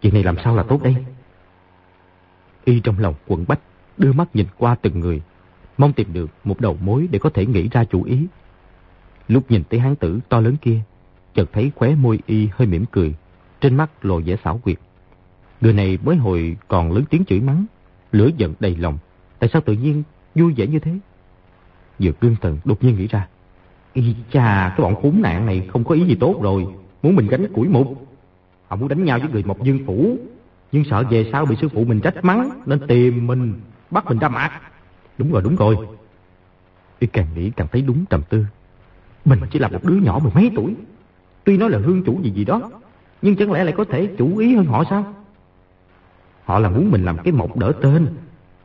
chuyện 0.01 0.13
này 0.13 0.23
làm 0.23 0.35
sao 0.43 0.55
là 0.55 0.63
tốt 0.63 0.83
đây? 0.83 0.95
Y 2.65 2.79
trong 2.79 2.99
lòng 2.99 3.15
quẩn 3.27 3.45
bách, 3.47 3.59
đưa 3.97 4.13
mắt 4.13 4.27
nhìn 4.33 4.47
qua 4.57 4.75
từng 4.81 4.99
người, 4.99 5.21
mong 5.77 5.93
tìm 5.93 6.13
được 6.13 6.29
một 6.43 6.61
đầu 6.61 6.77
mối 6.81 7.07
để 7.11 7.19
có 7.19 7.29
thể 7.29 7.45
nghĩ 7.45 7.69
ra 7.71 7.83
chủ 7.83 8.03
ý. 8.03 8.27
Lúc 9.27 9.51
nhìn 9.51 9.63
thấy 9.69 9.79
hán 9.79 9.95
tử 9.95 10.19
to 10.29 10.39
lớn 10.39 10.55
kia, 10.61 10.79
chợt 11.33 11.49
thấy 11.53 11.71
khóe 11.75 11.95
môi 11.95 12.19
y 12.25 12.49
hơi 12.51 12.67
mỉm 12.67 12.85
cười, 12.91 13.15
trên 13.61 13.77
mắt 13.77 14.05
lộ 14.05 14.21
vẻ 14.25 14.35
xảo 14.43 14.57
quyệt. 14.57 14.77
Người 15.61 15.73
này 15.73 15.97
mới 16.03 16.15
hồi 16.15 16.57
còn 16.67 16.91
lớn 16.91 17.03
tiếng 17.09 17.25
chửi 17.25 17.39
mắng, 17.39 17.65
lửa 18.11 18.29
giận 18.37 18.53
đầy 18.59 18.75
lòng, 18.75 18.97
tại 19.39 19.49
sao 19.53 19.61
tự 19.61 19.73
nhiên 19.73 20.03
vui 20.35 20.53
vẻ 20.53 20.67
như 20.67 20.79
thế? 20.79 20.91
Dược 21.99 22.19
cương 22.19 22.35
thần 22.41 22.57
đột 22.65 22.83
nhiên 22.83 22.97
nghĩ 22.97 23.07
ra, 23.07 23.27
Ý 23.93 24.15
cha, 24.31 24.73
cái 24.77 24.83
bọn 24.83 24.95
khốn 25.01 25.21
nạn 25.21 25.45
này 25.45 25.69
không 25.71 25.83
có 25.83 25.95
ý 25.95 26.05
gì 26.05 26.15
tốt 26.15 26.39
rồi, 26.41 26.67
muốn 27.03 27.15
mình 27.15 27.27
gánh 27.27 27.53
củi 27.53 27.67
mục. 27.67 28.07
Họ 28.67 28.75
muốn 28.75 28.87
đánh 28.87 29.03
nhau 29.03 29.19
với 29.19 29.29
người 29.29 29.43
Mộc 29.43 29.63
Dương 29.63 29.79
Phủ, 29.85 30.17
nhưng 30.71 30.83
sợ 30.83 31.03
về 31.09 31.29
sau 31.31 31.45
bị 31.45 31.55
sư 31.61 31.69
phụ 31.69 31.83
mình 31.83 31.99
trách 31.99 32.23
mắng, 32.25 32.49
nên 32.65 32.87
tìm 32.87 33.27
mình, 33.27 33.53
bắt 33.91 34.05
mình 34.05 34.19
ra 34.19 34.29
mặt. 34.29 34.51
Đúng 35.17 35.31
rồi, 35.31 35.41
đúng 35.41 35.55
rồi. 35.55 35.77
Y 36.99 37.07
càng 37.07 37.27
nghĩ 37.35 37.49
càng 37.49 37.67
thấy 37.71 37.81
đúng 37.81 38.05
trầm 38.09 38.21
tư. 38.29 38.45
Mình 39.25 39.39
chỉ 39.51 39.59
là 39.59 39.67
một 39.67 39.83
đứa 39.83 39.95
nhỏ 39.95 40.19
mười 40.23 40.31
mấy 40.35 40.51
tuổi. 40.55 40.75
Tuy 41.43 41.57
nói 41.57 41.69
là 41.69 41.79
hương 41.79 42.03
chủ 42.03 42.21
gì 42.21 42.31
gì 42.31 42.45
đó, 42.45 42.69
nhưng 43.21 43.35
chẳng 43.35 43.51
lẽ 43.51 43.63
lại 43.63 43.73
có 43.77 43.83
thể 43.83 44.05
chủ 44.17 44.37
ý 44.37 44.55
hơn 44.55 44.65
họ 44.65 44.83
sao? 44.89 45.13
Họ 46.43 46.59
là 46.59 46.69
muốn 46.69 46.91
mình 46.91 47.05
làm 47.05 47.17
cái 47.17 47.33
mộc 47.33 47.57
đỡ 47.57 47.71
tên. 47.81 48.07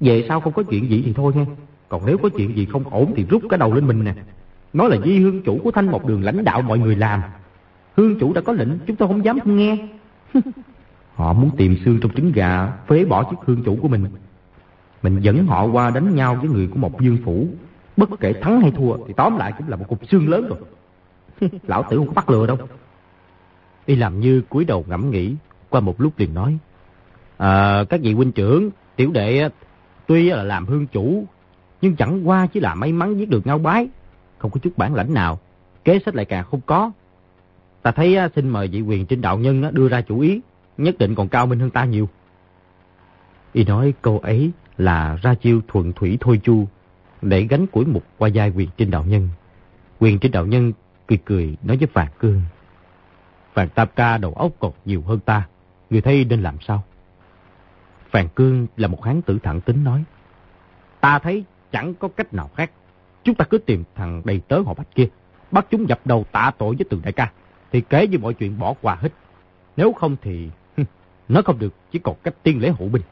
Về 0.03 0.25
sau 0.29 0.41
không 0.41 0.53
có 0.53 0.63
chuyện 0.63 0.91
gì 0.91 1.03
thì 1.05 1.13
thôi 1.13 1.33
nghe. 1.37 1.45
Còn 1.89 2.07
nếu 2.07 2.19
có 2.19 2.29
chuyện 2.29 2.57
gì 2.57 2.67
không 2.67 2.85
ổn 2.91 3.13
thì 3.17 3.25
rút 3.29 3.43
cái 3.51 3.59
đầu 3.59 3.75
lên 3.75 3.87
mình 3.87 4.05
nè. 4.05 4.15
Nói 4.73 4.91
là 4.91 4.97
di 5.05 5.19
hương 5.19 5.43
chủ 5.43 5.61
của 5.65 5.71
thanh 5.71 5.91
một 5.91 6.07
đường 6.07 6.23
lãnh 6.23 6.45
đạo 6.45 6.63
mọi 6.63 6.79
người 6.79 6.97
làm. 6.97 7.23
Hương 7.97 8.19
chủ 8.19 8.33
đã 8.33 8.41
có 8.41 8.53
lệnh, 8.53 8.69
chúng 8.87 8.97
tôi 8.97 9.09
không 9.09 9.25
dám 9.25 9.41
không 9.41 9.57
nghe. 9.57 9.89
Họ 11.15 11.33
muốn 11.33 11.51
tìm 11.57 11.77
xương 11.85 11.99
trong 12.03 12.15
trứng 12.15 12.33
gà, 12.33 12.73
phế 12.87 13.05
bỏ 13.05 13.23
chiếc 13.23 13.37
hương 13.45 13.63
chủ 13.65 13.79
của 13.83 13.89
mình. 13.89 14.07
Mình 15.03 15.21
dẫn 15.21 15.47
họ 15.47 15.65
qua 15.65 15.91
đánh 15.91 16.15
nhau 16.15 16.35
với 16.35 16.51
người 16.51 16.67
của 16.67 16.79
một 16.79 17.01
dương 17.01 17.19
phủ. 17.25 17.47
Bất 17.97 18.11
kể 18.21 18.33
thắng 18.33 18.61
hay 18.61 18.71
thua 18.71 18.97
thì 19.07 19.15
tóm 19.17 19.37
lại 19.37 19.53
cũng 19.59 19.69
là 19.69 19.77
một 19.77 19.85
cục 19.89 20.09
xương 20.09 20.29
lớn 20.29 20.49
rồi. 20.49 20.59
Lão 21.67 21.85
tử 21.91 21.97
không 21.97 22.07
có 22.07 22.13
bắt 22.13 22.31
lừa 22.31 22.47
đâu. 22.47 22.59
Y 23.87 23.97
làm 23.97 24.21
như 24.21 24.43
cúi 24.49 24.65
đầu 24.65 24.85
ngẫm 24.89 25.11
nghĩ, 25.11 25.35
qua 25.69 25.81
một 25.81 26.01
lúc 26.01 26.13
liền 26.17 26.35
nói. 26.35 26.59
À, 27.37 27.85
các 27.89 28.01
vị 28.03 28.13
huynh 28.13 28.33
trưởng, 28.33 28.71
tiểu 28.97 29.11
đệ 29.11 29.49
tuy 30.13 30.31
là 30.31 30.43
làm 30.43 30.67
hương 30.67 30.87
chủ, 30.87 31.25
nhưng 31.81 31.97
chẳng 31.97 32.29
qua 32.29 32.47
chỉ 32.47 32.61
là 32.61 32.75
may 32.75 32.93
mắn 32.93 33.19
giết 33.19 33.29
được 33.29 33.47
ngao 33.47 33.59
bái. 33.59 33.89
Không 34.39 34.51
có 34.51 34.61
chút 34.63 34.71
bản 34.77 34.95
lãnh 34.95 35.15
nào, 35.15 35.39
kế 35.85 35.99
sách 36.05 36.15
lại 36.15 36.25
càng 36.25 36.45
không 36.45 36.61
có. 36.67 36.91
Ta 37.83 37.91
thấy 37.91 38.19
xin 38.35 38.49
mời 38.49 38.69
vị 38.69 38.81
quyền 38.81 39.07
trên 39.07 39.21
đạo 39.21 39.39
nhân 39.39 39.75
đưa 39.75 39.89
ra 39.89 40.01
chủ 40.01 40.21
ý, 40.21 40.41
nhất 40.79 40.99
định 40.99 41.15
còn 41.15 41.29
cao 41.29 41.47
minh 41.47 41.59
hơn 41.59 41.71
ta 41.71 41.85
nhiều. 41.85 42.09
Y 43.53 43.65
nói 43.65 43.95
câu 44.03 44.19
ấy 44.19 44.51
là 44.79 45.19
ra 45.23 45.35
chiêu 45.35 45.61
thuận 45.69 45.93
thủy 45.93 46.19
thôi 46.21 46.41
chu, 46.45 46.67
để 47.23 47.43
gánh 47.43 47.67
củi 47.67 47.85
mục 47.85 48.05
qua 48.19 48.31
vai 48.35 48.51
quyền 48.51 48.69
trên 48.77 48.91
đạo 48.91 49.05
nhân. 49.09 49.29
Quyền 49.99 50.19
trên 50.19 50.33
đạo 50.33 50.47
nhân 50.47 50.73
cười 51.07 51.19
cười 51.25 51.57
nói 51.63 51.77
với 51.77 51.87
Phàn 51.87 52.09
Cương. 52.19 52.43
Phàn 53.55 53.69
Tam 53.69 53.89
Ca 53.97 54.19
đầu 54.19 54.33
óc 54.33 54.53
còn 54.59 54.73
nhiều 54.85 55.03
hơn 55.03 55.19
ta, 55.21 55.49
người 55.91 56.01
thấy 56.01 56.25
nên 56.25 56.43
làm 56.43 56.57
sao? 56.61 56.85
Phàn 58.13 58.29
Cương 58.29 58.67
là 58.77 58.89
một 58.89 59.05
hán 59.05 59.23
tử 59.23 59.39
thẳng 59.43 59.61
tính 59.61 59.85
nói. 59.85 60.05
Ta 61.01 61.19
thấy 61.19 61.45
chẳng 61.73 61.95
có 61.95 62.09
cách 62.09 62.35
nào 62.35 62.51
khác. 62.57 62.71
Chúng 63.25 63.35
ta 63.35 63.45
cứ 63.45 63.59
tìm 63.59 63.85
thằng 63.95 64.23
đầy 64.25 64.41
tớ 64.49 64.61
họ 64.61 64.75
bách 64.75 64.95
kia, 64.95 65.09
bắt 65.51 65.67
chúng 65.71 65.89
dập 65.89 66.01
đầu 66.05 66.25
tạ 66.33 66.51
tội 66.59 66.75
với 66.75 66.87
từ 66.91 67.01
đại 67.03 67.13
ca, 67.13 67.33
thì 67.73 67.81
kể 67.81 68.07
như 68.07 68.19
mọi 68.19 68.35
chuyện 68.35 68.59
bỏ 68.59 68.75
qua 68.83 68.95
hết. 68.95 69.09
Nếu 69.77 69.93
không 69.93 70.17
thì 70.23 70.51
nó 71.29 71.43
không 71.43 71.59
được, 71.59 71.75
chỉ 71.91 71.99
còn 71.99 72.17
cách 72.23 72.35
tiên 72.43 72.61
lễ 72.61 72.69
hộ 72.69 72.89
binh. 72.89 73.03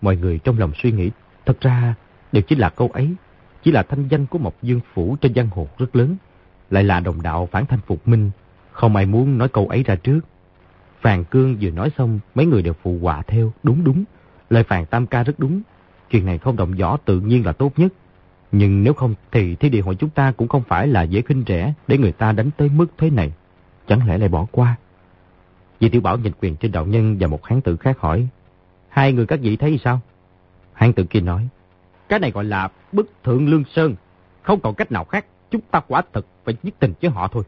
Mọi 0.00 0.16
người 0.16 0.38
trong 0.38 0.58
lòng 0.58 0.72
suy 0.82 0.92
nghĩ, 0.92 1.10
thật 1.46 1.60
ra 1.60 1.94
đều 2.32 2.42
chỉ 2.42 2.56
là 2.56 2.68
câu 2.68 2.88
ấy, 2.88 3.14
chỉ 3.62 3.70
là 3.70 3.82
thanh 3.82 4.08
danh 4.08 4.26
của 4.26 4.38
một 4.38 4.62
dương 4.62 4.80
phủ 4.94 5.16
trên 5.20 5.34
giang 5.34 5.48
hồ 5.48 5.68
rất 5.78 5.96
lớn, 5.96 6.16
lại 6.70 6.84
là 6.84 7.00
đồng 7.00 7.22
đạo 7.22 7.48
phản 7.52 7.66
thanh 7.66 7.80
phục 7.86 8.08
minh, 8.08 8.30
không 8.72 8.96
ai 8.96 9.06
muốn 9.06 9.38
nói 9.38 9.48
câu 9.48 9.68
ấy 9.68 9.82
ra 9.82 9.94
trước. 9.94 10.20
Phàn 11.00 11.24
Cương 11.24 11.56
vừa 11.60 11.70
nói 11.70 11.90
xong, 11.98 12.20
mấy 12.34 12.46
người 12.46 12.62
đều 12.62 12.74
phụ 12.82 12.98
họa 13.02 13.22
theo, 13.22 13.52
đúng 13.62 13.84
đúng, 13.84 14.04
lời 14.50 14.62
Phàn 14.62 14.86
Tam 14.86 15.06
Ca 15.06 15.22
rất 15.22 15.38
đúng, 15.38 15.62
chuyện 16.10 16.26
này 16.26 16.38
không 16.38 16.56
động 16.56 16.72
võ 16.72 16.96
tự 16.96 17.20
nhiên 17.20 17.46
là 17.46 17.52
tốt 17.52 17.72
nhất. 17.76 17.92
Nhưng 18.52 18.84
nếu 18.84 18.92
không 18.92 19.14
thì 19.32 19.54
thi 19.54 19.68
địa 19.68 19.80
hội 19.80 19.94
chúng 19.94 20.10
ta 20.10 20.32
cũng 20.32 20.48
không 20.48 20.62
phải 20.68 20.86
là 20.86 21.02
dễ 21.02 21.22
khinh 21.22 21.44
rẻ 21.46 21.72
để 21.86 21.98
người 21.98 22.12
ta 22.12 22.32
đánh 22.32 22.50
tới 22.56 22.68
mức 22.68 22.86
thế 22.98 23.10
này. 23.10 23.32
Chẳng 23.86 24.08
lẽ 24.08 24.18
lại 24.18 24.28
bỏ 24.28 24.46
qua? 24.52 24.76
Vì 25.80 25.88
tiểu 25.88 26.00
bảo 26.00 26.18
nhìn 26.18 26.32
quyền 26.40 26.56
trên 26.56 26.72
đạo 26.72 26.86
nhân 26.86 27.16
và 27.20 27.26
một 27.26 27.46
hán 27.46 27.60
tử 27.60 27.76
khác 27.76 27.98
hỏi. 27.98 28.28
Hai 28.88 29.12
người 29.12 29.26
các 29.26 29.40
vị 29.42 29.56
thấy 29.56 29.80
sao? 29.84 30.00
Hán 30.72 30.92
tử 30.92 31.04
kia 31.04 31.20
nói. 31.20 31.48
Cái 32.08 32.18
này 32.18 32.30
gọi 32.30 32.44
là 32.44 32.68
bức 32.92 33.10
thượng 33.24 33.48
lương 33.48 33.64
sơn. 33.64 33.94
Không 34.42 34.60
còn 34.60 34.74
cách 34.74 34.92
nào 34.92 35.04
khác. 35.04 35.26
Chúng 35.50 35.60
ta 35.70 35.80
quả 35.88 36.02
thật 36.12 36.26
phải 36.44 36.54
giết 36.62 36.78
tình 36.78 36.92
với 37.02 37.10
họ 37.10 37.28
thôi. 37.28 37.44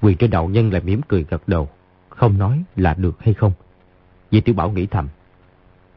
Quyền 0.00 0.16
trên 0.16 0.30
đạo 0.30 0.48
nhân 0.48 0.72
lại 0.72 0.82
mỉm 0.84 1.00
cười 1.08 1.26
gật 1.30 1.42
đầu. 1.48 1.68
Không 2.16 2.38
nói 2.38 2.62
là 2.76 2.94
được 2.94 3.16
hay 3.20 3.34
không. 3.34 3.52
Vì 4.30 4.40
tiểu 4.40 4.54
bảo 4.54 4.70
nghĩ 4.70 4.86
thầm. 4.86 5.08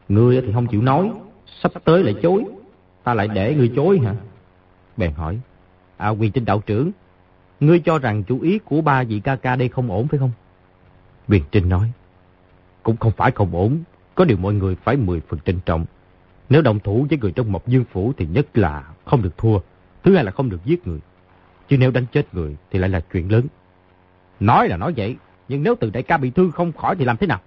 Ngươi 0.08 0.40
thì 0.40 0.52
không 0.52 0.66
chịu 0.66 0.82
nói. 0.82 1.10
Sắp 1.62 1.72
tới 1.84 2.04
lại 2.04 2.14
chối. 2.22 2.44
Ta 3.04 3.14
lại 3.14 3.28
để 3.28 3.54
ngươi 3.54 3.72
chối 3.76 3.98
hả? 3.98 4.14
Bèn 4.96 5.12
hỏi. 5.12 5.40
À 5.96 6.08
quyền 6.08 6.32
trinh 6.32 6.44
đạo 6.44 6.62
trưởng. 6.66 6.90
Ngươi 7.60 7.80
cho 7.80 7.98
rằng 7.98 8.24
chủ 8.24 8.40
ý 8.40 8.58
của 8.58 8.80
ba 8.80 9.02
vị 9.02 9.20
ca 9.20 9.36
ca 9.36 9.56
đây 9.56 9.68
không 9.68 9.90
ổn 9.90 10.08
phải 10.08 10.18
không? 10.18 10.30
Quyền 11.28 11.42
Trinh 11.50 11.68
nói. 11.68 11.92
Cũng 12.82 12.96
không 12.96 13.12
phải 13.12 13.30
không 13.30 13.54
ổn. 13.54 13.82
Có 14.14 14.24
điều 14.24 14.36
mọi 14.36 14.54
người 14.54 14.74
phải 14.74 14.96
mười 14.96 15.20
phần 15.20 15.40
trinh 15.44 15.60
trọng. 15.66 15.84
Nếu 16.48 16.62
đồng 16.62 16.80
thủ 16.80 17.06
với 17.08 17.18
người 17.18 17.32
trong 17.32 17.52
mộc 17.52 17.68
dương 17.68 17.84
phủ 17.92 18.12
thì 18.16 18.26
nhất 18.26 18.58
là 18.58 18.84
không 19.04 19.22
được 19.22 19.38
thua. 19.38 19.58
Thứ 20.02 20.14
hai 20.14 20.24
là 20.24 20.30
không 20.30 20.50
được 20.50 20.64
giết 20.64 20.86
người. 20.86 21.00
Chứ 21.68 21.76
nếu 21.78 21.90
đánh 21.90 22.06
chết 22.12 22.34
người 22.34 22.56
thì 22.70 22.78
lại 22.78 22.90
là 22.90 23.00
chuyện 23.12 23.32
lớn. 23.32 23.46
Nói 24.40 24.68
là 24.68 24.76
nói 24.76 24.94
vậy. 24.96 25.16
Nhưng 25.50 25.62
nếu 25.62 25.74
từ 25.80 25.90
đại 25.90 26.02
ca 26.02 26.16
bị 26.16 26.30
thương 26.30 26.50
không 26.50 26.72
khỏi 26.72 26.96
thì 26.96 27.04
làm 27.04 27.16
thế 27.16 27.26
nào? 27.26 27.40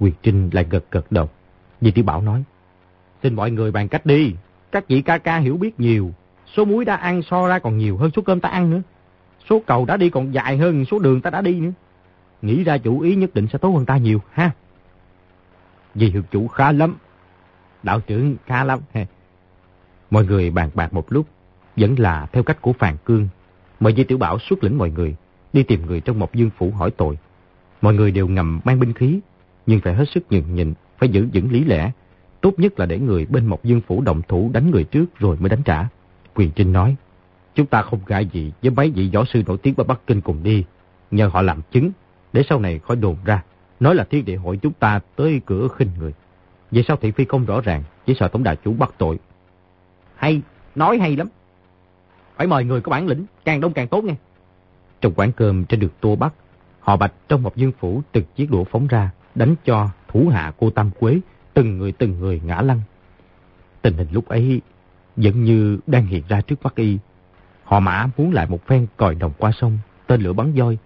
Quyền 0.00 0.14
Trinh 0.22 0.50
lại 0.52 0.66
gật 0.70 0.84
gật 0.90 1.12
đầu. 1.12 1.28
Di 1.80 1.90
Tiểu 1.90 2.04
Bảo 2.04 2.22
nói. 2.22 2.44
Xin 3.22 3.34
mọi 3.34 3.50
người 3.50 3.70
bàn 3.70 3.88
cách 3.88 4.06
đi. 4.06 4.34
Các 4.72 4.88
vị 4.88 5.02
ca 5.02 5.18
ca 5.18 5.38
hiểu 5.38 5.56
biết 5.56 5.80
nhiều. 5.80 6.10
Số 6.56 6.64
muối 6.64 6.84
đã 6.84 6.96
ăn 6.96 7.22
so 7.22 7.48
ra 7.48 7.58
còn 7.58 7.78
nhiều 7.78 7.96
hơn 7.96 8.10
số 8.16 8.22
cơm 8.22 8.40
ta 8.40 8.48
ăn 8.48 8.70
nữa. 8.70 8.82
Số 9.50 9.62
cầu 9.66 9.84
đã 9.84 9.96
đi 9.96 10.10
còn 10.10 10.34
dài 10.34 10.56
hơn, 10.56 10.84
số 10.84 10.98
đường 10.98 11.20
ta 11.20 11.30
đã 11.30 11.40
đi 11.40 11.60
nữa. 11.60 11.70
Nghĩ 12.42 12.64
ra 12.64 12.78
chủ 12.78 13.00
ý 13.00 13.16
nhất 13.16 13.34
định 13.34 13.46
sẽ 13.52 13.58
tốt 13.58 13.68
hơn 13.70 13.86
ta 13.86 13.96
nhiều, 13.96 14.20
ha. 14.32 14.50
Vì 15.94 16.10
hiệu 16.10 16.22
chủ 16.30 16.48
khá 16.48 16.72
lắm. 16.72 16.96
Đạo 17.82 18.00
trưởng 18.00 18.36
khá 18.46 18.64
lắm. 18.64 18.80
Mọi 20.10 20.24
người 20.24 20.50
bàn 20.50 20.70
bạc 20.74 20.94
một 20.94 21.12
lúc. 21.12 21.26
Vẫn 21.76 21.94
là 21.98 22.26
theo 22.32 22.42
cách 22.42 22.62
của 22.62 22.72
Phàn 22.72 22.96
Cương. 23.04 23.28
Mời 23.80 23.94
Di 23.96 24.04
Tiểu 24.04 24.18
Bảo 24.18 24.38
xuất 24.38 24.64
lĩnh 24.64 24.78
mọi 24.78 24.90
người. 24.90 25.16
Đi 25.52 25.62
tìm 25.62 25.86
người 25.86 26.00
trong 26.00 26.18
một 26.18 26.34
dương 26.34 26.50
phủ 26.58 26.70
hỏi 26.70 26.90
tội. 26.90 27.18
Mọi 27.82 27.94
người 27.94 28.10
đều 28.10 28.28
ngầm 28.28 28.60
mang 28.64 28.80
binh 28.80 28.92
khí. 28.92 29.20
Nhưng 29.66 29.80
phải 29.80 29.94
hết 29.94 30.04
sức 30.14 30.24
nhường 30.30 30.54
nhịn. 30.54 30.74
Phải 30.98 31.08
giữ 31.08 31.28
vững 31.34 31.52
lý 31.52 31.64
lẽ. 31.64 31.90
Tốt 32.40 32.52
nhất 32.56 32.78
là 32.78 32.86
để 32.86 32.98
người 32.98 33.26
bên 33.26 33.46
một 33.46 33.64
dương 33.64 33.80
phủ 33.80 34.00
động 34.00 34.22
thủ 34.28 34.50
đánh 34.52 34.70
người 34.70 34.84
trước 34.84 35.18
rồi 35.18 35.36
mới 35.40 35.48
đánh 35.48 35.62
trả. 35.62 35.88
Quyền 36.34 36.50
Trinh 36.50 36.72
nói. 36.72 36.96
Chúng 37.54 37.66
ta 37.66 37.82
không 37.82 38.00
ngại 38.08 38.28
gì 38.32 38.52
với 38.62 38.70
mấy 38.70 38.90
vị 38.90 39.10
võ 39.14 39.24
sư 39.24 39.42
nổi 39.46 39.58
tiếng 39.62 39.74
ở 39.76 39.84
Bắc 39.84 40.00
Kinh 40.06 40.20
cùng 40.20 40.42
đi. 40.42 40.64
Nhờ 41.10 41.26
họ 41.26 41.42
làm 41.42 41.62
chứng, 41.70 41.90
để 42.32 42.42
sau 42.48 42.60
này 42.60 42.78
khỏi 42.78 42.96
đồn 42.96 43.16
ra. 43.24 43.42
Nói 43.80 43.94
là 43.94 44.04
thiên 44.04 44.24
địa 44.24 44.36
hội 44.36 44.58
chúng 44.62 44.72
ta 44.72 45.00
tới 45.16 45.40
cửa 45.46 45.68
khinh 45.76 45.88
người. 45.98 46.12
Vậy 46.70 46.84
sao 46.88 46.96
thị 46.96 47.10
phi 47.10 47.24
không 47.24 47.44
rõ 47.44 47.60
ràng, 47.60 47.82
chỉ 48.06 48.14
sợ 48.20 48.28
tổng 48.28 48.42
đại 48.42 48.56
chủ 48.64 48.72
bắt 48.72 48.94
tội. 48.98 49.18
Hay, 50.14 50.42
nói 50.74 50.98
hay 50.98 51.16
lắm. 51.16 51.28
Phải 52.36 52.46
mời 52.46 52.64
người 52.64 52.80
có 52.80 52.90
bản 52.90 53.06
lĩnh, 53.06 53.24
càng 53.44 53.60
đông 53.60 53.72
càng 53.72 53.88
tốt 53.88 54.04
nghe. 54.04 54.14
Trong 55.00 55.12
quán 55.16 55.32
cơm 55.32 55.64
trên 55.64 55.80
đường 55.80 55.90
Tô 56.00 56.16
Bắc, 56.16 56.34
họ 56.80 56.96
bạch 56.96 57.12
trong 57.28 57.42
một 57.42 57.56
dương 57.56 57.72
phủ 57.78 58.02
từng 58.12 58.24
chiếc 58.36 58.50
đũa 58.50 58.64
phóng 58.64 58.86
ra, 58.86 59.10
đánh 59.34 59.54
cho 59.64 59.88
thủ 60.08 60.28
hạ 60.32 60.52
cô 60.58 60.70
Tam 60.70 60.90
Quế, 60.90 61.20
từng 61.54 61.78
người 61.78 61.92
từng 61.92 62.20
người 62.20 62.40
ngã 62.44 62.60
lăn. 62.60 62.80
Tình 63.82 63.94
hình 63.96 64.08
lúc 64.10 64.28
ấy 64.28 64.60
vẫn 65.16 65.44
như 65.44 65.78
đang 65.86 66.06
hiện 66.06 66.22
ra 66.28 66.40
trước 66.40 66.62
mắt 66.62 66.74
y. 66.74 66.98
Họ 67.64 67.80
mã 67.80 68.08
muốn 68.16 68.32
lại 68.32 68.46
một 68.46 68.66
phen 68.66 68.86
còi 68.96 69.14
đồng 69.14 69.32
qua 69.38 69.52
sông, 69.52 69.78
tên 70.06 70.20
lửa 70.20 70.32
bắn 70.32 70.52
voi, 70.52 70.78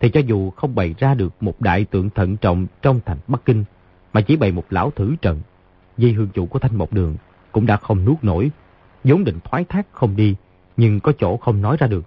thì 0.00 0.10
cho 0.10 0.20
dù 0.20 0.50
không 0.50 0.74
bày 0.74 0.94
ra 0.98 1.14
được 1.14 1.42
một 1.42 1.60
đại 1.60 1.84
tượng 1.84 2.10
thận 2.10 2.36
trọng 2.36 2.66
trong 2.82 3.00
thành 3.06 3.18
Bắc 3.28 3.44
Kinh, 3.44 3.64
mà 4.12 4.20
chỉ 4.20 4.36
bày 4.36 4.52
một 4.52 4.64
lão 4.70 4.90
thử 4.90 5.16
trận, 5.22 5.40
di 5.96 6.12
hương 6.12 6.28
chủ 6.34 6.46
của 6.46 6.58
thanh 6.58 6.76
một 6.76 6.92
đường 6.92 7.16
cũng 7.52 7.66
đã 7.66 7.76
không 7.76 8.04
nuốt 8.04 8.24
nổi, 8.24 8.50
vốn 9.04 9.24
định 9.24 9.38
thoái 9.44 9.64
thác 9.64 9.86
không 9.92 10.16
đi, 10.16 10.34
nhưng 10.76 11.00
có 11.00 11.12
chỗ 11.18 11.36
không 11.36 11.62
nói 11.62 11.76
ra 11.80 11.86
được. 11.86 12.04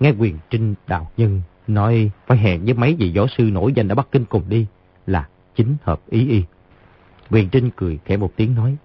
Nghe 0.00 0.10
quyền 0.10 0.38
trinh 0.50 0.74
đạo 0.86 1.10
nhân 1.16 1.40
nói 1.68 2.10
phải 2.26 2.38
hẹn 2.38 2.64
với 2.64 2.74
mấy 2.74 2.94
vị 2.94 3.12
võ 3.16 3.26
sư 3.26 3.44
nổi 3.44 3.72
danh 3.72 3.88
ở 3.88 3.94
Bắc 3.94 4.08
Kinh 4.12 4.24
cùng 4.24 4.42
đi 4.48 4.66
là 5.06 5.28
chính 5.56 5.76
hợp 5.82 6.00
ý 6.10 6.28
y. 6.28 6.42
Quyền 7.30 7.48
trinh 7.48 7.70
cười 7.76 7.98
khẽ 8.04 8.16
một 8.16 8.32
tiếng 8.36 8.54
nói, 8.54 8.76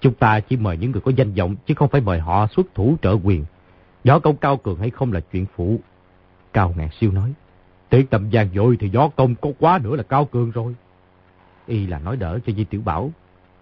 chúng 0.00 0.14
ta 0.14 0.40
chỉ 0.40 0.56
mời 0.56 0.76
những 0.76 0.90
người 0.90 1.00
có 1.00 1.12
danh 1.16 1.34
vọng 1.34 1.56
chứ 1.66 1.74
không 1.74 1.88
phải 1.88 2.00
mời 2.00 2.18
họ 2.20 2.46
xuất 2.46 2.66
thủ 2.74 2.96
trợ 3.02 3.16
quyền. 3.22 3.44
Võ 4.04 4.18
công 4.18 4.36
cao 4.36 4.56
cường 4.56 4.78
hay 4.78 4.90
không 4.90 5.12
là 5.12 5.20
chuyện 5.20 5.46
phụ. 5.56 5.80
Cao 6.52 6.74
ngạn 6.76 6.88
siêu 7.00 7.12
nói, 7.12 7.34
Tiếng 7.94 8.06
tầm 8.06 8.30
gian 8.30 8.48
dội 8.54 8.76
thì 8.80 8.88
gió 8.88 9.08
công 9.08 9.34
có 9.34 9.52
quá 9.58 9.80
nữa 9.82 9.96
là 9.96 10.02
cao 10.02 10.24
cường 10.24 10.50
rồi. 10.50 10.74
Y 11.66 11.86
là 11.86 11.98
nói 11.98 12.16
đỡ 12.16 12.38
cho 12.46 12.52
Di 12.52 12.64
Tiểu 12.64 12.82
Bảo. 12.84 13.10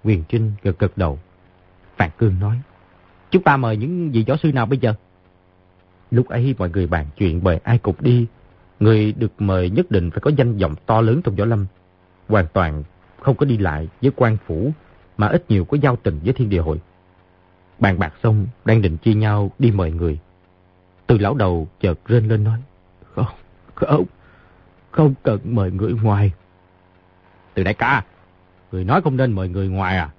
Quyền 0.05 0.25
Trinh 0.29 0.53
gật 0.63 0.79
gật 0.79 0.99
đầu. 0.99 1.19
Phạn 1.97 2.11
Cương 2.19 2.41
nói. 2.41 2.61
Chúng 3.31 3.43
ta 3.43 3.57
mời 3.57 3.77
những 3.77 4.11
vị 4.11 4.25
võ 4.29 4.37
sư 4.37 4.53
nào 4.53 4.67
bây 4.67 4.79
giờ? 4.79 4.95
Lúc 6.11 6.29
ấy 6.29 6.55
mọi 6.59 6.71
người 6.71 6.87
bàn 6.87 7.07
chuyện 7.17 7.41
bởi 7.43 7.61
ai 7.65 7.79
cục 7.79 8.03
đi. 8.03 8.27
Người 8.83 9.13
được 9.13 9.33
mời 9.39 9.71
nhất 9.71 9.91
định 9.91 10.11
phải 10.11 10.21
có 10.21 10.31
danh 10.37 10.59
vọng 10.59 10.75
to 10.87 11.01
lớn 11.01 11.21
trong 11.25 11.37
võ 11.37 11.45
lâm. 11.45 11.67
Hoàn 12.29 12.47
toàn 12.53 12.83
không 13.21 13.37
có 13.37 13.47
đi 13.47 13.59
lại 13.59 13.89
với 14.03 14.13
quan 14.17 14.37
phủ 14.47 14.73
mà 15.17 15.27
ít 15.27 15.45
nhiều 15.49 15.65
có 15.65 15.77
giao 15.77 15.97
tình 15.97 16.21
với 16.25 16.33
thiên 16.33 16.49
địa 16.49 16.61
hội. 16.61 16.81
Bàn 17.79 17.99
bạc 17.99 18.15
xong 18.23 18.47
đang 18.65 18.83
định 18.83 18.97
chia 18.97 19.15
nhau 19.15 19.51
đi 19.59 19.71
mời 19.71 19.93
người. 19.93 20.19
Từ 21.07 21.19
lão 21.19 21.35
đầu 21.35 21.69
chợt 21.81 21.99
rên 22.07 22.29
lên 22.29 22.45
nói. 22.45 22.63
Không, 23.15 23.27
không, 23.75 24.05
không 24.91 25.15
cần 25.23 25.41
mời 25.45 25.71
người 25.71 25.93
ngoài. 25.93 26.33
Từ 27.55 27.63
đại 27.63 27.75
ca, 27.75 28.05
người 28.73 28.85
nói 28.85 29.03
không 29.03 29.17
nên 29.17 29.33
mời 29.33 29.49
người 29.49 29.69
ngoài 29.69 29.97
à? 29.97 30.11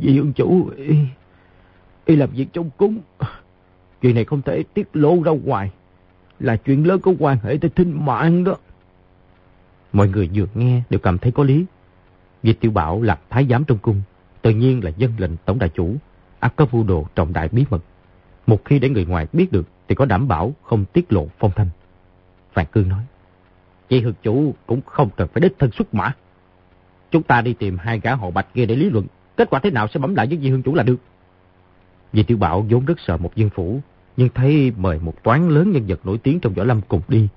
Vì 0.00 0.18
ông 0.18 0.32
chủ, 0.32 0.70
y, 0.76 0.96
y 2.04 2.16
làm 2.16 2.30
việc 2.30 2.46
trong 2.52 2.70
cúng. 2.76 3.00
Chuyện 4.02 4.14
này 4.14 4.24
không 4.24 4.42
thể 4.42 4.64
tiết 4.74 4.88
lộ 4.92 5.22
ra 5.22 5.32
ngoài. 5.32 5.70
Là 6.40 6.56
chuyện 6.56 6.86
lớn 6.86 7.00
có 7.00 7.12
quan 7.18 7.38
hệ 7.42 7.58
tới 7.60 7.70
thinh 7.70 8.06
mạng 8.06 8.44
đó. 8.44 8.56
Mọi 9.92 10.08
người 10.08 10.30
vừa 10.34 10.46
nghe 10.54 10.82
đều 10.90 11.00
cảm 11.00 11.18
thấy 11.18 11.32
có 11.32 11.44
lý. 11.44 11.64
Vì 12.42 12.52
tiểu 12.52 12.70
bảo 12.70 13.02
là 13.02 13.18
thái 13.30 13.46
giám 13.50 13.64
trong 13.64 13.78
cung. 13.78 14.02
Tự 14.42 14.50
nhiên 14.50 14.84
là 14.84 14.90
dân 14.96 15.12
lệnh 15.18 15.36
tổng 15.44 15.58
đại 15.58 15.68
chủ. 15.68 15.96
ác 16.40 16.56
có 16.56 16.64
vu 16.64 16.82
đồ 16.82 17.06
trọng 17.14 17.32
đại 17.32 17.48
bí 17.48 17.64
mật. 17.70 17.82
Một 18.46 18.64
khi 18.64 18.78
để 18.78 18.88
người 18.88 19.04
ngoài 19.04 19.26
biết 19.32 19.52
được 19.52 19.68
thì 19.88 19.94
có 19.94 20.04
đảm 20.04 20.28
bảo 20.28 20.54
không 20.62 20.84
tiết 20.84 21.12
lộ 21.12 21.28
phong 21.38 21.50
thanh. 21.56 21.68
Phạm 22.52 22.66
Cương 22.66 22.88
nói. 22.88 23.04
Chị 23.88 24.00
hược 24.00 24.22
chủ 24.22 24.54
cũng 24.66 24.80
không 24.86 25.10
cần 25.16 25.28
phải 25.28 25.40
đích 25.40 25.58
thân 25.58 25.70
xuất 25.70 25.94
mã. 25.94 26.12
Chúng 27.10 27.22
ta 27.22 27.40
đi 27.40 27.52
tìm 27.52 27.78
hai 27.78 28.00
gã 28.00 28.14
họ 28.14 28.30
bạch 28.30 28.54
kia 28.54 28.66
để 28.66 28.76
lý 28.76 28.90
luận. 28.90 29.06
Kết 29.36 29.50
quả 29.50 29.60
thế 29.62 29.70
nào 29.70 29.88
sẽ 29.88 30.00
bấm 30.00 30.14
lại 30.14 30.26
với 30.26 30.38
Di 30.38 30.50
Hương 30.50 30.62
Chủ 30.62 30.74
là 30.74 30.82
được. 30.82 30.96
Vì 32.12 32.22
Tiểu 32.22 32.38
Bảo 32.38 32.66
vốn 32.70 32.84
rất 32.84 33.00
sợ 33.00 33.16
một 33.16 33.36
dân 33.36 33.50
phủ, 33.50 33.80
nhưng 34.16 34.28
thấy 34.34 34.72
mời 34.76 34.98
một 34.98 35.22
toán 35.22 35.48
lớn 35.48 35.72
nhân 35.72 35.84
vật 35.88 36.00
nổi 36.04 36.18
tiếng 36.18 36.40
trong 36.40 36.54
võ 36.54 36.64
lâm 36.64 36.80
cùng 36.88 37.02
đi. 37.08 37.28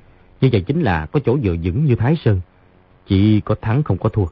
Như 0.42 0.50
vậy 0.52 0.62
chính 0.62 0.82
là 0.82 1.06
có 1.06 1.20
chỗ 1.26 1.38
dựa 1.40 1.56
vững 1.64 1.86
như 1.86 1.96
Thái 1.96 2.16
Sơn. 2.16 2.42
Chỉ 3.08 3.42
có 3.42 3.56
thắng 3.62 3.84
không 3.84 3.98
có 3.98 4.10
thua. 4.10 4.26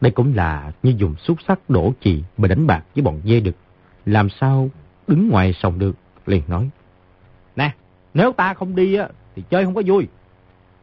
Đây 0.00 0.12
cũng 0.12 0.34
là 0.34 0.72
như 0.82 0.94
dùng 0.96 1.14
xúc 1.16 1.38
sắc 1.48 1.70
đổ 1.70 1.92
chì 2.00 2.22
mà 2.36 2.48
đánh 2.48 2.66
bạc 2.66 2.84
với 2.94 3.02
bọn 3.02 3.20
dê 3.24 3.40
được. 3.40 3.56
Làm 4.06 4.28
sao 4.28 4.70
đứng 5.06 5.28
ngoài 5.28 5.52
sòng 5.52 5.78
được, 5.78 5.96
liền 6.26 6.42
nói. 6.48 6.70
Nè, 7.56 7.74
nếu 8.14 8.32
ta 8.32 8.54
không 8.54 8.76
đi 8.76 8.94
á, 8.94 9.08
thì 9.36 9.42
chơi 9.50 9.64
không 9.64 9.74
có 9.74 9.82
vui. 9.86 10.08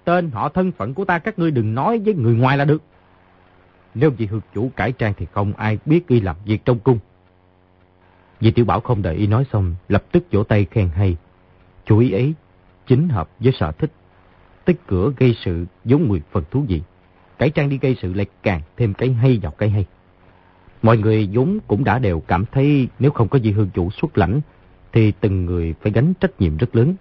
Tên 0.03 0.31
họ 0.31 0.49
thân 0.49 0.71
phận 0.71 0.93
của 0.93 1.05
ta 1.05 1.19
các 1.19 1.39
ngươi 1.39 1.51
đừng 1.51 1.75
nói 1.75 1.99
với 1.99 2.13
người 2.13 2.35
ngoài 2.35 2.57
là 2.57 2.65
được. 2.65 2.81
Nếu 3.95 4.09
vị 4.09 4.25
hược 4.25 4.43
chủ 4.53 4.71
cải 4.75 4.91
trang 4.91 5.13
thì 5.17 5.25
không 5.31 5.53
ai 5.53 5.77
biết 5.85 6.09
đi 6.09 6.19
làm 6.19 6.35
việc 6.45 6.65
trong 6.65 6.79
cung. 6.79 6.99
Vì 8.39 8.51
tiểu 8.51 8.65
bảo 8.65 8.79
không 8.79 9.01
đợi 9.01 9.15
y 9.15 9.27
nói 9.27 9.45
xong, 9.51 9.75
lập 9.89 10.03
tức 10.11 10.23
vỗ 10.31 10.43
tay 10.43 10.65
khen 10.71 10.89
hay. 10.89 11.17
Chú 11.85 11.99
ý 11.99 12.11
ấy, 12.11 12.33
chính 12.87 13.09
hợp 13.09 13.29
với 13.39 13.53
sở 13.59 13.71
thích. 13.71 13.91
Tích 14.65 14.77
cửa 14.87 15.11
gây 15.17 15.35
sự 15.45 15.65
giống 15.85 16.07
mười 16.07 16.21
phần 16.31 16.43
thú 16.51 16.65
vị. 16.67 16.81
Cải 17.37 17.49
trang 17.49 17.69
đi 17.69 17.77
gây 17.81 17.95
sự 18.01 18.13
lại 18.13 18.25
càng 18.43 18.61
thêm 18.77 18.93
cái 18.93 19.13
hay 19.13 19.39
vào 19.41 19.51
cái 19.51 19.69
hay. 19.69 19.85
Mọi 20.81 20.97
người 20.97 21.29
vốn 21.33 21.59
cũng 21.67 21.83
đã 21.83 21.99
đều 21.99 22.19
cảm 22.19 22.45
thấy 22.51 22.87
nếu 22.99 23.11
không 23.11 23.27
có 23.27 23.39
gì 23.39 23.51
hương 23.51 23.69
chủ 23.73 23.89
xuất 23.89 24.17
lãnh, 24.17 24.41
thì 24.93 25.11
từng 25.11 25.45
người 25.45 25.73
phải 25.81 25.91
gánh 25.91 26.13
trách 26.13 26.41
nhiệm 26.41 26.57
rất 26.57 26.75
lớn. 26.75 26.95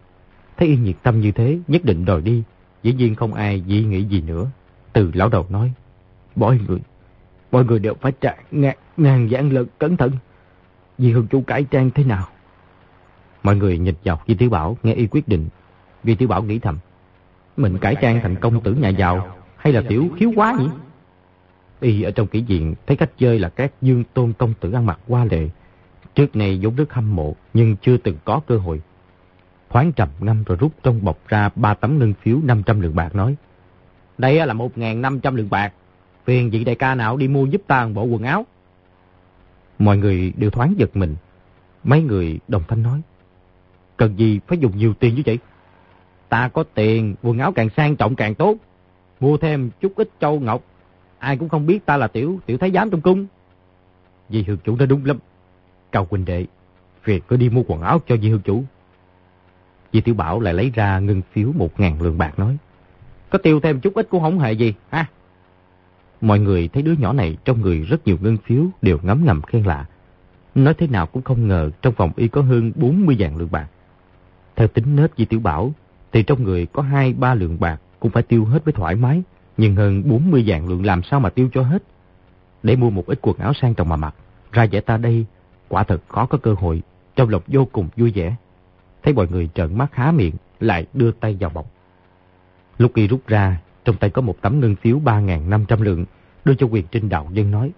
Thấy 0.57 0.69
y 0.69 0.77
nhiệt 0.77 0.97
tâm 1.03 1.21
như 1.21 1.33
thế, 1.33 1.59
nhất 1.69 1.85
định 1.85 2.05
đòi 2.05 2.23
đi. 2.23 2.43
Dĩ 2.83 2.93
nhiên 2.93 3.15
không 3.15 3.35
ai 3.35 3.63
dị 3.67 3.85
nghĩ 3.85 4.05
gì 4.05 4.21
nữa. 4.21 4.47
Từ 4.93 5.11
lão 5.15 5.29
đầu 5.29 5.47
nói, 5.49 5.73
mọi 6.37 6.59
người, 6.69 6.79
mọi 7.53 7.65
người 7.65 7.79
đều 7.79 7.95
phải 7.95 8.13
trả 8.21 8.35
ngàn, 8.51 8.77
ngàn 8.97 9.29
giảng 9.29 9.53
lực 9.53 9.79
cẩn 9.79 9.97
thận. 9.97 10.11
Vì 10.99 11.13
hương 11.13 11.27
chủ 11.27 11.41
cải 11.41 11.65
trang 11.65 11.91
thế 11.91 12.05
nào? 12.05 12.27
Mọi 13.43 13.57
người 13.57 13.79
nhìn 13.79 13.95
vào 14.05 14.21
Di 14.27 14.35
Tiểu 14.35 14.51
Bảo 14.51 14.77
nghe 14.83 14.95
y 14.95 15.07
quyết 15.07 15.29
định. 15.29 15.49
Di 16.05 16.15
Tiểu 16.15 16.29
Bảo 16.29 16.43
nghĩ 16.43 16.59
thầm, 16.59 16.79
mình 17.57 17.79
cải 17.79 17.97
trang 18.03 18.21
thành 18.23 18.37
công 18.37 18.61
tử 18.61 18.75
nhà 18.75 18.89
giàu 18.89 19.37
hay 19.57 19.73
là 19.73 19.83
tiểu 19.89 20.09
khiếu 20.17 20.33
quá 20.37 20.57
nhỉ? 20.59 20.69
Y 21.81 22.03
ở 22.03 22.11
trong 22.11 22.27
kỷ 22.27 22.41
diện 22.41 22.75
thấy 22.87 22.97
cách 22.97 23.11
chơi 23.19 23.39
là 23.39 23.49
các 23.49 23.73
dương 23.83 24.05
tôn 24.15 24.33
công 24.33 24.55
tử 24.61 24.73
ăn 24.73 24.87
mặc 24.87 25.01
qua 25.09 25.25
lệ. 25.31 25.49
Trước 26.15 26.37
này 26.37 26.59
vốn 26.63 26.77
rất 26.77 26.93
hâm 26.93 27.17
mộ 27.17 27.35
nhưng 27.55 27.77
chưa 27.77 27.97
từng 27.97 28.17
có 28.25 28.41
cơ 28.47 28.59
hội. 28.59 28.81
Thoáng 29.71 29.93
trầm 29.93 30.09
ngâm 30.21 30.45
rồi 30.45 30.59
rút 30.61 30.73
trong 30.83 31.05
bọc 31.05 31.29
ra 31.29 31.51
ba 31.57 31.75
tấm 31.75 31.99
ngân 31.99 32.15
phiếu 32.23 32.39
500 32.45 32.81
lượng 32.81 32.95
bạc 32.95 33.15
nói. 33.15 33.37
Đây 34.19 34.47
là 34.47 34.55
1.500 34.55 35.35
lượng 35.35 35.51
bạc. 35.51 35.73
Phiền 36.25 36.51
vị 36.51 36.65
đại 36.65 36.75
ca 36.75 36.95
nào 36.95 37.17
đi 37.17 37.29
mua 37.29 37.45
giúp 37.45 37.63
ta 37.67 37.87
một 37.87 37.93
bộ 37.95 38.05
quần 38.05 38.23
áo. 38.23 38.47
Mọi 39.79 39.99
người 39.99 40.33
đều 40.37 40.51
thoáng 40.51 40.75
giật 40.77 40.97
mình. 40.97 41.17
Mấy 41.85 42.03
người 42.03 42.39
đồng 42.49 42.63
thanh 42.69 42.83
nói. 42.83 43.01
Cần 43.97 44.19
gì 44.19 44.41
phải 44.47 44.59
dùng 44.59 44.77
nhiều 44.77 44.95
tiền 44.95 45.15
như 45.15 45.23
vậy? 45.27 45.39
Ta 46.29 46.49
có 46.49 46.65
tiền, 46.75 47.15
quần 47.23 47.39
áo 47.39 47.53
càng 47.53 47.69
sang 47.77 47.97
trọng 47.97 48.17
càng 48.17 48.35
tốt. 48.35 48.57
Mua 49.21 49.37
thêm 49.37 49.71
chút 49.81 49.93
ít 49.97 50.11
châu 50.21 50.41
ngọc. 50.41 50.63
Ai 51.19 51.37
cũng 51.37 51.49
không 51.49 51.67
biết 51.67 51.87
ta 51.87 51.97
là 51.97 52.07
tiểu 52.07 52.41
tiểu 52.47 52.59
thái 52.59 52.71
giám 52.71 52.91
trong 52.91 53.01
cung. 53.01 53.27
Vì 54.29 54.43
hương 54.43 54.59
chủ 54.65 54.77
đã 54.77 54.87
đúng 54.87 55.05
lắm. 55.05 55.19
Cao 55.93 56.05
Quỳnh 56.05 56.25
đệ, 56.25 56.47
việc 57.05 57.29
cứ 57.29 57.37
đi 57.37 57.49
mua 57.49 57.63
quần 57.67 57.83
áo 57.83 58.01
cho 58.07 58.17
dì 58.17 58.31
hương 58.31 58.41
chủ. 58.41 58.65
Dì 59.93 60.01
tiểu 60.01 60.15
bảo 60.15 60.41
lại 60.41 60.55
lấy 60.55 60.71
ra 60.75 60.99
ngân 60.99 61.23
phiếu 61.33 61.53
một 61.53 61.81
ngàn 61.81 62.03
lượng 62.03 62.19
bạc 62.19 62.39
nói. 62.39 62.57
Có 63.31 63.39
tiêu 63.39 63.61
thêm 63.61 63.81
chút 63.81 63.95
ít 63.95 64.07
cũng 64.11 64.23
không 64.23 64.39
hề 64.39 64.53
gì, 64.53 64.75
ha? 64.91 65.07
Mọi 66.27 66.39
người 66.39 66.69
thấy 66.69 66.83
đứa 66.83 66.93
nhỏ 66.93 67.13
này 67.13 67.37
trong 67.45 67.61
người 67.61 67.79
rất 67.79 68.07
nhiều 68.07 68.17
ngân 68.21 68.37
phiếu 68.37 68.63
đều 68.83 68.99
ngấm 69.03 69.25
ngầm 69.25 69.43
khen 69.43 69.63
lạ. 69.63 69.87
Nói 70.55 70.75
thế 70.75 70.87
nào 70.87 71.07
cũng 71.07 71.23
không 71.23 71.49
ngờ 71.49 71.71
trong 71.83 71.95
phòng 71.95 72.11
y 72.17 72.29
có 72.29 72.43
hơn 72.43 72.73
40 72.75 73.17
vạn 73.19 73.37
lượng 73.37 73.49
bạc. 73.51 73.67
Theo 74.57 74.69
tính 74.69 74.97
nết 74.97 75.11
Di 75.17 75.25
Tiểu 75.25 75.41
Bảo 75.41 75.73
thì 76.13 76.23
trong 76.23 76.43
người 76.43 76.67
có 76.67 76.83
2-3 76.83 77.35
lượng 77.35 77.61
bạc 77.61 77.81
cũng 78.01 78.11
phải 78.11 78.23
tiêu 78.23 78.45
hết 78.45 78.65
với 78.65 78.73
thoải 78.73 78.95
mái. 78.95 79.23
Nhưng 79.57 79.77
hơn 79.77 80.03
40 80.09 80.45
vạn 80.47 80.69
lượng 80.69 80.85
làm 80.85 81.03
sao 81.03 81.21
mà 81.21 81.31
tiêu 81.31 81.49
cho 81.53 81.63
hết. 81.63 81.83
Để 82.63 82.77
mua 82.77 82.91
một 82.91 83.07
ít 83.07 83.19
quần 83.23 83.39
áo 83.39 83.53
sang 83.53 83.75
trọng 83.75 83.89
mà 83.89 83.97
mặc. 83.97 84.15
Ra 84.53 84.63
giải 84.63 84.83
ta 84.83 84.97
đây 84.97 85.27
quả 85.69 85.85
thật 85.85 86.03
khó 86.09 86.27
có 86.27 86.39
cơ 86.39 86.55
hội. 86.55 86.83
Trong 87.17 87.29
lòng 87.29 87.43
vô 87.47 87.69
cùng 87.73 87.89
vui 87.97 88.13
vẻ. 88.15 88.37
Thấy 89.03 89.15
mọi 89.15 89.29
người 89.31 89.49
trợn 89.55 89.79
mắt 89.79 89.95
há 89.95 90.13
miệng 90.13 90.35
lại 90.61 90.87
đưa 90.93 91.11
tay 91.11 91.37
vào 91.41 91.51
bọc. 91.51 91.67
Lúc 92.79 92.95
y 92.95 93.07
rút 93.07 93.21
ra 93.27 93.59
trong 93.87 93.97
tay 93.97 94.11
có 94.11 94.23
một 94.23 94.37
tấm 94.41 94.61
ngân 94.61 94.77
phiếu 94.77 94.99
3.500 94.99 95.83
lượng, 95.83 96.05
đưa 96.47 96.55
cho 96.55 96.67
quyền 96.67 96.85
trinh 96.91 97.09
đạo 97.09 97.29
dân 97.33 97.51
nói. 97.51 97.71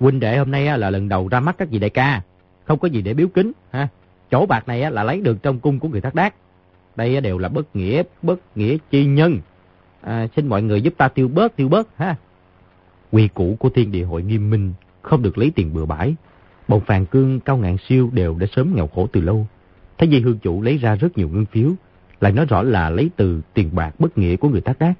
Huynh 0.00 0.20
đệ 0.20 0.38
hôm 0.38 0.50
nay 0.50 0.78
là 0.78 0.90
lần 0.90 1.08
đầu 1.08 1.28
ra 1.28 1.40
mắt 1.40 1.58
các 1.58 1.68
vị 1.70 1.78
đại 1.78 1.90
ca, 1.90 2.22
không 2.64 2.78
có 2.78 2.88
gì 2.88 3.02
để 3.02 3.14
biếu 3.14 3.28
kính. 3.28 3.52
ha. 3.70 3.88
Chỗ 4.30 4.46
bạc 4.46 4.68
này 4.68 4.90
là 4.90 5.04
lấy 5.04 5.20
được 5.20 5.42
trong 5.42 5.60
cung 5.60 5.78
của 5.78 5.88
người 5.88 6.00
thác 6.00 6.14
đác. 6.14 6.34
Đây 6.96 7.20
đều 7.20 7.38
là 7.38 7.48
bất 7.48 7.76
nghĩa, 7.76 8.02
bất 8.22 8.40
nghĩa 8.54 8.76
chi 8.90 9.06
nhân. 9.06 9.38
À, 10.00 10.26
xin 10.36 10.46
mọi 10.46 10.62
người 10.62 10.82
giúp 10.82 10.94
ta 10.96 11.08
tiêu 11.08 11.28
bớt, 11.28 11.56
tiêu 11.56 11.68
bớt. 11.68 11.88
ha. 11.96 12.16
Quy 13.12 13.28
củ 13.28 13.56
của 13.58 13.68
thiên 13.68 13.92
địa 13.92 14.04
hội 14.04 14.22
nghiêm 14.22 14.50
minh, 14.50 14.72
không 15.02 15.22
được 15.22 15.38
lấy 15.38 15.52
tiền 15.54 15.74
bừa 15.74 15.84
bãi. 15.84 16.14
Bọn 16.68 16.80
phàn 16.80 17.06
cương 17.06 17.40
cao 17.40 17.56
ngạn 17.56 17.76
siêu 17.88 18.10
đều 18.12 18.36
đã 18.38 18.46
sớm 18.56 18.74
nghèo 18.76 18.86
khổ 18.86 19.08
từ 19.12 19.20
lâu. 19.20 19.46
Thấy 19.98 20.08
vì 20.08 20.20
hương 20.20 20.38
chủ 20.38 20.62
lấy 20.62 20.78
ra 20.78 20.94
rất 20.94 21.18
nhiều 21.18 21.28
ngân 21.28 21.46
phiếu, 21.46 21.70
lại 22.20 22.32
nói 22.32 22.46
rõ 22.46 22.62
là 22.62 22.90
lấy 22.90 23.10
từ 23.16 23.40
tiền 23.54 23.70
bạc 23.72 24.00
bất 24.00 24.18
nghĩa 24.18 24.36
của 24.36 24.48
người 24.48 24.60
thác 24.60 24.78
đác. 24.78 24.94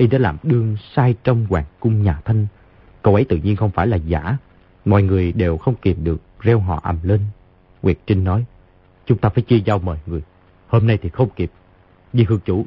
Y 0.00 0.06
đã 0.06 0.18
làm 0.18 0.36
đương 0.42 0.76
sai 0.94 1.14
trong 1.24 1.46
hoàng 1.50 1.64
cung 1.80 2.02
nhà 2.02 2.20
thanh. 2.24 2.46
Cậu 3.02 3.14
ấy 3.14 3.24
tự 3.24 3.36
nhiên 3.36 3.56
không 3.56 3.70
phải 3.70 3.86
là 3.86 3.96
giả. 3.96 4.36
Mọi 4.84 5.02
người 5.02 5.32
đều 5.32 5.56
không 5.56 5.74
kìm 5.82 6.04
được 6.04 6.20
reo 6.40 6.60
họ 6.60 6.80
ầm 6.82 6.98
lên. 7.02 7.20
Nguyệt 7.82 7.98
Trinh 8.06 8.24
nói, 8.24 8.44
chúng 9.06 9.18
ta 9.18 9.28
phải 9.28 9.42
chia 9.42 9.56
giao 9.56 9.78
mời 9.78 9.98
người. 10.06 10.22
Hôm 10.68 10.86
nay 10.86 10.98
thì 11.02 11.08
không 11.08 11.28
kịp. 11.36 11.50
Di 12.12 12.24
hương 12.24 12.40
chủ, 12.44 12.66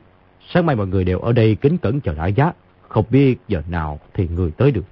sáng 0.50 0.66
mai 0.66 0.76
mọi 0.76 0.88
người 0.88 1.04
đều 1.04 1.20
ở 1.20 1.34
đây 1.34 1.56
kính 1.56 1.78
cẩn 1.78 2.02
chờ 2.02 2.14
đã 2.14 2.28
giá. 2.28 2.52
Không 2.88 3.06
biết 3.10 3.38
giờ 3.48 3.62
nào 3.68 4.00
thì 4.14 4.28
người 4.28 4.52
tới 4.52 4.72
được. 4.72 4.86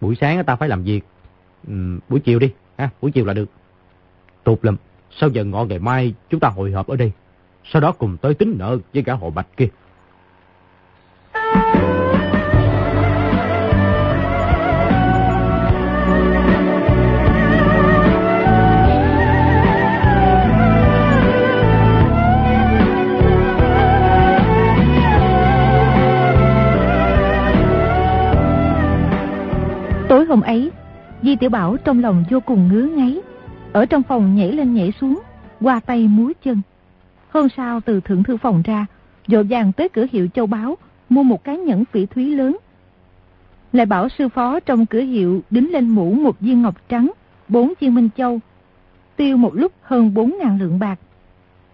Buổi 0.00 0.16
sáng 0.20 0.44
ta 0.44 0.56
phải 0.56 0.68
làm 0.68 0.82
việc. 0.82 1.04
Ừ, 1.66 1.98
buổi 2.08 2.20
chiều 2.20 2.38
đi, 2.38 2.52
ha, 2.78 2.90
buổi 3.02 3.10
chiều 3.10 3.24
là 3.24 3.34
được. 3.34 3.50
Tốt 4.44 4.64
lắm, 4.64 4.76
sau 5.10 5.28
giờ 5.28 5.44
ngọ 5.44 5.64
ngày 5.64 5.78
mai 5.78 6.14
chúng 6.30 6.40
ta 6.40 6.48
hội 6.48 6.72
họp 6.72 6.86
ở 6.86 6.96
đây 6.96 7.12
sau 7.72 7.82
đó 7.82 7.92
cùng 7.92 8.16
tới 8.16 8.34
tính 8.34 8.54
nợ 8.58 8.78
với 8.94 9.02
cả 9.02 9.14
hội 9.14 9.30
bạch 9.30 9.56
kia. 9.56 9.68
Tối 30.08 30.24
hôm 30.24 30.40
ấy, 30.40 30.70
Di 31.22 31.36
Tiểu 31.36 31.50
Bảo 31.50 31.76
trong 31.76 32.02
lòng 32.02 32.24
vô 32.30 32.40
cùng 32.40 32.68
ngứa 32.68 32.82
ngáy, 32.82 33.20
ở 33.72 33.86
trong 33.86 34.02
phòng 34.02 34.34
nhảy 34.34 34.52
lên 34.52 34.74
nhảy 34.74 34.92
xuống, 35.00 35.20
qua 35.60 35.80
tay 35.80 36.08
múa 36.08 36.32
chân. 36.44 36.60
Hôm 37.30 37.48
sau 37.56 37.80
từ 37.80 38.00
thượng 38.00 38.22
thư 38.22 38.36
phòng 38.36 38.62
ra, 38.64 38.86
dội 39.26 39.44
vàng 39.44 39.72
tới 39.72 39.88
cửa 39.88 40.06
hiệu 40.12 40.28
châu 40.34 40.46
báo 40.46 40.76
mua 41.08 41.22
một 41.22 41.44
cái 41.44 41.58
nhẫn 41.58 41.84
phỉ 41.84 42.06
thúy 42.06 42.36
lớn. 42.36 42.56
Lại 43.72 43.86
bảo 43.86 44.08
sư 44.08 44.28
phó 44.28 44.60
trong 44.60 44.86
cửa 44.86 45.00
hiệu 45.00 45.42
đính 45.50 45.72
lên 45.72 45.88
mũ 45.88 46.12
một 46.14 46.40
viên 46.40 46.62
ngọc 46.62 46.88
trắng, 46.88 47.10
bốn 47.48 47.72
viên 47.80 47.94
minh 47.94 48.08
châu, 48.16 48.40
tiêu 49.16 49.36
một 49.36 49.54
lúc 49.54 49.72
hơn 49.82 50.14
bốn 50.14 50.36
ngàn 50.38 50.58
lượng 50.58 50.78
bạc. 50.78 50.98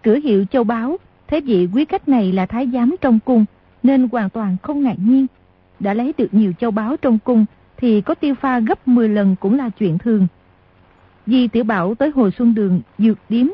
Cửa 0.03 0.16
hiệu 0.16 0.45
châu 0.45 0.64
báo 0.64 0.97
thế 1.26 1.41
vị 1.41 1.68
quý 1.74 1.85
khách 1.85 2.09
này 2.09 2.32
là 2.32 2.47
thái 2.47 2.68
giám 2.72 2.95
trong 3.01 3.18
cung, 3.24 3.45
nên 3.82 4.09
hoàn 4.12 4.30
toàn 4.30 4.57
không 4.62 4.82
ngạc 4.82 4.97
nhiên. 4.99 5.26
Đã 5.80 5.95
lấy 5.95 6.14
được 6.18 6.35
nhiều 6.35 6.53
châu 6.61 6.70
báo 6.70 6.97
trong 6.97 7.18
cung, 7.18 7.45
thì 7.76 8.01
có 8.01 8.14
tiêu 8.14 8.35
pha 8.35 8.61
gấp 8.61 8.89
10 8.89 9.09
lần 9.09 9.37
cũng 9.41 9.59
là 9.59 9.68
chuyện 9.68 9.99
thường. 9.99 10.26
Di 11.26 11.49
tiểu 11.49 11.64
bảo 11.64 11.95
tới 11.95 12.11
hồ 12.14 12.30
xuân 12.30 12.55
đường, 12.55 12.80
dược 12.99 13.18
điếm, 13.28 13.47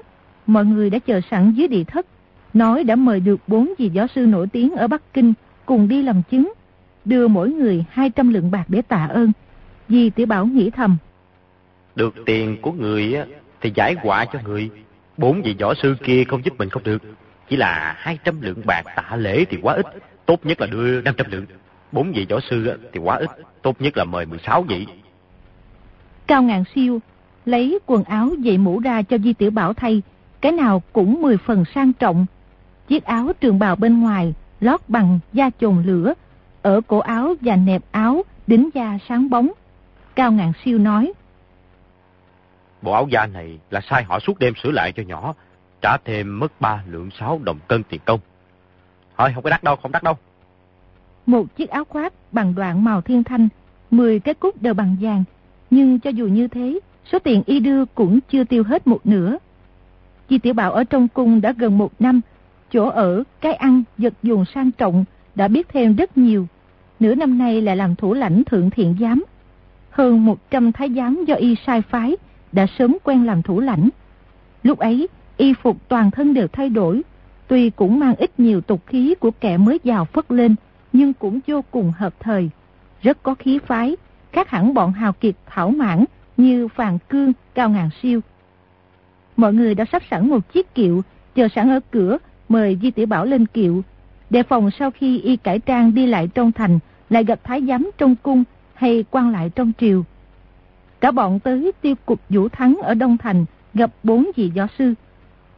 mọi 0.46 0.64
người 0.64 0.90
đã 0.90 0.98
chờ 0.98 1.20
sẵn 1.30 1.52
dưới 1.52 1.68
địa 1.68 1.84
thất, 1.84 2.06
nói 2.54 2.84
đã 2.84 2.96
mời 2.96 3.20
được 3.20 3.40
bốn 3.46 3.74
vị 3.78 3.90
giáo 3.92 4.06
sư 4.06 4.26
nổi 4.26 4.46
tiếng 4.46 4.70
ở 4.70 4.88
Bắc 4.88 5.12
Kinh 5.12 5.32
cùng 5.70 5.88
đi 5.88 6.02
làm 6.02 6.22
chứng, 6.30 6.52
đưa 7.04 7.28
mỗi 7.28 7.50
người 7.50 7.84
200 7.90 8.32
lượng 8.32 8.50
bạc 8.50 8.64
để 8.68 8.82
tạ 8.82 9.08
ơn. 9.10 9.32
Di 9.88 10.10
Tiểu 10.10 10.26
Bảo 10.26 10.46
nghĩ 10.46 10.70
thầm. 10.70 10.96
Được 11.94 12.14
tiền 12.26 12.56
của 12.62 12.72
người 12.72 13.16
thì 13.60 13.72
giải 13.74 13.96
quả 14.02 14.24
cho 14.24 14.38
người. 14.44 14.70
Bốn 15.16 15.42
vị 15.42 15.56
võ 15.60 15.74
sư 15.74 15.96
kia 16.04 16.24
không 16.24 16.44
giúp 16.44 16.54
mình 16.58 16.68
không 16.68 16.82
được. 16.82 17.02
Chỉ 17.48 17.56
là 17.56 17.94
200 17.98 18.40
lượng 18.40 18.62
bạc 18.64 18.82
tạ 18.96 19.16
lễ 19.16 19.44
thì 19.50 19.58
quá 19.62 19.74
ít. 19.74 19.86
Tốt 20.26 20.46
nhất 20.46 20.60
là 20.60 20.66
đưa 20.66 21.00
500 21.00 21.26
lượng. 21.30 21.46
Bốn 21.92 22.12
vị 22.12 22.26
võ 22.30 22.40
sư 22.40 22.78
thì 22.92 23.00
quá 23.00 23.16
ít. 23.16 23.30
Tốt 23.62 23.76
nhất 23.80 23.96
là 23.96 24.04
mời 24.04 24.26
16 24.26 24.62
vị. 24.62 24.86
Cao 26.26 26.42
ngàn 26.42 26.64
siêu 26.74 27.00
lấy 27.44 27.78
quần 27.86 28.04
áo 28.04 28.30
dậy 28.38 28.58
mũ 28.58 28.80
ra 28.80 29.02
cho 29.02 29.18
Di 29.18 29.32
Tiểu 29.32 29.50
Bảo 29.50 29.74
thay 29.74 30.02
cái 30.40 30.52
nào 30.52 30.82
cũng 30.92 31.22
mười 31.22 31.36
phần 31.36 31.64
sang 31.74 31.92
trọng. 31.92 32.26
Chiếc 32.88 33.04
áo 33.04 33.32
trường 33.40 33.58
bào 33.58 33.76
bên 33.76 34.00
ngoài 34.00 34.34
lót 34.60 34.80
bằng 34.88 35.18
da 35.32 35.50
chồn 35.60 35.82
lửa, 35.82 36.14
ở 36.62 36.80
cổ 36.86 36.98
áo 36.98 37.34
và 37.40 37.56
nẹp 37.56 37.82
áo 37.90 38.22
đính 38.46 38.70
da 38.74 38.98
sáng 39.08 39.30
bóng. 39.30 39.50
Cao 40.14 40.32
ngạn 40.32 40.52
siêu 40.64 40.78
nói. 40.78 41.12
Bộ 42.82 42.92
áo 42.92 43.08
da 43.10 43.26
này 43.26 43.58
là 43.70 43.80
sai 43.90 44.04
họ 44.04 44.20
suốt 44.20 44.38
đêm 44.38 44.54
sửa 44.62 44.70
lại 44.70 44.92
cho 44.92 45.02
nhỏ, 45.02 45.34
trả 45.82 45.96
thêm 46.04 46.38
mất 46.38 46.60
ba 46.60 46.82
lượng 46.86 47.10
sáu 47.18 47.40
đồng 47.44 47.58
cân 47.68 47.82
tiền 47.82 48.00
công. 48.04 48.20
Thôi 49.16 49.30
không 49.34 49.44
có 49.44 49.50
đắt 49.50 49.62
đâu, 49.62 49.76
không 49.76 49.92
đắt 49.92 50.02
đâu. 50.02 50.14
Một 51.26 51.56
chiếc 51.56 51.70
áo 51.70 51.84
khoác 51.84 52.12
bằng 52.32 52.54
đoạn 52.54 52.84
màu 52.84 53.00
thiên 53.00 53.24
thanh, 53.24 53.48
10 53.90 54.20
cái 54.20 54.34
cúc 54.34 54.62
đều 54.62 54.74
bằng 54.74 54.96
vàng, 55.00 55.24
nhưng 55.70 56.00
cho 56.00 56.10
dù 56.10 56.26
như 56.26 56.48
thế, 56.48 56.80
số 57.12 57.18
tiền 57.18 57.42
y 57.46 57.60
đưa 57.60 57.84
cũng 57.84 58.20
chưa 58.30 58.44
tiêu 58.44 58.64
hết 58.64 58.86
một 58.86 59.06
nửa. 59.06 59.36
Chi 60.28 60.38
Tiểu 60.38 60.54
Bảo 60.54 60.72
ở 60.72 60.84
trong 60.84 61.08
cung 61.08 61.40
đã 61.40 61.52
gần 61.52 61.78
một 61.78 61.92
năm, 61.98 62.20
chỗ 62.72 62.88
ở, 62.88 63.22
cái 63.40 63.54
ăn, 63.54 63.82
vật 63.98 64.14
dùng 64.22 64.44
sang 64.54 64.70
trọng, 64.72 65.04
đã 65.34 65.48
biết 65.48 65.68
thêm 65.68 65.96
rất 65.96 66.18
nhiều. 66.18 66.46
Nửa 67.00 67.14
năm 67.14 67.38
nay 67.38 67.62
là 67.62 67.74
làm 67.74 67.94
thủ 67.94 68.14
lãnh 68.14 68.44
thượng 68.44 68.70
thiện 68.70 68.96
giám. 69.00 69.24
Hơn 69.90 70.24
100 70.24 70.72
thái 70.72 70.90
giám 70.96 71.24
do 71.24 71.34
y 71.34 71.56
sai 71.66 71.82
phái, 71.82 72.16
đã 72.52 72.66
sớm 72.78 72.96
quen 73.04 73.26
làm 73.26 73.42
thủ 73.42 73.60
lãnh. 73.60 73.88
Lúc 74.62 74.78
ấy, 74.78 75.08
y 75.36 75.54
phục 75.62 75.88
toàn 75.88 76.10
thân 76.10 76.34
đều 76.34 76.48
thay 76.48 76.68
đổi, 76.68 77.02
tuy 77.48 77.70
cũng 77.70 77.98
mang 77.98 78.14
ít 78.16 78.40
nhiều 78.40 78.60
tục 78.60 78.82
khí 78.86 79.14
của 79.20 79.30
kẻ 79.40 79.56
mới 79.56 79.80
giàu 79.84 80.04
phất 80.04 80.32
lên, 80.32 80.54
nhưng 80.92 81.12
cũng 81.12 81.40
vô 81.46 81.64
cùng 81.70 81.92
hợp 81.96 82.14
thời. 82.20 82.50
Rất 83.02 83.22
có 83.22 83.34
khí 83.34 83.58
phái, 83.66 83.96
khác 84.32 84.50
hẳn 84.50 84.74
bọn 84.74 84.92
hào 84.92 85.12
kiệt 85.12 85.34
thảo 85.46 85.70
mãn 85.70 86.04
như 86.36 86.68
Phàn 86.68 86.98
Cương, 87.08 87.32
Cao 87.54 87.70
Ngàn 87.70 87.90
Siêu. 88.02 88.20
Mọi 89.36 89.54
người 89.54 89.74
đã 89.74 89.84
sắp 89.92 90.02
sẵn 90.10 90.30
một 90.30 90.52
chiếc 90.52 90.74
kiệu, 90.74 91.02
chờ 91.34 91.48
sẵn 91.54 91.70
ở 91.70 91.80
cửa, 91.90 92.18
mời 92.50 92.78
Di 92.82 92.90
Tiểu 92.90 93.06
Bảo 93.06 93.24
lên 93.24 93.46
kiệu. 93.46 93.82
Đề 94.30 94.42
phòng 94.42 94.70
sau 94.78 94.90
khi 94.90 95.20
y 95.20 95.36
cải 95.36 95.58
trang 95.58 95.94
đi 95.94 96.06
lại 96.06 96.28
trong 96.34 96.52
thành, 96.52 96.78
lại 97.10 97.24
gặp 97.24 97.40
thái 97.44 97.62
giám 97.68 97.90
trong 97.98 98.14
cung 98.22 98.44
hay 98.74 99.04
quan 99.10 99.32
lại 99.32 99.50
trong 99.54 99.72
triều. 99.80 100.04
Cả 101.00 101.10
bọn 101.10 101.40
tới 101.40 101.72
tiêu 101.80 101.94
cục 102.06 102.20
Vũ 102.28 102.48
Thắng 102.48 102.76
ở 102.82 102.94
Đông 102.94 103.18
Thành, 103.18 103.44
gặp 103.74 103.90
bốn 104.02 104.30
vị 104.36 104.52
võ 104.56 104.66
sư. 104.78 104.94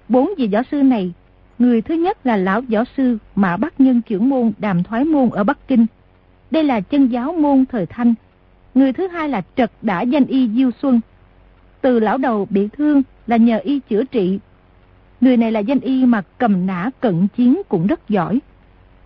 Bốn 0.09 0.31
vị 0.39 0.47
võ 0.47 0.63
sư 0.71 0.83
này, 0.83 1.13
người 1.59 1.83
thứ 1.83 1.95
nhất 1.95 2.27
là 2.27 2.37
lão 2.37 2.61
võ 2.61 2.85
sư 2.97 3.19
Mã 3.35 3.57
Bắc 3.57 3.81
Nhân 3.81 4.03
trưởng 4.03 4.29
môn 4.29 4.53
Đàm 4.59 4.83
Thoái 4.83 5.05
Môn 5.05 5.31
ở 5.31 5.45
Bắc 5.45 5.69
Kinh. 5.69 5.87
Đây 6.51 6.65
là 6.65 6.81
chân 6.81 7.07
giáo 7.07 7.33
môn 7.33 7.65
thời 7.67 7.87
Thanh. 7.87 8.15
Người 8.75 8.93
thứ 8.93 9.09
hai 9.09 9.29
là 9.29 9.43
trật 9.57 9.71
đã 9.83 10.03
danh 10.03 10.27
y 10.27 10.49
Diêu 10.49 10.71
Xuân. 10.83 11.01
Từ 11.81 11.99
lão 11.99 12.19
đầu 12.19 12.47
bị 12.51 12.69
thương 12.69 13.03
là 13.27 13.37
nhờ 13.37 13.59
y 13.59 13.81
chữa 13.81 14.05
trị. 14.05 14.39
Người 15.23 15.37
này 15.37 15.53
là 15.53 15.61
danh 15.61 15.81
y 15.81 16.07
mà 16.07 16.23
cầm 16.39 16.67
nã 16.67 16.91
cận 17.01 17.29
chiến 17.37 17.63
cũng 17.69 17.87
rất 17.87 18.09
giỏi. 18.09 18.41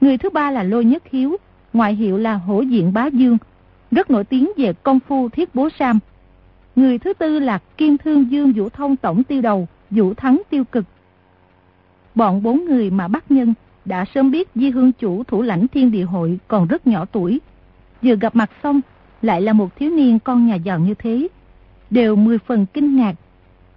Người 0.00 0.18
thứ 0.18 0.30
ba 0.30 0.50
là 0.50 0.62
Lôi 0.62 0.84
Nhất 0.84 1.02
Hiếu, 1.10 1.36
ngoại 1.72 1.94
hiệu 1.94 2.18
là 2.18 2.34
Hổ 2.34 2.60
Diện 2.60 2.92
Bá 2.92 3.06
Dương, 3.06 3.38
rất 3.90 4.10
nổi 4.10 4.24
tiếng 4.24 4.50
về 4.56 4.72
công 4.72 5.00
phu 5.00 5.28
thiết 5.28 5.54
bố 5.54 5.68
Sam. 5.78 5.98
Người 6.76 6.98
thứ 6.98 7.12
tư 7.12 7.38
là 7.38 7.58
kim 7.76 7.98
Thương 7.98 8.30
Dương 8.30 8.52
Vũ 8.52 8.68
Thông 8.68 8.96
Tổng 8.96 9.24
Tiêu 9.24 9.40
Đầu, 9.40 9.68
Vũ 9.90 10.14
Thắng 10.14 10.42
Tiêu 10.50 10.64
Cực. 10.64 10.84
Bọn 12.14 12.42
bốn 12.42 12.64
người 12.64 12.90
mà 12.90 13.08
bắt 13.08 13.30
nhân 13.30 13.54
đã 13.84 14.04
sớm 14.14 14.30
biết 14.30 14.48
Di 14.54 14.70
Hương 14.70 14.92
Chủ 14.92 15.24
thủ 15.24 15.42
lãnh 15.42 15.68
thiên 15.68 15.90
địa 15.90 16.04
hội 16.04 16.38
còn 16.48 16.66
rất 16.66 16.86
nhỏ 16.86 17.04
tuổi. 17.04 17.40
Vừa 18.02 18.16
gặp 18.16 18.36
mặt 18.36 18.50
xong, 18.62 18.80
lại 19.22 19.42
là 19.42 19.52
một 19.52 19.76
thiếu 19.76 19.90
niên 19.90 20.18
con 20.18 20.46
nhà 20.46 20.54
giàu 20.54 20.78
như 20.78 20.94
thế. 20.94 21.28
Đều 21.90 22.16
mười 22.16 22.38
phần 22.38 22.66
kinh 22.66 22.96
ngạc. 22.96 23.14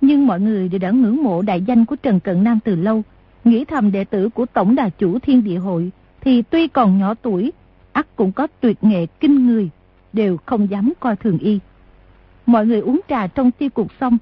Nhưng 0.01 0.27
mọi 0.27 0.39
người 0.39 0.69
đều 0.69 0.79
đã 0.79 0.91
ngưỡng 0.91 1.23
mộ 1.23 1.41
đại 1.41 1.61
danh 1.61 1.85
của 1.85 1.95
Trần 1.95 2.19
Cận 2.19 2.43
Nam 2.43 2.59
từ 2.63 2.75
lâu. 2.75 3.03
Nghĩ 3.43 3.65
thầm 3.65 3.91
đệ 3.91 4.03
tử 4.03 4.29
của 4.29 4.45
Tổng 4.45 4.75
Đà 4.75 4.89
Chủ 4.89 5.19
Thiên 5.19 5.43
Địa 5.43 5.57
Hội 5.57 5.91
thì 6.21 6.41
tuy 6.41 6.67
còn 6.67 6.99
nhỏ 6.99 7.13
tuổi, 7.13 7.51
ắt 7.91 8.15
cũng 8.15 8.31
có 8.31 8.47
tuyệt 8.59 8.77
nghệ 8.81 9.05
kinh 9.19 9.47
người, 9.47 9.69
đều 10.13 10.37
không 10.45 10.69
dám 10.69 10.93
coi 10.99 11.15
thường 11.15 11.37
y. 11.37 11.59
Mọi 12.45 12.65
người 12.65 12.79
uống 12.79 12.99
trà 13.09 13.27
trong 13.27 13.51
tiêu 13.51 13.69
cục 13.69 13.87
xong, 13.99 14.17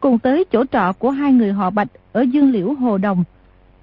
cùng 0.00 0.18
tới 0.18 0.44
chỗ 0.52 0.64
trọ 0.72 0.92
của 0.98 1.10
hai 1.10 1.32
người 1.32 1.52
họ 1.52 1.70
Bạch 1.70 1.88
ở 2.12 2.20
Dương 2.20 2.50
Liễu 2.50 2.72
Hồ 2.72 2.98
Đồng. 2.98 3.24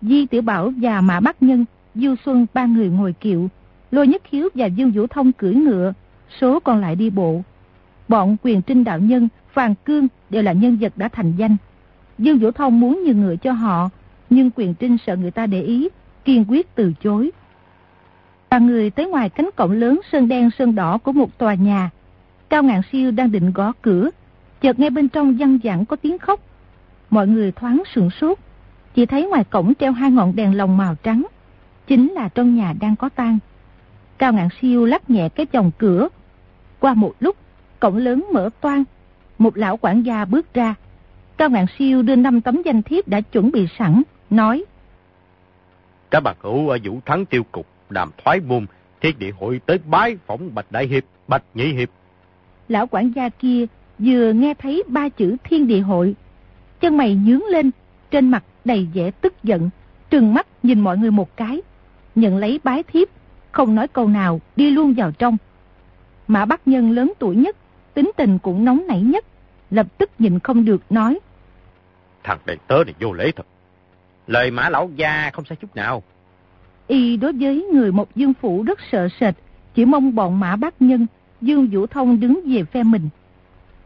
Di 0.02 0.26
Tiểu 0.26 0.42
Bảo 0.42 0.74
và 0.82 1.02
Mã 1.02 1.20
Bắc 1.20 1.44
Nhân, 1.44 1.66
Du 1.96 2.16
Xuân 2.26 2.46
ba 2.54 2.66
người 2.66 2.90
ngồi 2.90 3.14
kiệu, 3.14 3.48
Lôi 3.92 4.08
Nhất 4.08 4.22
Hiếu 4.32 4.50
và 4.56 4.66
Dương 4.66 4.92
Vũ 4.92 5.08
Thông 5.08 5.32
cưỡi 5.32 5.54
ngựa, 5.54 5.94
số 6.42 6.60
còn 6.60 6.82
lại 6.82 6.96
đi 6.96 7.10
bộ. 7.10 7.42
Bọn 8.08 8.36
quyền 8.44 8.62
trinh 8.62 8.84
đạo 8.84 9.00
nhân, 9.00 9.28
Hoàng 9.60 9.76
Cương 9.76 10.08
đều 10.30 10.44
là 10.44 10.54
nhân 10.54 10.78
vật 10.82 10.94
đã 10.96 11.08
thành 11.08 11.34
danh. 11.38 11.58
Dương 12.18 12.40
Vũ 12.40 12.52
Thông 12.52 12.80
muốn 12.80 13.04
nhường 13.06 13.22
ngựa 13.22 13.36
cho 13.36 13.52
họ, 13.52 13.90
nhưng 14.30 14.52
quyền 14.56 14.74
trinh 14.74 14.98
sợ 15.08 15.16
người 15.16 15.32
ta 15.32 15.48
để 15.48 15.62
ý, 15.62 15.90
kiên 16.26 16.46
quyết 16.48 16.76
từ 16.76 16.94
chối. 17.04 17.32
Ba 18.50 18.60
người 18.60 18.90
tới 18.90 19.08
ngoài 19.08 19.30
cánh 19.30 19.50
cổng 19.56 19.72
lớn 19.72 20.00
sơn 20.12 20.28
đen 20.28 20.50
sơn 20.60 20.76
đỏ 20.76 20.98
của 20.98 21.12
một 21.12 21.38
tòa 21.38 21.54
nhà. 21.54 21.90
Cao 22.50 22.64
ngạn 22.64 22.82
siêu 22.92 23.12
đang 23.12 23.32
định 23.32 23.52
gõ 23.52 23.74
cửa, 23.82 24.10
chợt 24.62 24.80
nghe 24.80 24.90
bên 24.90 25.10
trong 25.10 25.38
văng 25.38 25.60
vẳng 25.64 25.86
có 25.86 25.96
tiếng 25.96 26.18
khóc. 26.18 26.40
Mọi 27.10 27.28
người 27.28 27.52
thoáng 27.52 27.84
sửng 27.96 28.10
sốt, 28.10 28.38
chỉ 28.96 29.06
thấy 29.06 29.28
ngoài 29.28 29.44
cổng 29.44 29.74
treo 29.76 29.92
hai 29.92 30.12
ngọn 30.12 30.36
đèn 30.36 30.58
lồng 30.58 30.78
màu 30.78 30.96
trắng, 31.04 31.26
chính 31.88 32.12
là 32.12 32.30
trong 32.30 32.56
nhà 32.56 32.74
đang 32.80 32.96
có 32.96 33.10
tang. 33.10 33.40
Cao 34.18 34.34
ngạn 34.34 34.48
siêu 34.62 34.86
lắc 34.86 35.10
nhẹ 35.10 35.30
cái 35.30 35.46
chồng 35.46 35.72
cửa. 35.78 36.08
Qua 36.80 36.94
một 36.94 37.14
lúc, 37.20 37.36
cổng 37.80 37.98
lớn 37.98 38.26
mở 38.34 38.50
toan, 38.62 38.84
một 39.40 39.58
lão 39.58 39.78
quản 39.78 40.02
gia 40.02 40.26
bước 40.26 40.54
ra. 40.54 40.76
Cao 41.38 41.50
ngạn 41.50 41.66
siêu 41.80 42.02
đưa 42.02 42.16
năm 42.16 42.42
tấm 42.42 42.62
danh 42.66 42.82
thiếp 42.82 43.08
đã 43.08 43.22
chuẩn 43.22 43.52
bị 43.52 43.68
sẵn, 43.78 44.04
nói. 44.30 44.66
Các 46.12 46.20
bà 46.20 46.34
cửu 46.34 46.70
ở 46.70 46.78
Vũ 46.84 47.00
Thắng 47.06 47.26
Tiêu 47.26 47.44
Cục 47.52 47.68
đàm 47.90 48.10
thoái 48.24 48.40
môn, 48.40 48.66
thiên 49.02 49.20
địa 49.20 49.32
hội 49.40 49.62
tới 49.66 49.80
bái 49.86 50.18
phỏng 50.28 50.56
Bạch 50.56 50.72
Đại 50.72 50.88
Hiệp, 50.88 51.04
Bạch 51.28 51.44
Nhị 51.54 51.74
Hiệp. 51.74 51.90
Lão 52.68 52.88
quản 52.88 53.12
gia 53.16 53.30
kia 53.30 53.66
vừa 54.00 54.34
nghe 54.34 54.54
thấy 54.54 54.84
ba 54.88 55.10
chữ 55.10 55.36
thiên 55.44 55.68
địa 55.68 55.80
hội, 55.80 56.16
chân 56.80 56.98
mày 56.98 57.16
nhướng 57.16 57.44
lên, 57.46 57.72
trên 58.12 58.30
mặt 58.30 58.44
đầy 58.66 58.88
vẻ 58.94 59.12
tức 59.12 59.44
giận, 59.44 59.70
trừng 60.10 60.34
mắt 60.34 60.48
nhìn 60.64 60.80
mọi 60.80 60.98
người 60.98 61.12
một 61.12 61.38
cái, 61.38 61.62
nhận 62.16 62.38
lấy 62.38 62.60
bái 62.64 62.84
thiếp, 62.84 63.08
không 63.52 63.76
nói 63.76 63.88
câu 63.88 64.08
nào, 64.08 64.42
đi 64.56 64.72
luôn 64.72 64.94
vào 64.98 65.12
trong. 65.12 65.38
Mã 66.28 66.46
Bắc 66.46 66.68
Nhân 66.68 66.92
lớn 66.92 67.14
tuổi 67.20 67.36
nhất, 67.36 67.56
tính 67.94 68.12
tình 68.18 68.40
cũng 68.40 68.66
nóng 68.66 68.88
nảy 68.88 69.02
nhất, 69.02 69.26
lập 69.72 69.88
tức 69.98 70.10
nhìn 70.20 70.40
không 70.40 70.66
được 70.66 70.82
nói. 70.90 71.20
Thằng 72.24 72.40
đầy 72.46 72.58
tớ 72.68 72.84
này 72.86 72.96
vô 73.00 73.14
lễ 73.14 73.32
thật. 73.36 73.46
Lời 74.28 74.52
mã 74.52 74.70
lão 74.70 74.90
gia 74.96 75.30
không 75.34 75.46
sai 75.46 75.56
chút 75.62 75.76
nào. 75.76 76.04
Y 76.88 77.18
đối 77.18 77.34
với 77.34 77.68
người 77.74 77.92
một 77.92 78.16
dương 78.16 78.34
phủ 78.34 78.64
rất 78.64 78.80
sợ 78.92 79.08
sệt, 79.20 79.36
chỉ 79.76 79.86
mong 79.86 80.16
bọn 80.16 80.40
mã 80.40 80.56
bác 80.56 80.82
nhân, 80.82 81.08
Dương 81.42 81.68
Vũ 81.72 81.88
Thông 81.88 82.20
đứng 82.20 82.42
về 82.46 82.64
phe 82.64 82.84
mình. 82.84 83.10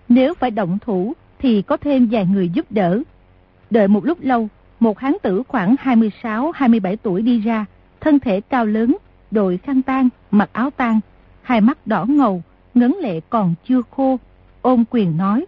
Nếu 0.09 0.33
phải 0.33 0.51
động 0.51 0.77
thủ 0.81 1.13
thì 1.39 1.61
có 1.61 1.77
thêm 1.77 2.07
vài 2.11 2.25
người 2.25 2.49
giúp 2.49 2.65
đỡ. 2.69 3.01
Đợi 3.69 3.87
một 3.87 4.05
lúc 4.05 4.17
lâu, 4.21 4.47
một 4.79 4.99
hán 4.99 5.13
tử 5.21 5.43
khoảng 5.47 5.75
26-27 5.83 6.95
tuổi 7.03 7.21
đi 7.21 7.39
ra, 7.39 7.65
thân 7.99 8.19
thể 8.19 8.41
cao 8.41 8.65
lớn, 8.65 8.97
đội 9.31 9.57
khăn 9.57 9.81
tang, 9.81 10.09
mặc 10.31 10.49
áo 10.53 10.69
tang, 10.69 10.99
hai 11.41 11.61
mắt 11.61 11.87
đỏ 11.87 12.05
ngầu, 12.05 12.43
ngấn 12.73 12.95
lệ 13.01 13.19
còn 13.29 13.53
chưa 13.67 13.81
khô, 13.91 14.19
ôm 14.61 14.83
quyền 14.89 15.17
nói. 15.17 15.45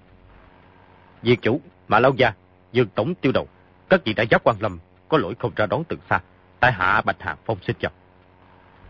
Diệt 1.26 1.42
chủ, 1.42 1.62
Mã 1.88 2.00
Lão 2.00 2.14
Gia, 2.18 2.34
Dương 2.72 2.88
Tổng 2.96 3.16
Tiêu 3.16 3.32
Đầu, 3.32 3.48
các 3.90 4.02
vị 4.06 4.14
đại 4.14 4.28
giáp 4.32 4.44
quan 4.44 4.56
lâm, 4.60 4.80
có 5.10 5.18
lỗi 5.18 5.36
không 5.40 5.52
ra 5.56 5.66
đón 5.66 5.84
từ 5.84 5.98
xa, 6.10 6.20
tại 6.60 6.72
hạ 6.72 7.02
Bạch 7.06 7.22
Hàng 7.22 7.38
Phong 7.46 7.58
xin 7.62 7.76
chào. 7.80 7.92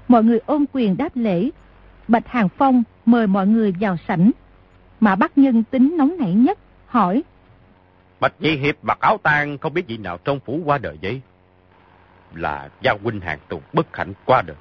Mọi 0.07 0.23
người 0.23 0.39
ôm 0.45 0.65
quyền 0.73 0.97
đáp 0.97 1.09
lễ. 1.15 1.49
Bạch 2.07 2.27
Hàng 2.27 2.49
Phong 2.49 2.83
mời 3.05 3.27
mọi 3.27 3.47
người 3.47 3.73
vào 3.79 3.97
sảnh. 4.07 4.31
Mà 4.99 5.15
bác 5.15 5.37
nhân 5.37 5.63
tính 5.63 5.95
nóng 5.97 6.15
nảy 6.19 6.33
nhất, 6.33 6.59
hỏi. 6.87 7.23
Bạch 8.19 8.33
Nhị 8.39 8.55
Hiệp 8.55 8.75
mặc 8.81 8.97
áo 9.01 9.17
tang 9.23 9.57
không 9.57 9.73
biết 9.73 9.87
vị 9.87 9.97
nào 9.97 10.17
trong 10.17 10.39
phủ 10.39 10.61
qua 10.65 10.77
đời 10.77 10.97
vậy? 11.01 11.21
Là 12.33 12.69
gia 12.81 12.93
huynh 13.03 13.19
hàng 13.21 13.39
tù 13.49 13.61
bất 13.73 13.97
hạnh 13.97 14.13
qua 14.25 14.41
đời. 14.41 14.57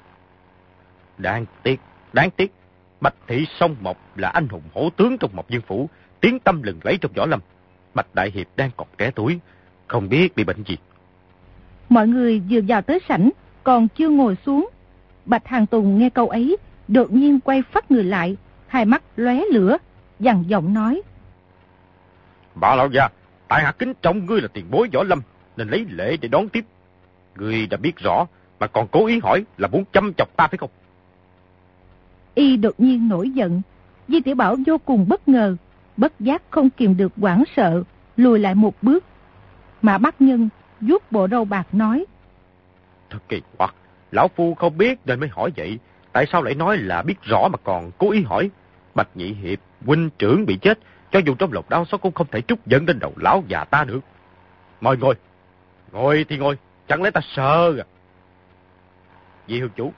Đáng 1.17 1.45
tiếc, 1.63 1.79
đáng 2.13 2.29
tiếc. 2.31 2.53
Bạch 3.01 3.15
Thị 3.27 3.45
Sông 3.59 3.75
Mộc 3.81 3.97
là 4.15 4.29
anh 4.29 4.47
hùng 4.47 4.63
hổ 4.73 4.89
tướng 4.97 5.17
trong 5.17 5.35
Mộc 5.35 5.49
Dương 5.49 5.61
Phủ, 5.67 5.89
tiếng 6.21 6.39
tâm 6.39 6.63
lừng 6.63 6.79
lấy 6.83 6.97
trong 6.97 7.11
võ 7.15 7.25
lâm. 7.25 7.39
Bạch 7.95 8.15
Đại 8.15 8.31
Hiệp 8.31 8.47
đang 8.55 8.69
còn 8.77 8.87
trẻ 8.97 9.11
tuổi, 9.15 9.39
không 9.87 10.09
biết 10.09 10.35
bị 10.35 10.43
bệnh 10.43 10.63
gì. 10.63 10.77
Mọi 11.89 12.07
người 12.07 12.41
vừa 12.49 12.59
vào 12.67 12.81
tới 12.81 12.99
sảnh, 13.09 13.29
còn 13.63 13.87
chưa 13.87 14.09
ngồi 14.09 14.37
xuống. 14.45 14.69
Bạch 15.25 15.47
Hàng 15.47 15.65
Tùng 15.65 15.99
nghe 15.99 16.09
câu 16.09 16.29
ấy, 16.29 16.57
đột 16.87 17.11
nhiên 17.11 17.39
quay 17.39 17.61
phát 17.61 17.91
người 17.91 18.03
lại, 18.03 18.37
hai 18.67 18.85
mắt 18.85 19.03
lóe 19.15 19.41
lửa, 19.51 19.77
dằn 20.19 20.43
giọng 20.47 20.73
nói. 20.73 21.01
Bà 22.55 22.75
lão 22.75 22.89
già, 22.91 23.09
tại 23.47 23.63
hạ 23.63 23.71
kính 23.71 23.93
trọng 24.01 24.25
ngươi 24.25 24.41
là 24.41 24.47
tiền 24.47 24.65
bối 24.71 24.89
võ 24.93 25.03
lâm, 25.03 25.21
nên 25.57 25.69
lấy 25.69 25.85
lễ 25.89 26.17
để 26.17 26.27
đón 26.27 26.49
tiếp. 26.49 26.65
Ngươi 27.35 27.67
đã 27.67 27.77
biết 27.77 27.97
rõ, 27.97 28.25
mà 28.59 28.67
còn 28.67 28.87
cố 28.87 29.05
ý 29.05 29.19
hỏi 29.19 29.45
là 29.57 29.67
muốn 29.67 29.83
chăm 29.93 30.13
chọc 30.17 30.37
ta 30.37 30.47
phải 30.47 30.57
không? 30.57 30.69
Y 32.35 32.57
đột 32.57 32.73
nhiên 32.77 33.09
nổi 33.09 33.29
giận, 33.29 33.61
Di 34.07 34.21
Tiểu 34.21 34.35
Bảo 34.35 34.55
vô 34.67 34.77
cùng 34.77 35.05
bất 35.09 35.27
ngờ, 35.27 35.55
bất 35.97 36.19
giác 36.19 36.41
không 36.49 36.69
kìm 36.69 36.97
được 36.97 37.13
quảng 37.21 37.43
sợ, 37.55 37.83
lùi 38.17 38.39
lại 38.39 38.55
một 38.55 38.73
bước. 38.81 39.03
Mà 39.81 39.97
bác 39.97 40.21
nhân 40.21 40.49
vuốt 40.81 41.11
bộ 41.11 41.27
râu 41.27 41.45
bạc 41.45 41.67
nói. 41.71 42.05
Thật 43.09 43.19
kỳ 43.29 43.41
quặc, 43.57 43.75
lão 44.11 44.27
phu 44.27 44.55
không 44.55 44.77
biết 44.77 44.99
nên 45.05 45.19
mới 45.19 45.29
hỏi 45.29 45.51
vậy. 45.57 45.79
Tại 46.11 46.25
sao 46.31 46.43
lại 46.43 46.55
nói 46.55 46.77
là 46.77 47.01
biết 47.01 47.21
rõ 47.21 47.47
mà 47.47 47.57
còn 47.63 47.91
cố 47.97 48.11
ý 48.11 48.23
hỏi? 48.23 48.49
Bạch 48.95 49.09
Nhị 49.15 49.33
Hiệp, 49.33 49.59
huynh 49.85 50.09
trưởng 50.19 50.45
bị 50.45 50.57
chết, 50.61 50.79
cho 51.11 51.19
dù 51.25 51.35
trong 51.35 51.53
lòng 51.53 51.65
đau 51.69 51.85
sao 51.85 51.97
cũng 51.97 52.13
không 52.13 52.27
thể 52.31 52.41
trút 52.41 52.59
dẫn 52.65 52.85
đến 52.85 52.99
đầu 52.99 53.13
lão 53.15 53.43
già 53.47 53.63
ta 53.63 53.83
được. 53.83 53.99
Mời 54.81 54.97
ngồi. 54.97 55.15
Ngồi 55.91 56.25
thì 56.29 56.37
ngồi, 56.37 56.57
chẳng 56.87 57.01
lẽ 57.01 57.11
ta 57.11 57.21
sợ 57.35 57.73
à? 57.79 57.85
Vị 59.47 59.59
hương 59.59 59.69
chủ, 59.75 59.93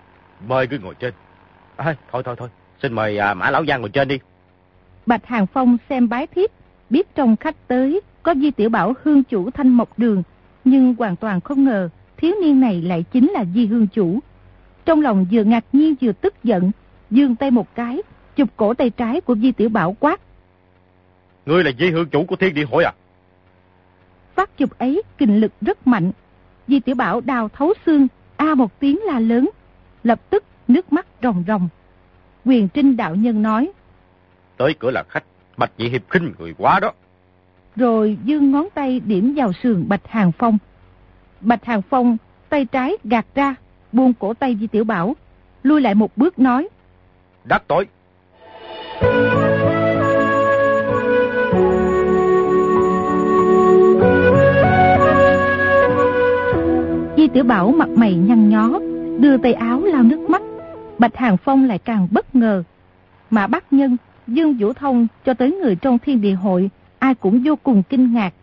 mời 0.47 0.67
cứ 0.67 0.79
ngồi 0.79 0.95
trên. 0.95 1.13
À, 1.75 1.95
thôi 2.11 2.23
thôi 2.25 2.35
thôi, 2.37 2.49
xin 2.81 2.93
mời 2.93 3.17
à, 3.17 3.33
Mã 3.33 3.51
Lão 3.51 3.65
Giang 3.65 3.81
ngồi 3.81 3.89
trên 3.89 4.07
đi. 4.07 4.19
Bạch 5.07 5.25
Hàng 5.25 5.47
Phong 5.47 5.77
xem 5.89 6.09
bái 6.09 6.27
thiếp, 6.27 6.49
biết 6.89 7.15
trong 7.15 7.35
khách 7.35 7.67
tới 7.67 8.01
có 8.23 8.35
Di 8.35 8.51
Tiểu 8.51 8.69
Bảo 8.69 8.93
hương 9.03 9.23
chủ 9.23 9.49
thanh 9.51 9.69
mộc 9.69 9.99
đường, 9.99 10.23
nhưng 10.65 10.95
hoàn 10.99 11.15
toàn 11.15 11.41
không 11.41 11.63
ngờ 11.63 11.89
thiếu 12.17 12.35
niên 12.41 12.59
này 12.59 12.81
lại 12.81 13.03
chính 13.11 13.31
là 13.31 13.45
Di 13.55 13.65
hương 13.65 13.87
chủ. 13.87 14.19
Trong 14.85 15.01
lòng 15.01 15.25
vừa 15.31 15.43
ngạc 15.43 15.65
nhiên 15.73 15.95
vừa 16.01 16.11
tức 16.11 16.43
giận, 16.43 16.71
dương 17.09 17.35
tay 17.35 17.51
một 17.51 17.75
cái, 17.75 18.01
chụp 18.35 18.49
cổ 18.57 18.73
tay 18.73 18.89
trái 18.89 19.21
của 19.21 19.35
Di 19.35 19.51
Tiểu 19.51 19.69
Bảo 19.69 19.95
quát. 19.99 20.21
Ngươi 21.45 21.63
là 21.63 21.71
Di 21.79 21.91
hương 21.91 22.09
chủ 22.09 22.25
của 22.25 22.35
thiên 22.35 22.53
địa 22.53 22.65
hội 22.65 22.83
à? 22.83 22.93
Phát 24.35 24.57
chụp 24.57 24.69
ấy 24.77 25.03
kinh 25.17 25.39
lực 25.39 25.51
rất 25.61 25.87
mạnh. 25.87 26.11
Di 26.67 26.79
Tiểu 26.79 26.95
Bảo 26.95 27.21
đào 27.21 27.49
thấu 27.49 27.73
xương, 27.85 28.07
a 28.37 28.55
một 28.55 28.79
tiếng 28.79 28.99
la 29.03 29.19
lớn, 29.19 29.49
lập 30.03 30.29
tức 30.29 30.43
nước 30.67 30.93
mắt 30.93 31.07
ròng 31.23 31.43
ròng. 31.47 31.69
Quyền 32.45 32.67
Trinh 32.67 32.97
đạo 32.97 33.15
nhân 33.15 33.41
nói. 33.41 33.71
Tới 34.57 34.73
cửa 34.79 34.91
là 34.91 35.03
khách, 35.09 35.23
Bạch 35.57 35.71
Nhị 35.77 35.89
Hiệp 35.89 36.01
khinh 36.09 36.33
người 36.39 36.53
quá 36.57 36.79
đó. 36.79 36.91
Rồi 37.75 38.17
dương 38.23 38.51
ngón 38.51 38.67
tay 38.73 38.99
điểm 38.99 39.33
vào 39.37 39.53
sườn 39.63 39.89
Bạch 39.89 40.07
Hàng 40.07 40.31
Phong. 40.31 40.57
Bạch 41.41 41.65
Hàng 41.65 41.81
Phong 41.81 42.17
tay 42.49 42.65
trái 42.65 42.97
gạt 43.03 43.25
ra, 43.35 43.55
buông 43.91 44.13
cổ 44.13 44.33
tay 44.33 44.57
Di 44.59 44.67
Tiểu 44.67 44.83
Bảo, 44.83 45.15
lui 45.63 45.81
lại 45.81 45.95
một 45.95 46.17
bước 46.17 46.39
nói. 46.39 46.67
Đắc 47.43 47.63
tội. 47.67 47.87
Di 57.17 57.27
Tiểu 57.27 57.43
Bảo 57.43 57.71
mặt 57.71 57.89
mày 57.89 58.15
nhăn 58.15 58.49
nhó, 58.49 58.79
đưa 59.19 59.37
tay 59.37 59.53
áo 59.53 59.81
lau 59.83 60.03
nước 60.03 60.29
mắt. 60.29 60.41
Bạch 60.97 61.15
Hàng 61.15 61.37
Phong 61.37 61.67
lại 61.67 61.77
càng 61.77 62.07
bất 62.11 62.35
ngờ. 62.35 62.63
Mà 63.29 63.47
bắt 63.47 63.73
nhân, 63.73 63.97
Dương 64.27 64.57
Vũ 64.59 64.73
Thông 64.73 65.07
cho 65.25 65.33
tới 65.33 65.51
người 65.51 65.75
trong 65.75 65.99
thiên 65.99 66.21
địa 66.21 66.33
hội, 66.33 66.69
ai 66.99 67.15
cũng 67.15 67.41
vô 67.45 67.55
cùng 67.55 67.83
kinh 67.89 68.13
ngạc. 68.13 68.33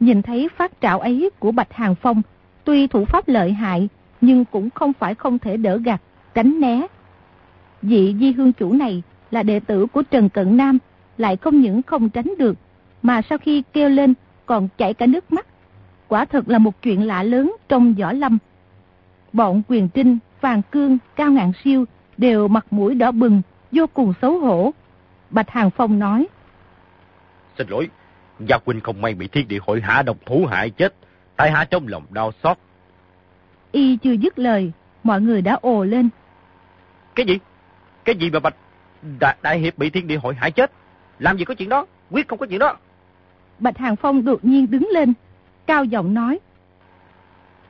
Nhìn 0.00 0.22
thấy 0.22 0.48
phát 0.56 0.72
trạo 0.80 1.00
ấy 1.00 1.30
của 1.38 1.52
Bạch 1.52 1.72
Hàng 1.72 1.94
Phong, 1.94 2.22
tuy 2.64 2.86
thủ 2.86 3.04
pháp 3.04 3.28
lợi 3.28 3.52
hại, 3.52 3.88
nhưng 4.20 4.44
cũng 4.44 4.70
không 4.70 4.92
phải 4.92 5.14
không 5.14 5.38
thể 5.38 5.56
đỡ 5.56 5.76
gạt, 5.76 6.02
tránh 6.34 6.60
né. 6.60 6.86
Vị 7.82 8.14
di 8.20 8.32
hương 8.32 8.52
chủ 8.52 8.72
này 8.72 9.02
là 9.30 9.42
đệ 9.42 9.60
tử 9.60 9.86
của 9.86 10.02
Trần 10.02 10.28
Cận 10.28 10.56
Nam, 10.56 10.78
lại 11.18 11.36
không 11.36 11.60
những 11.60 11.82
không 11.82 12.08
tránh 12.08 12.34
được, 12.38 12.58
mà 13.02 13.22
sau 13.22 13.38
khi 13.38 13.62
kêu 13.72 13.88
lên 13.88 14.14
còn 14.46 14.68
chảy 14.78 14.94
cả 14.94 15.06
nước 15.06 15.32
mắt. 15.32 15.46
Quả 16.08 16.24
thật 16.24 16.48
là 16.48 16.58
một 16.58 16.82
chuyện 16.82 17.06
lạ 17.06 17.22
lớn 17.22 17.56
trong 17.68 17.94
võ 17.94 18.12
lâm. 18.12 18.38
Bọn 19.32 19.62
quyền 19.68 19.88
trinh, 19.88 20.18
vàng 20.40 20.62
cương, 20.70 20.98
cao 21.16 21.30
ngạn 21.30 21.52
siêu 21.64 21.84
đều 22.16 22.48
mặt 22.48 22.66
mũi 22.70 22.94
đỏ 22.94 23.10
bừng, 23.10 23.42
vô 23.72 23.86
cùng 23.94 24.12
xấu 24.22 24.38
hổ. 24.38 24.72
Bạch 25.32 25.50
Hàng 25.50 25.70
Phong 25.70 25.98
nói. 25.98 26.26
Xin 27.58 27.68
lỗi, 27.68 27.88
Gia 28.40 28.58
Quynh 28.58 28.80
không 28.80 29.00
may 29.00 29.14
bị 29.14 29.28
thiên 29.28 29.48
địa 29.48 29.58
hội 29.66 29.80
hạ 29.80 30.02
độc 30.02 30.16
thủ 30.26 30.46
hại 30.50 30.70
chết, 30.70 30.94
tại 31.36 31.50
hạ 31.50 31.64
trong 31.64 31.88
lòng 31.88 32.06
đau 32.10 32.32
xót. 32.42 32.56
Y 33.72 33.96
chưa 33.96 34.12
dứt 34.12 34.38
lời, 34.38 34.72
mọi 35.02 35.20
người 35.20 35.42
đã 35.42 35.58
ồ 35.62 35.84
lên. 35.84 36.08
Cái 37.14 37.26
gì? 37.26 37.38
Cái 38.04 38.14
gì 38.14 38.30
mà 38.30 38.40
Bạch 38.40 38.54
Đại, 39.20 39.36
Đại 39.42 39.58
Hiệp 39.58 39.78
bị 39.78 39.90
thiên 39.90 40.06
địa 40.06 40.16
hội 40.16 40.34
hại 40.34 40.50
chết? 40.50 40.72
Làm 41.18 41.38
gì 41.38 41.44
có 41.44 41.54
chuyện 41.54 41.68
đó? 41.68 41.86
Quyết 42.10 42.28
không 42.28 42.38
có 42.38 42.46
chuyện 42.46 42.58
đó. 42.58 42.76
Bạch 43.58 43.78
Hàng 43.78 43.96
Phong 43.96 44.24
đột 44.24 44.44
nhiên 44.44 44.70
đứng 44.70 44.88
lên, 44.92 45.12
cao 45.66 45.84
giọng 45.84 46.14
nói. 46.14 46.38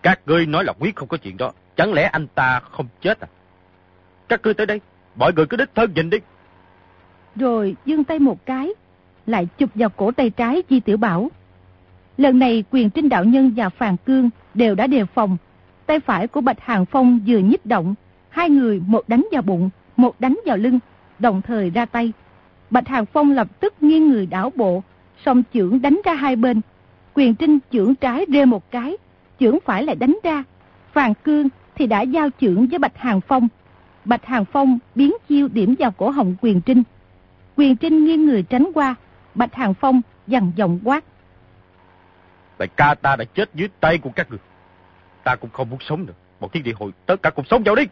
Các 0.03 0.21
ngươi 0.27 0.47
nói 0.47 0.65
là 0.65 0.73
quyết 0.79 0.97
không 0.97 1.09
có 1.09 1.17
chuyện 1.17 1.37
đó. 1.37 1.53
Chẳng 1.77 1.93
lẽ 1.93 2.05
anh 2.05 2.27
ta 2.35 2.61
không 2.61 2.87
chết 3.01 3.21
à? 3.21 3.29
Các 4.29 4.41
ngươi 4.43 4.55
tới 4.55 4.67
đây, 4.67 4.81
mọi 5.17 5.33
người 5.33 5.47
cứ 5.47 5.57
đích 5.57 5.75
thân 5.75 5.93
nhìn 5.95 6.11
đi. 6.11 6.19
Rồi 7.37 7.77
dương 7.85 8.05
tay 8.05 8.19
một 8.19 8.47
cái, 8.47 8.75
lại 9.27 9.49
chụp 9.59 9.71
vào 9.75 9.89
cổ 9.89 10.11
tay 10.11 10.31
trái 10.31 10.63
Di 10.71 10.81
Tiểu 10.81 10.97
Bảo. 10.97 11.31
Lần 12.17 12.39
này 12.39 12.65
quyền 12.71 12.91
trinh 12.91 13.09
đạo 13.09 13.25
nhân 13.25 13.53
và 13.57 13.69
Phàn 13.69 13.97
Cương 13.97 14.31
đều 14.55 14.75
đã 14.75 14.87
đề 14.87 15.05
phòng. 15.05 15.37
Tay 15.87 16.01
phải 16.01 16.27
của 16.27 16.41
Bạch 16.41 16.61
Hàng 16.61 16.87
Phong 16.87 17.21
vừa 17.27 17.39
nhích 17.39 17.67
động, 17.67 17.95
hai 18.29 18.51
người 18.51 18.83
một 18.87 19.09
đánh 19.09 19.27
vào 19.33 19.43
bụng, 19.43 19.71
một 19.97 20.21
đánh 20.21 20.41
vào 20.47 20.57
lưng, 20.57 20.79
đồng 21.19 21.43
thời 21.43 21.71
ra 21.71 21.87
tay. 21.87 22.13
Bạch 22.71 22.89
Hàng 22.89 23.07
Phong 23.07 23.31
lập 23.31 23.61
tức 23.61 23.75
nghiêng 23.81 24.09
người 24.09 24.27
đảo 24.27 24.53
bộ, 24.57 24.83
song 25.25 25.43
chưởng 25.55 25.83
đánh 25.83 26.01
ra 26.05 26.15
hai 26.15 26.37
bên. 26.37 26.61
Quyền 27.15 27.35
trinh 27.35 27.59
chưởng 27.73 27.95
trái 27.95 28.27
rê 28.29 28.45
một 28.45 28.71
cái, 28.71 28.97
chưởng 29.41 29.59
phải 29.65 29.83
lại 29.83 29.97
đánh 29.97 30.19
ra. 30.23 30.45
Phàn 30.93 31.15
Cương 31.15 31.49
thì 31.75 31.87
đã 31.87 32.03
giao 32.03 32.29
chưởng 32.41 32.67
với 32.67 32.79
Bạch 32.79 32.99
Hàng 32.99 33.21
Phong. 33.21 33.49
Bạch 34.05 34.25
Hàng 34.25 34.45
Phong 34.45 34.79
biến 34.95 35.13
chiêu 35.29 35.49
điểm 35.49 35.75
vào 35.79 35.91
cổ 35.91 36.11
họng 36.11 36.35
quyền 36.41 36.61
trinh. 36.61 36.83
Quyền 37.57 37.77
trinh 37.77 38.05
nghiêng 38.05 38.27
người 38.27 38.43
tránh 38.43 38.71
qua, 38.75 38.95
Bạch 39.35 39.55
Hàng 39.55 39.75
Phong 39.75 40.01
dằn 40.27 40.53
giọng 40.57 40.81
quát. 40.85 41.05
Đại 42.59 42.69
ca 42.77 42.95
ta 42.95 43.17
đã 43.17 43.25
chết 43.25 43.51
dưới 43.55 43.69
tay 43.81 43.99
của 43.99 44.11
các 44.11 44.31
người. 44.31 44.39
Ta 45.25 45.37
cũng 45.37 45.51
không 45.51 45.71
muốn 45.71 45.79
sống 45.81 46.07
nữa. 46.07 46.13
Một 46.41 46.53
thiên 46.53 46.63
địa 46.63 46.73
hội 46.79 46.91
tất 47.07 47.23
cả 47.23 47.31
cùng 47.31 47.45
sống 47.45 47.63
vào 47.63 47.75
đi. 47.75 47.85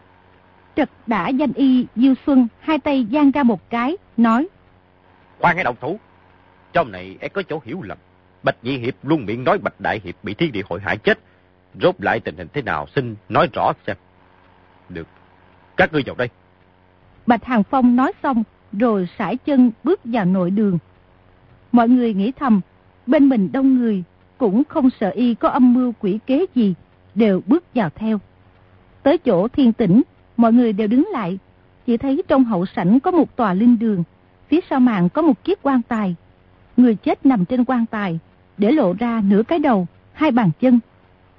Trật 0.76 0.90
đã 1.06 1.28
danh 1.28 1.52
y 1.52 1.86
Diêu 1.96 2.14
Xuân 2.26 2.48
hai 2.60 2.78
tay 2.78 3.06
giang 3.12 3.30
ra 3.30 3.42
một 3.42 3.70
cái, 3.70 3.96
nói. 4.16 4.48
Khoan 5.38 5.56
hãy 5.56 5.64
động 5.64 5.76
thủ. 5.80 5.98
Trong 6.72 6.92
này 6.92 7.16
e 7.20 7.28
có 7.28 7.42
chỗ 7.48 7.60
hiểu 7.64 7.82
lầm. 7.82 7.98
Bạch 8.42 8.56
Nhị 8.62 8.78
Hiệp 8.78 8.94
luôn 9.02 9.26
miệng 9.26 9.44
nói 9.44 9.58
Bạch 9.58 9.80
Đại 9.80 10.00
Hiệp 10.04 10.14
bị 10.22 10.34
thiên 10.34 10.52
địa 10.52 10.62
hội 10.68 10.80
hại 10.80 10.96
chết. 10.96 11.18
Rốt 11.80 11.94
lại 11.98 12.20
tình 12.20 12.36
hình 12.36 12.48
thế 12.52 12.62
nào 12.62 12.86
xin 12.94 13.16
nói 13.28 13.48
rõ 13.52 13.72
xem. 13.86 13.96
Được. 14.88 15.06
Các 15.76 15.92
ngươi 15.92 16.02
vào 16.06 16.16
đây. 16.16 16.28
Bạch 17.26 17.44
Hàng 17.44 17.62
Phong 17.62 17.96
nói 17.96 18.12
xong, 18.22 18.42
rồi 18.72 19.08
sải 19.18 19.36
chân 19.36 19.70
bước 19.84 20.00
vào 20.04 20.24
nội 20.24 20.50
đường. 20.50 20.78
Mọi 21.72 21.88
người 21.88 22.14
nghĩ 22.14 22.32
thầm, 22.32 22.60
bên 23.06 23.28
mình 23.28 23.52
đông 23.52 23.78
người, 23.78 24.04
cũng 24.38 24.62
không 24.68 24.90
sợ 25.00 25.10
y 25.10 25.34
có 25.34 25.48
âm 25.48 25.74
mưu 25.74 25.92
quỷ 26.00 26.18
kế 26.26 26.46
gì, 26.54 26.74
đều 27.14 27.42
bước 27.46 27.64
vào 27.74 27.90
theo. 27.94 28.20
Tới 29.02 29.18
chỗ 29.18 29.48
thiên 29.48 29.72
tĩnh, 29.72 30.02
mọi 30.36 30.52
người 30.52 30.72
đều 30.72 30.88
đứng 30.88 31.08
lại, 31.12 31.38
chỉ 31.86 31.96
thấy 31.96 32.22
trong 32.28 32.44
hậu 32.44 32.66
sảnh 32.66 33.00
có 33.00 33.10
một 33.10 33.36
tòa 33.36 33.54
linh 33.54 33.78
đường, 33.78 34.04
phía 34.48 34.60
sau 34.70 34.80
màn 34.80 35.08
có 35.08 35.22
một 35.22 35.44
chiếc 35.44 35.58
quan 35.62 35.82
tài. 35.82 36.16
Người 36.76 36.94
chết 36.94 37.26
nằm 37.26 37.44
trên 37.44 37.64
quan 37.64 37.86
tài, 37.86 38.18
để 38.58 38.72
lộ 38.72 38.94
ra 38.98 39.22
nửa 39.24 39.42
cái 39.42 39.58
đầu, 39.58 39.86
hai 40.12 40.30
bàn 40.30 40.50
chân. 40.60 40.80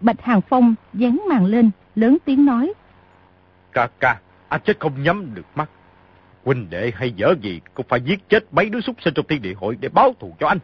Bạch 0.01 0.21
Hàng 0.21 0.41
Phong 0.41 0.75
dán 0.93 1.21
màn 1.29 1.45
lên, 1.45 1.71
lớn 1.95 2.17
tiếng 2.25 2.45
nói. 2.45 2.73
Cà 3.71 3.87
cà, 3.99 4.19
anh 4.49 4.61
chết 4.65 4.79
không 4.79 5.03
nhắm 5.03 5.35
được 5.35 5.45
mắt. 5.55 5.69
Huynh 6.45 6.69
đệ 6.69 6.91
hay 6.95 7.11
dở 7.11 7.33
gì 7.41 7.61
cũng 7.73 7.85
phải 7.89 8.01
giết 8.01 8.29
chết 8.29 8.53
mấy 8.53 8.69
đứa 8.69 8.81
súc 8.81 9.01
sinh 9.01 9.13
trong 9.13 9.25
thiên 9.29 9.41
địa 9.41 9.53
hội 9.53 9.77
để 9.81 9.89
báo 9.89 10.13
thù 10.19 10.33
cho 10.39 10.47
anh. 10.47 10.57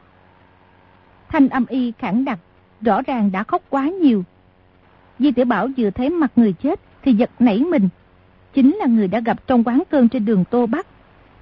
Thanh 1.30 1.50
âm 1.50 1.66
y 1.66 1.94
khẳng 2.00 2.26
đặc, 2.26 2.40
rõ 2.82 3.02
ràng 3.02 3.32
đã 3.32 3.44
khóc 3.44 3.62
quá 3.70 3.90
nhiều. 3.90 4.24
Di 5.20 5.32
tiểu 5.32 5.46
Bảo 5.46 5.68
vừa 5.78 5.90
thấy 5.90 6.10
mặt 6.10 6.32
người 6.36 6.54
chết 6.54 6.80
thì 7.04 7.14
giật 7.14 7.30
nảy 7.40 7.60
mình. 7.60 7.90
Chính 8.54 8.76
là 8.76 8.86
người 8.86 9.08
đã 9.08 9.20
gặp 9.20 9.48
trong 9.48 9.64
quán 9.64 9.84
cơm 9.90 10.10
trên 10.10 10.26
đường 10.26 10.44
Tô 10.46 10.66
Bắc. 10.66 10.88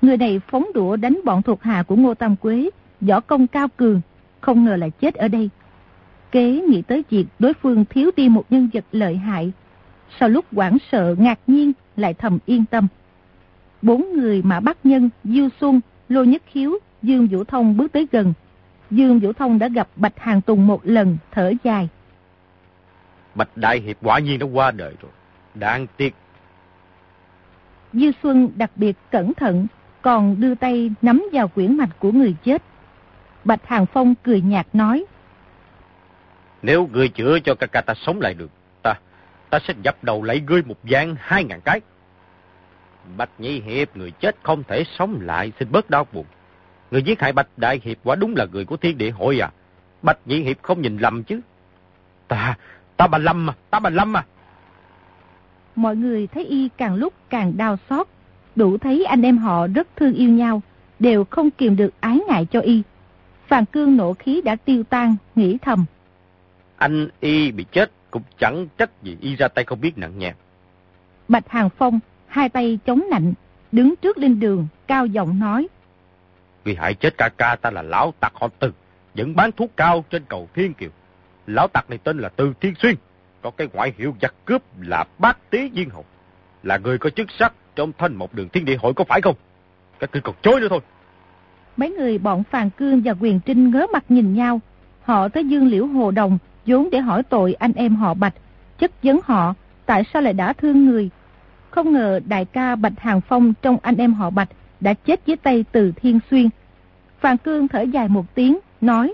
Người 0.02 0.18
này 0.18 0.42
phóng 0.48 0.66
đũa 0.74 0.96
đánh 0.96 1.20
bọn 1.24 1.42
thuộc 1.42 1.64
hạ 1.64 1.84
của 1.84 1.96
Ngô 1.96 2.14
Tam 2.14 2.36
Quế, 2.36 2.70
võ 3.02 3.20
công 3.20 3.48
cao 3.48 3.68
cường, 3.78 4.02
không 4.42 4.66
ngờ 4.66 4.76
lại 4.76 4.92
chết 4.92 5.16
ở 5.16 5.28
đây. 5.28 5.50
Kế 6.32 6.52
nghĩ 6.52 6.82
tới 6.82 7.04
việc 7.10 7.26
đối 7.40 7.54
phương 7.54 7.86
thiếu 7.86 8.12
đi 8.16 8.30
một 8.30 8.44
nhân 8.50 8.70
vật 8.74 8.86
lợi 8.92 9.16
hại. 9.16 9.52
Sau 10.20 10.30
lúc 10.30 10.46
quảng 10.54 10.78
sợ 10.92 11.16
ngạc 11.20 11.40
nhiên 11.48 11.72
lại 11.98 12.14
thầm 12.14 12.38
yên 12.46 12.66
tâm. 12.66 12.88
Bốn 13.82 14.14
người 14.14 14.42
mà 14.42 14.60
bắt 14.60 14.78
nhân, 14.84 15.10
Diêu 15.24 15.50
Xuân, 15.60 15.82
Lô 16.10 16.24
Nhất 16.24 16.42
Khiếu, 16.52 16.80
Dương 17.02 17.28
Vũ 17.28 17.44
Thông 17.44 17.78
bước 17.78 17.92
tới 17.92 18.08
gần. 18.12 18.34
Dương 18.92 19.20
Vũ 19.20 19.34
Thông 19.34 19.60
đã 19.60 19.68
gặp 19.68 19.88
Bạch 19.96 20.20
Hàng 20.20 20.42
Tùng 20.42 20.68
một 20.68 20.82
lần, 20.84 21.18
thở 21.32 21.54
dài. 21.64 21.90
Bạch 23.36 23.58
Đại 23.58 23.80
Hiệp 23.80 23.98
quả 24.02 24.20
nhiên 24.20 24.40
đã 24.40 24.48
qua 24.54 24.72
đời 24.72 24.94
rồi. 25.02 25.12
Đáng 25.56 25.88
tiếc. 25.98 26.16
Diêu 27.94 28.12
Xuân 28.24 28.50
đặc 28.56 28.72
biệt 28.76 28.96
cẩn 29.12 29.34
thận, 29.34 29.68
còn 30.02 30.40
đưa 30.40 30.56
tay 30.56 30.92
nắm 31.02 31.26
vào 31.32 31.48
quyển 31.48 31.78
mạch 31.78 32.00
của 32.00 32.12
người 32.12 32.36
chết. 32.44 32.64
Bạch 33.44 33.68
Hàng 33.68 33.86
Phong 33.86 34.16
cười 34.24 34.42
nhạt 34.42 34.68
nói. 34.74 35.06
Nếu 36.62 36.88
ngươi 36.94 37.10
chữa 37.10 37.40
cho 37.40 37.56
ca 37.56 37.68
ca 37.68 37.82
ta 37.82 37.94
sống 37.94 38.22
lại 38.22 38.34
được, 38.34 38.52
ta, 38.84 38.94
ta 39.50 39.60
sẽ 39.68 39.74
dập 39.84 40.04
đầu 40.04 40.24
lấy 40.24 40.42
ngươi 40.42 40.62
một 40.64 40.86
gian 40.86 41.16
hai 41.20 41.44
ngàn 41.44 41.62
cái. 41.66 41.82
Bạch 43.18 43.30
Nhị 43.40 43.62
Hiệp 43.62 43.98
người 43.98 44.12
chết 44.12 44.36
không 44.44 44.64
thể 44.64 44.84
sống 45.00 45.20
lại, 45.22 45.52
xin 45.60 45.72
bớt 45.72 45.90
đau 45.90 46.08
buồn. 46.14 46.26
Người 46.92 47.04
giết 47.04 47.22
hại 47.22 47.34
Bạch 47.34 47.48
Đại 47.58 47.82
Hiệp 47.84 47.98
quả 48.04 48.16
đúng 48.16 48.36
là 48.36 48.46
người 48.52 48.66
của 48.66 48.78
thiên 48.78 48.98
địa 48.98 49.12
hội 49.12 49.40
à. 49.40 49.52
Bạch 50.02 50.18
Nhị 50.26 50.44
Hiệp 50.44 50.62
không 50.62 50.82
nhìn 50.82 50.98
lầm 50.98 51.24
chứ. 51.24 51.40
Ta, 52.28 52.58
ta 52.98 53.08
bà 53.08 53.18
Lâm 53.18 53.50
à, 53.50 53.54
ta 53.70 53.80
bà 53.80 53.90
Lâm 53.90 54.18
à. 54.18 54.26
Mọi 55.76 55.96
người 55.96 56.28
thấy 56.28 56.46
y 56.46 56.70
càng 56.78 56.96
lúc 56.96 57.14
càng 57.30 57.58
đau 57.58 57.78
xót. 57.90 58.08
đủ 58.56 58.78
thấy 58.78 59.06
anh 59.06 59.22
em 59.22 59.38
họ 59.38 59.68
rất 59.68 59.88
thương 59.96 60.14
yêu 60.14 60.30
nhau, 60.30 60.62
đều 61.00 61.24
không 61.24 61.52
kiềm 61.52 61.76
được 61.76 61.94
ái 62.00 62.20
ngại 62.28 62.48
cho 62.52 62.60
y. 62.60 62.84
Phàn 63.48 63.66
Cương 63.66 63.98
nộ 63.98 64.14
khí 64.14 64.42
đã 64.42 64.56
tiêu 64.56 64.84
tan, 64.84 65.16
nghĩ 65.36 65.58
thầm. 65.62 65.86
Anh 66.78 67.08
y 67.20 67.52
bị 67.52 67.66
chết 67.72 67.92
cũng 68.12 68.24
chẳng 68.40 68.68
trách 68.78 69.04
gì 69.04 69.18
y 69.22 69.36
ra 69.36 69.48
tay 69.48 69.66
không 69.66 69.82
biết 69.82 69.98
nặng 69.98 70.20
nhẹ. 70.20 70.34
Bạch 71.28 71.50
Hàng 71.50 71.70
Phong, 71.78 72.00
hai 72.36 72.50
tay 72.50 72.80
chống 72.86 73.04
nạnh, 73.12 73.34
đứng 73.72 73.96
trước 73.96 74.18
lên 74.18 74.40
đường, 74.40 74.68
cao 74.88 75.06
giọng 75.06 75.40
nói. 75.40 75.68
Vì 76.64 76.76
hại 76.76 76.94
chết 76.94 77.18
ca 77.18 77.30
ca 77.30 77.56
ta 77.56 77.72
là 77.72 77.82
lão 77.82 78.14
tặc 78.20 78.34
họ 78.36 78.48
từ, 78.60 78.72
vẫn 79.14 79.36
bán 79.36 79.52
thuốc 79.52 79.72
cao 79.78 80.06
trên 80.10 80.24
cầu 80.30 80.50
Thiên 80.56 80.74
Kiều. 80.74 80.90
Lão 81.48 81.68
tặc 81.68 81.90
này 81.90 82.00
tên 82.04 82.18
là 82.18 82.30
Từ 82.30 82.54
Thiên 82.62 82.76
Xuyên, 82.76 82.96
có 83.42 83.52
cái 83.52 83.68
ngoại 83.74 83.94
hiệu 83.98 84.16
giặc 84.22 84.34
cướp 84.46 84.62
là 84.82 85.06
Bát 85.18 85.38
Tý 85.50 85.70
Viên 85.70 85.90
Hồng. 85.90 86.06
Là 86.64 86.78
người 86.78 86.98
có 86.98 87.10
chức 87.10 87.28
sắc 87.40 87.54
trong 87.76 87.92
thanh 87.98 88.16
một 88.16 88.34
đường 88.34 88.50
thiên 88.50 88.66
địa 88.66 88.78
hội 88.78 88.94
có 88.94 89.04
phải 89.04 89.22
không? 89.22 89.36
Các 90.00 90.10
ngươi 90.14 90.22
còn 90.22 90.36
chối 90.42 90.60
nữa 90.60 90.68
thôi. 90.70 90.80
Mấy 91.78 91.90
người 91.90 92.18
bọn 92.18 92.44
Phàn 92.44 92.70
Cương 92.70 93.02
và 93.02 93.14
Quyền 93.20 93.40
Trinh 93.40 93.72
ngớ 93.72 93.88
mặt 93.94 94.04
nhìn 94.10 94.34
nhau. 94.34 94.62
Họ 95.04 95.28
tới 95.28 95.46
Dương 95.46 95.68
Liễu 95.68 95.86
Hồ 95.86 96.12
Đồng, 96.12 96.38
vốn 96.66 96.90
để 96.92 97.00
hỏi 97.00 97.24
tội 97.24 97.54
anh 97.54 97.74
em 97.74 97.96
họ 97.96 98.14
Bạch, 98.14 98.34
chất 98.78 98.92
vấn 99.04 99.20
họ 99.24 99.54
tại 99.86 100.04
sao 100.14 100.22
lại 100.22 100.34
đã 100.34 100.54
thương 100.54 100.86
người. 100.86 101.10
Không 101.72 101.92
ngờ 101.94 102.20
đại 102.26 102.46
ca 102.46 102.76
Bạch 102.76 103.00
Hàng 103.00 103.22
Phong 103.22 103.54
trong 103.62 103.78
anh 103.82 103.98
em 103.98 104.14
họ 104.14 104.30
Bạch 104.30 104.50
đã 104.80 104.94
chết 104.94 105.20
dưới 105.26 105.38
tay 105.38 105.66
từ 105.72 105.92
Thiên 105.96 106.20
Xuyên. 106.30 106.50
Phàn 107.20 107.38
Cương 107.38 107.68
thở 107.68 107.82
dài 107.82 108.08
một 108.08 108.26
tiếng, 108.36 108.60
nói. 108.82 109.14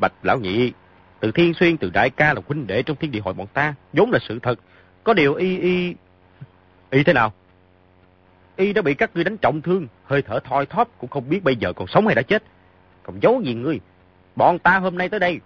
Bạch 0.00 0.12
Lão 0.22 0.38
Nhị, 0.38 0.72
từ 1.20 1.32
Thiên 1.32 1.54
Xuyên 1.54 1.76
từ 1.76 1.90
đại 1.90 2.10
ca 2.10 2.34
là 2.34 2.40
huynh 2.46 2.66
đệ 2.66 2.82
trong 2.82 2.96
thiên 2.96 3.10
địa 3.10 3.20
hội 3.20 3.34
bọn 3.34 3.46
ta, 3.52 3.74
vốn 3.92 4.10
là 4.10 4.18
sự 4.28 4.38
thật. 4.42 4.58
Có 5.04 5.14
điều 5.14 5.34
y 5.34 5.58
y... 5.58 5.94
Y 6.90 7.02
thế 7.02 7.12
nào? 7.12 7.32
Y 8.56 8.72
đã 8.72 8.82
bị 8.82 8.94
các 8.94 9.10
ngươi 9.14 9.24
đánh 9.24 9.36
trọng 9.36 9.62
thương, 9.62 9.86
hơi 10.04 10.22
thở 10.22 10.40
thoi 10.44 10.66
thóp 10.66 10.88
cũng 10.98 11.10
không 11.10 11.28
biết 11.28 11.44
bây 11.44 11.56
giờ 11.56 11.72
còn 11.72 11.88
sống 11.88 12.06
hay 12.06 12.14
đã 12.14 12.22
chết. 12.22 12.42
Còn 13.02 13.22
giấu 13.22 13.42
gì 13.42 13.54
ngươi? 13.54 13.80
Bọn 14.36 14.58
ta 14.58 14.78
hôm 14.78 14.98
nay 14.98 15.08
tới 15.08 15.20
đây, 15.20 15.40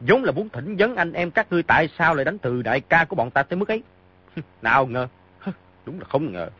vốn 0.00 0.24
là 0.24 0.32
muốn 0.32 0.48
thỉnh 0.48 0.76
vấn 0.76 0.96
anh 0.96 1.12
em 1.12 1.30
các 1.30 1.46
ngươi 1.50 1.62
tại 1.62 1.88
sao 1.98 2.14
lại 2.14 2.24
đánh 2.24 2.38
từ 2.38 2.62
đại 2.62 2.80
ca 2.80 3.04
của 3.04 3.16
bọn 3.16 3.30
ta 3.30 3.42
tới 3.42 3.56
mức 3.56 3.68
ấy. 3.68 3.82
Nào 4.62 4.86
ngờ, 4.86 5.08
đúng 5.86 6.00
là 6.00 6.04
không 6.08 6.32
ngờ. 6.32 6.50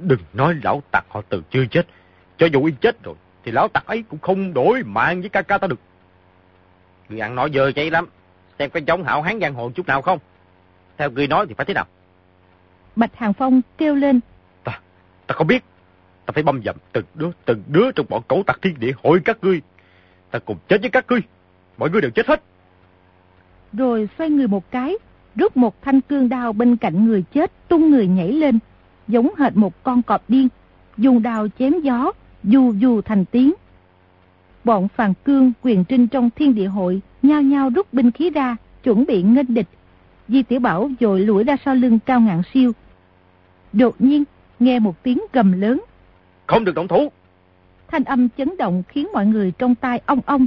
Đừng 0.00 0.20
nói 0.32 0.54
lão 0.62 0.82
tặc 0.90 1.04
họ 1.08 1.22
từ 1.28 1.42
chưa 1.50 1.64
chết, 1.70 1.86
cho 2.36 2.46
dù 2.46 2.64
y 2.64 2.72
chết 2.80 3.02
rồi, 3.02 3.14
thì 3.44 3.52
lão 3.52 3.68
tặc 3.68 3.86
ấy 3.86 4.04
cũng 4.08 4.18
không 4.18 4.54
đổi 4.54 4.82
mạng 4.82 5.20
với 5.20 5.30
ca 5.30 5.42
ca 5.42 5.58
ta 5.58 5.66
được. 5.66 5.80
Người 7.08 7.20
ăn 7.20 7.34
nói 7.34 7.50
dơ 7.54 7.72
chay 7.72 7.90
lắm, 7.90 8.08
xem 8.58 8.70
có 8.70 8.80
giống 8.86 9.04
hảo 9.04 9.22
hán 9.22 9.40
giang 9.40 9.54
hồ 9.54 9.70
chút 9.74 9.86
nào 9.86 10.02
không? 10.02 10.18
Theo 10.98 11.10
người 11.10 11.26
nói 11.26 11.46
thì 11.48 11.54
phải 11.54 11.66
thế 11.66 11.74
nào? 11.74 11.86
Bạch 12.96 13.16
Hàng 13.16 13.32
Phong 13.32 13.60
kêu 13.78 13.94
lên. 13.94 14.20
Ta, 14.64 14.80
ta 15.26 15.34
không 15.34 15.46
biết. 15.46 15.64
Ta 16.26 16.32
phải 16.32 16.42
băm 16.42 16.62
dầm 16.64 16.76
từng 16.92 17.04
đứa, 17.14 17.30
từng 17.44 17.62
đứa 17.66 17.92
trong 17.92 18.06
bọn 18.08 18.22
cẩu 18.28 18.42
tặc 18.46 18.58
thiên 18.62 18.80
địa 18.80 18.92
hội 19.02 19.20
các 19.24 19.38
ngươi. 19.42 19.62
Ta 20.30 20.38
cùng 20.38 20.58
chết 20.68 20.80
với 20.80 20.90
các 20.90 21.04
ngươi. 21.08 21.20
Mọi 21.76 21.90
người 21.90 22.00
đều 22.00 22.10
chết 22.10 22.26
hết. 22.26 22.42
Rồi 23.72 24.08
xoay 24.18 24.30
người 24.30 24.46
một 24.46 24.70
cái, 24.70 24.96
rút 25.36 25.56
một 25.56 25.82
thanh 25.82 26.00
cương 26.00 26.28
đao 26.28 26.52
bên 26.52 26.76
cạnh 26.76 27.04
người 27.04 27.24
chết, 27.34 27.68
tung 27.68 27.90
người 27.90 28.06
nhảy 28.06 28.32
lên, 28.32 28.58
giống 29.08 29.28
hệt 29.38 29.56
một 29.56 29.82
con 29.82 30.02
cọp 30.02 30.22
điên, 30.28 30.48
dùng 30.96 31.22
đao 31.22 31.46
chém 31.58 31.80
gió, 31.80 32.12
dù 32.44 32.72
dù 32.72 33.00
thành 33.00 33.24
tiếng. 33.24 33.52
Bọn 34.64 34.88
Phàn 34.88 35.14
Cương, 35.24 35.52
quyền 35.62 35.84
trinh 35.84 36.08
trong 36.08 36.30
thiên 36.30 36.54
địa 36.54 36.66
hội, 36.66 37.00
nhao 37.22 37.42
nhao 37.42 37.70
rút 37.70 37.92
binh 37.92 38.10
khí 38.10 38.30
ra, 38.30 38.56
chuẩn 38.82 39.04
bị 39.06 39.22
nghênh 39.22 39.54
địch. 39.54 39.68
Di 40.28 40.42
Tiểu 40.42 40.60
Bảo 40.60 40.90
dội 41.00 41.20
lũi 41.20 41.44
ra 41.44 41.56
sau 41.64 41.74
lưng 41.74 41.98
cao 42.06 42.20
ngạn 42.20 42.42
siêu. 42.54 42.72
Đột 43.72 43.94
nhiên, 43.98 44.24
nghe 44.60 44.78
một 44.78 45.02
tiếng 45.02 45.18
gầm 45.32 45.60
lớn. 45.60 45.80
Không 46.46 46.64
được 46.64 46.74
động 46.74 46.88
thủ. 46.88 47.08
Thanh 47.88 48.04
âm 48.04 48.28
chấn 48.28 48.56
động 48.58 48.82
khiến 48.88 49.08
mọi 49.12 49.26
người 49.26 49.52
trong 49.58 49.74
tai 49.74 50.00
ong 50.06 50.20
ong. 50.26 50.46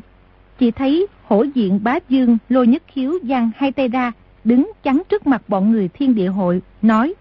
Chỉ 0.60 0.72
thấy 0.72 1.08
hổ 1.24 1.44
diện 1.44 1.80
bá 1.84 2.00
dương 2.10 2.38
lôi 2.50 2.68
nhất 2.68 2.84
khiếu 2.88 3.14
giang 3.24 3.52
hai 3.56 3.72
tay 3.72 3.88
ra, 3.88 4.12
đứng 4.48 4.72
chắn 4.84 5.02
trước 5.10 5.28
mặt 5.28 5.42
bọn 5.48 5.72
người 5.72 5.88
thiên 5.88 6.16
địa 6.16 6.28
hội, 6.28 6.62
nói. 6.82 7.14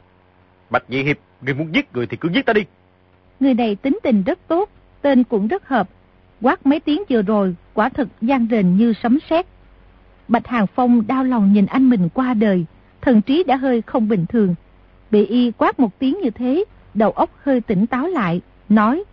Bạch 0.70 0.84
Nhị 0.88 1.02
Hiệp, 1.02 1.16
người 1.42 1.54
muốn 1.54 1.74
giết 1.74 1.94
người 1.94 2.06
thì 2.06 2.16
cứ 2.16 2.28
giết 2.34 2.46
ta 2.46 2.52
đi. 2.52 2.64
Người 3.40 3.54
này 3.54 3.74
tính 3.74 3.98
tình 4.02 4.22
rất 4.22 4.38
tốt, 4.48 4.70
tên 5.02 5.24
cũng 5.24 5.48
rất 5.48 5.68
hợp. 5.68 5.88
Quát 6.40 6.66
mấy 6.66 6.80
tiếng 6.80 7.02
vừa 7.08 7.22
rồi, 7.22 7.54
quả 7.74 7.88
thực 7.88 8.08
gian 8.20 8.46
rền 8.50 8.76
như 8.76 8.92
sấm 9.02 9.18
sét. 9.30 9.46
Bạch 10.28 10.46
Hàng 10.46 10.66
Phong 10.66 11.06
đau 11.06 11.24
lòng 11.24 11.52
nhìn 11.52 11.66
anh 11.66 11.90
mình 11.90 12.08
qua 12.14 12.34
đời, 12.34 12.64
thần 13.00 13.22
trí 13.22 13.44
đã 13.44 13.56
hơi 13.56 13.82
không 13.82 14.08
bình 14.08 14.26
thường. 14.26 14.54
Bị 15.10 15.26
y 15.26 15.50
quát 15.50 15.80
một 15.80 15.98
tiếng 15.98 16.18
như 16.22 16.30
thế, 16.30 16.64
đầu 16.94 17.10
óc 17.10 17.30
hơi 17.42 17.60
tỉnh 17.60 17.86
táo 17.86 18.06
lại, 18.06 18.40
nói. 18.68 19.04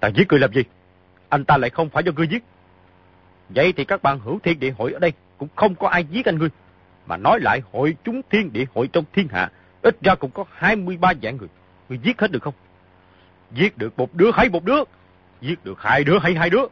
Ta 0.00 0.08
giết 0.16 0.28
người 0.28 0.40
làm 0.40 0.52
gì? 0.52 0.62
Anh 1.28 1.44
ta 1.44 1.56
lại 1.56 1.70
không 1.70 1.88
phải 1.88 2.02
do 2.04 2.12
ngươi 2.16 2.28
giết. 2.28 2.44
Vậy 3.48 3.72
thì 3.72 3.84
các 3.84 4.02
bạn 4.02 4.18
hữu 4.18 4.38
thiên 4.38 4.58
địa 4.58 4.70
hội 4.78 4.92
ở 4.92 4.98
đây 4.98 5.12
cũng 5.38 5.48
không 5.54 5.74
có 5.74 5.88
ai 5.88 6.04
giết 6.04 6.26
anh 6.26 6.38
ngươi. 6.38 6.48
Mà 7.06 7.16
nói 7.16 7.40
lại 7.40 7.62
hội 7.72 7.96
chúng 8.04 8.20
thiên 8.30 8.52
địa 8.52 8.64
hội 8.74 8.88
trong 8.92 9.04
thiên 9.12 9.28
hạ, 9.28 9.50
ít 9.82 9.96
ra 10.02 10.14
cũng 10.14 10.30
có 10.30 10.44
23 10.52 11.12
dạng 11.22 11.36
người. 11.36 11.48
Ngươi 11.88 11.98
giết 12.02 12.20
hết 12.20 12.30
được 12.30 12.42
không? 12.42 12.54
Giết 13.52 13.78
được 13.78 13.98
một 13.98 14.14
đứa 14.14 14.30
hay 14.34 14.48
một 14.48 14.64
đứa. 14.64 14.82
Giết 15.40 15.64
được 15.64 15.82
hai 15.82 16.04
đứa 16.04 16.18
hay 16.18 16.34
hai 16.34 16.50
đứa. 16.50 16.64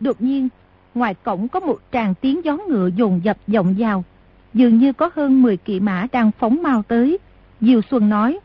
Đột 0.00 0.22
nhiên, 0.22 0.48
ngoài 0.94 1.14
cổng 1.14 1.48
có 1.48 1.60
một 1.60 1.78
tràng 1.92 2.14
tiếng 2.14 2.44
gió 2.44 2.56
ngựa 2.68 2.88
dồn 2.96 3.20
dập 3.24 3.36
vọng 3.46 3.74
vào. 3.78 4.04
Dường 4.54 4.78
như 4.78 4.92
có 4.92 5.10
hơn 5.16 5.42
10 5.42 5.56
kỵ 5.56 5.80
mã 5.80 6.06
đang 6.12 6.30
phóng 6.38 6.62
mau 6.62 6.82
tới. 6.82 7.18
Diều 7.60 7.80
Xuân 7.90 8.08
nói. 8.08 8.38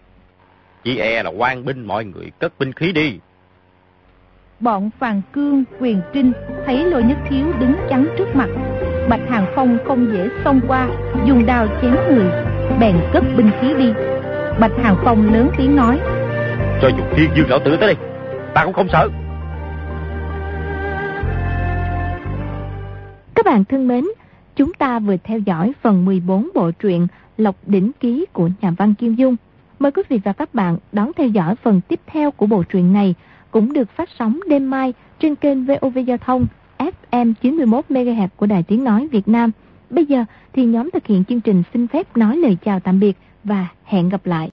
Chỉ 0.84 0.98
e 0.98 1.24
là 1.24 1.30
quan 1.30 1.66
binh 1.66 1.88
mọi 1.88 2.06
người 2.06 2.32
cất 2.40 2.60
binh 2.60 2.74
khí 2.74 2.92
đi. 2.92 3.20
Bọn 4.60 4.90
Phàn 5.00 5.22
Cương, 5.32 5.64
Quyền 5.80 6.02
Trinh 6.14 6.32
thấy 6.66 6.86
Lôi 6.86 7.04
Nhất 7.04 7.18
Thiếu 7.30 7.54
đứng 7.60 7.76
chắn 7.90 8.08
trước 8.18 8.36
mặt. 8.36 8.48
Bạch 9.10 9.30
Hàng 9.30 9.46
Phong 9.56 9.78
không 9.86 10.14
dễ 10.14 10.30
xông 10.44 10.62
qua, 10.68 10.88
dùng 11.26 11.46
đao 11.46 11.68
chém 11.82 11.96
người, 12.10 12.26
bèn 12.80 12.96
cất 13.14 13.24
binh 13.38 13.52
khí 13.62 13.74
đi. 13.78 13.94
Bạch 14.60 14.72
Hàng 14.84 14.96
Phong 15.04 15.34
lớn 15.34 15.50
tiếng 15.58 15.76
nói. 15.76 16.00
Cho 16.82 16.88
dù 16.88 17.04
thiên 17.16 17.30
dương 17.36 17.50
lão 17.50 17.60
tử 17.60 17.78
tới 17.80 17.96
đây, 17.96 17.96
ta 18.54 18.66
cũng 18.66 18.74
không 18.74 18.88
sợ. 18.92 19.10
Các 23.36 23.46
bạn 23.46 23.64
thân 23.66 23.88
mến, 23.88 24.06
chúng 24.56 24.74
ta 24.74 25.00
vừa 25.00 25.16
theo 25.24 25.40
dõi 25.40 25.72
phần 25.82 26.06
14 26.06 26.50
bộ 26.54 26.72
truyện 26.72 27.08
Lộc 27.38 27.56
Đỉnh 27.66 27.92
Ký 28.00 28.26
của 28.34 28.50
nhà 28.62 28.72
văn 28.78 28.94
Kim 28.94 29.16
Dung. 29.16 29.36
Mời 29.80 29.92
quý 29.92 30.04
vị 30.10 30.20
và 30.24 30.34
các 30.34 30.54
bạn 30.54 30.78
đón 30.92 31.12
theo 31.18 31.28
dõi 31.28 31.56
phần 31.56 31.82
tiếp 31.88 32.00
theo 32.08 32.32
của 32.32 32.46
bộ 32.46 32.64
truyện 32.64 32.94
này 32.94 33.16
cũng 33.52 33.74
được 33.74 33.90
phát 33.90 34.10
sóng 34.20 34.40
đêm 34.48 34.70
mai 34.70 34.94
trên 35.20 35.36
kênh 35.36 35.66
VOV 35.66 35.98
Giao 36.06 36.18
thông 36.18 36.46
FM 36.78 37.34
91MHz 37.42 38.28
của 38.36 38.46
Đài 38.46 38.64
Tiếng 38.64 38.84
Nói 38.84 39.08
Việt 39.12 39.28
Nam. 39.28 39.52
Bây 39.90 40.06
giờ 40.06 40.26
thì 40.54 40.66
nhóm 40.66 40.90
thực 40.92 41.08
hiện 41.08 41.24
chương 41.26 41.42
trình 41.42 41.64
xin 41.74 41.88
phép 41.88 42.18
nói 42.18 42.38
lời 42.38 42.58
chào 42.66 42.80
tạm 42.80 43.00
biệt 43.00 43.18
và 43.44 43.68
hẹn 43.84 44.10
gặp 44.10 44.26
lại. 44.26 44.44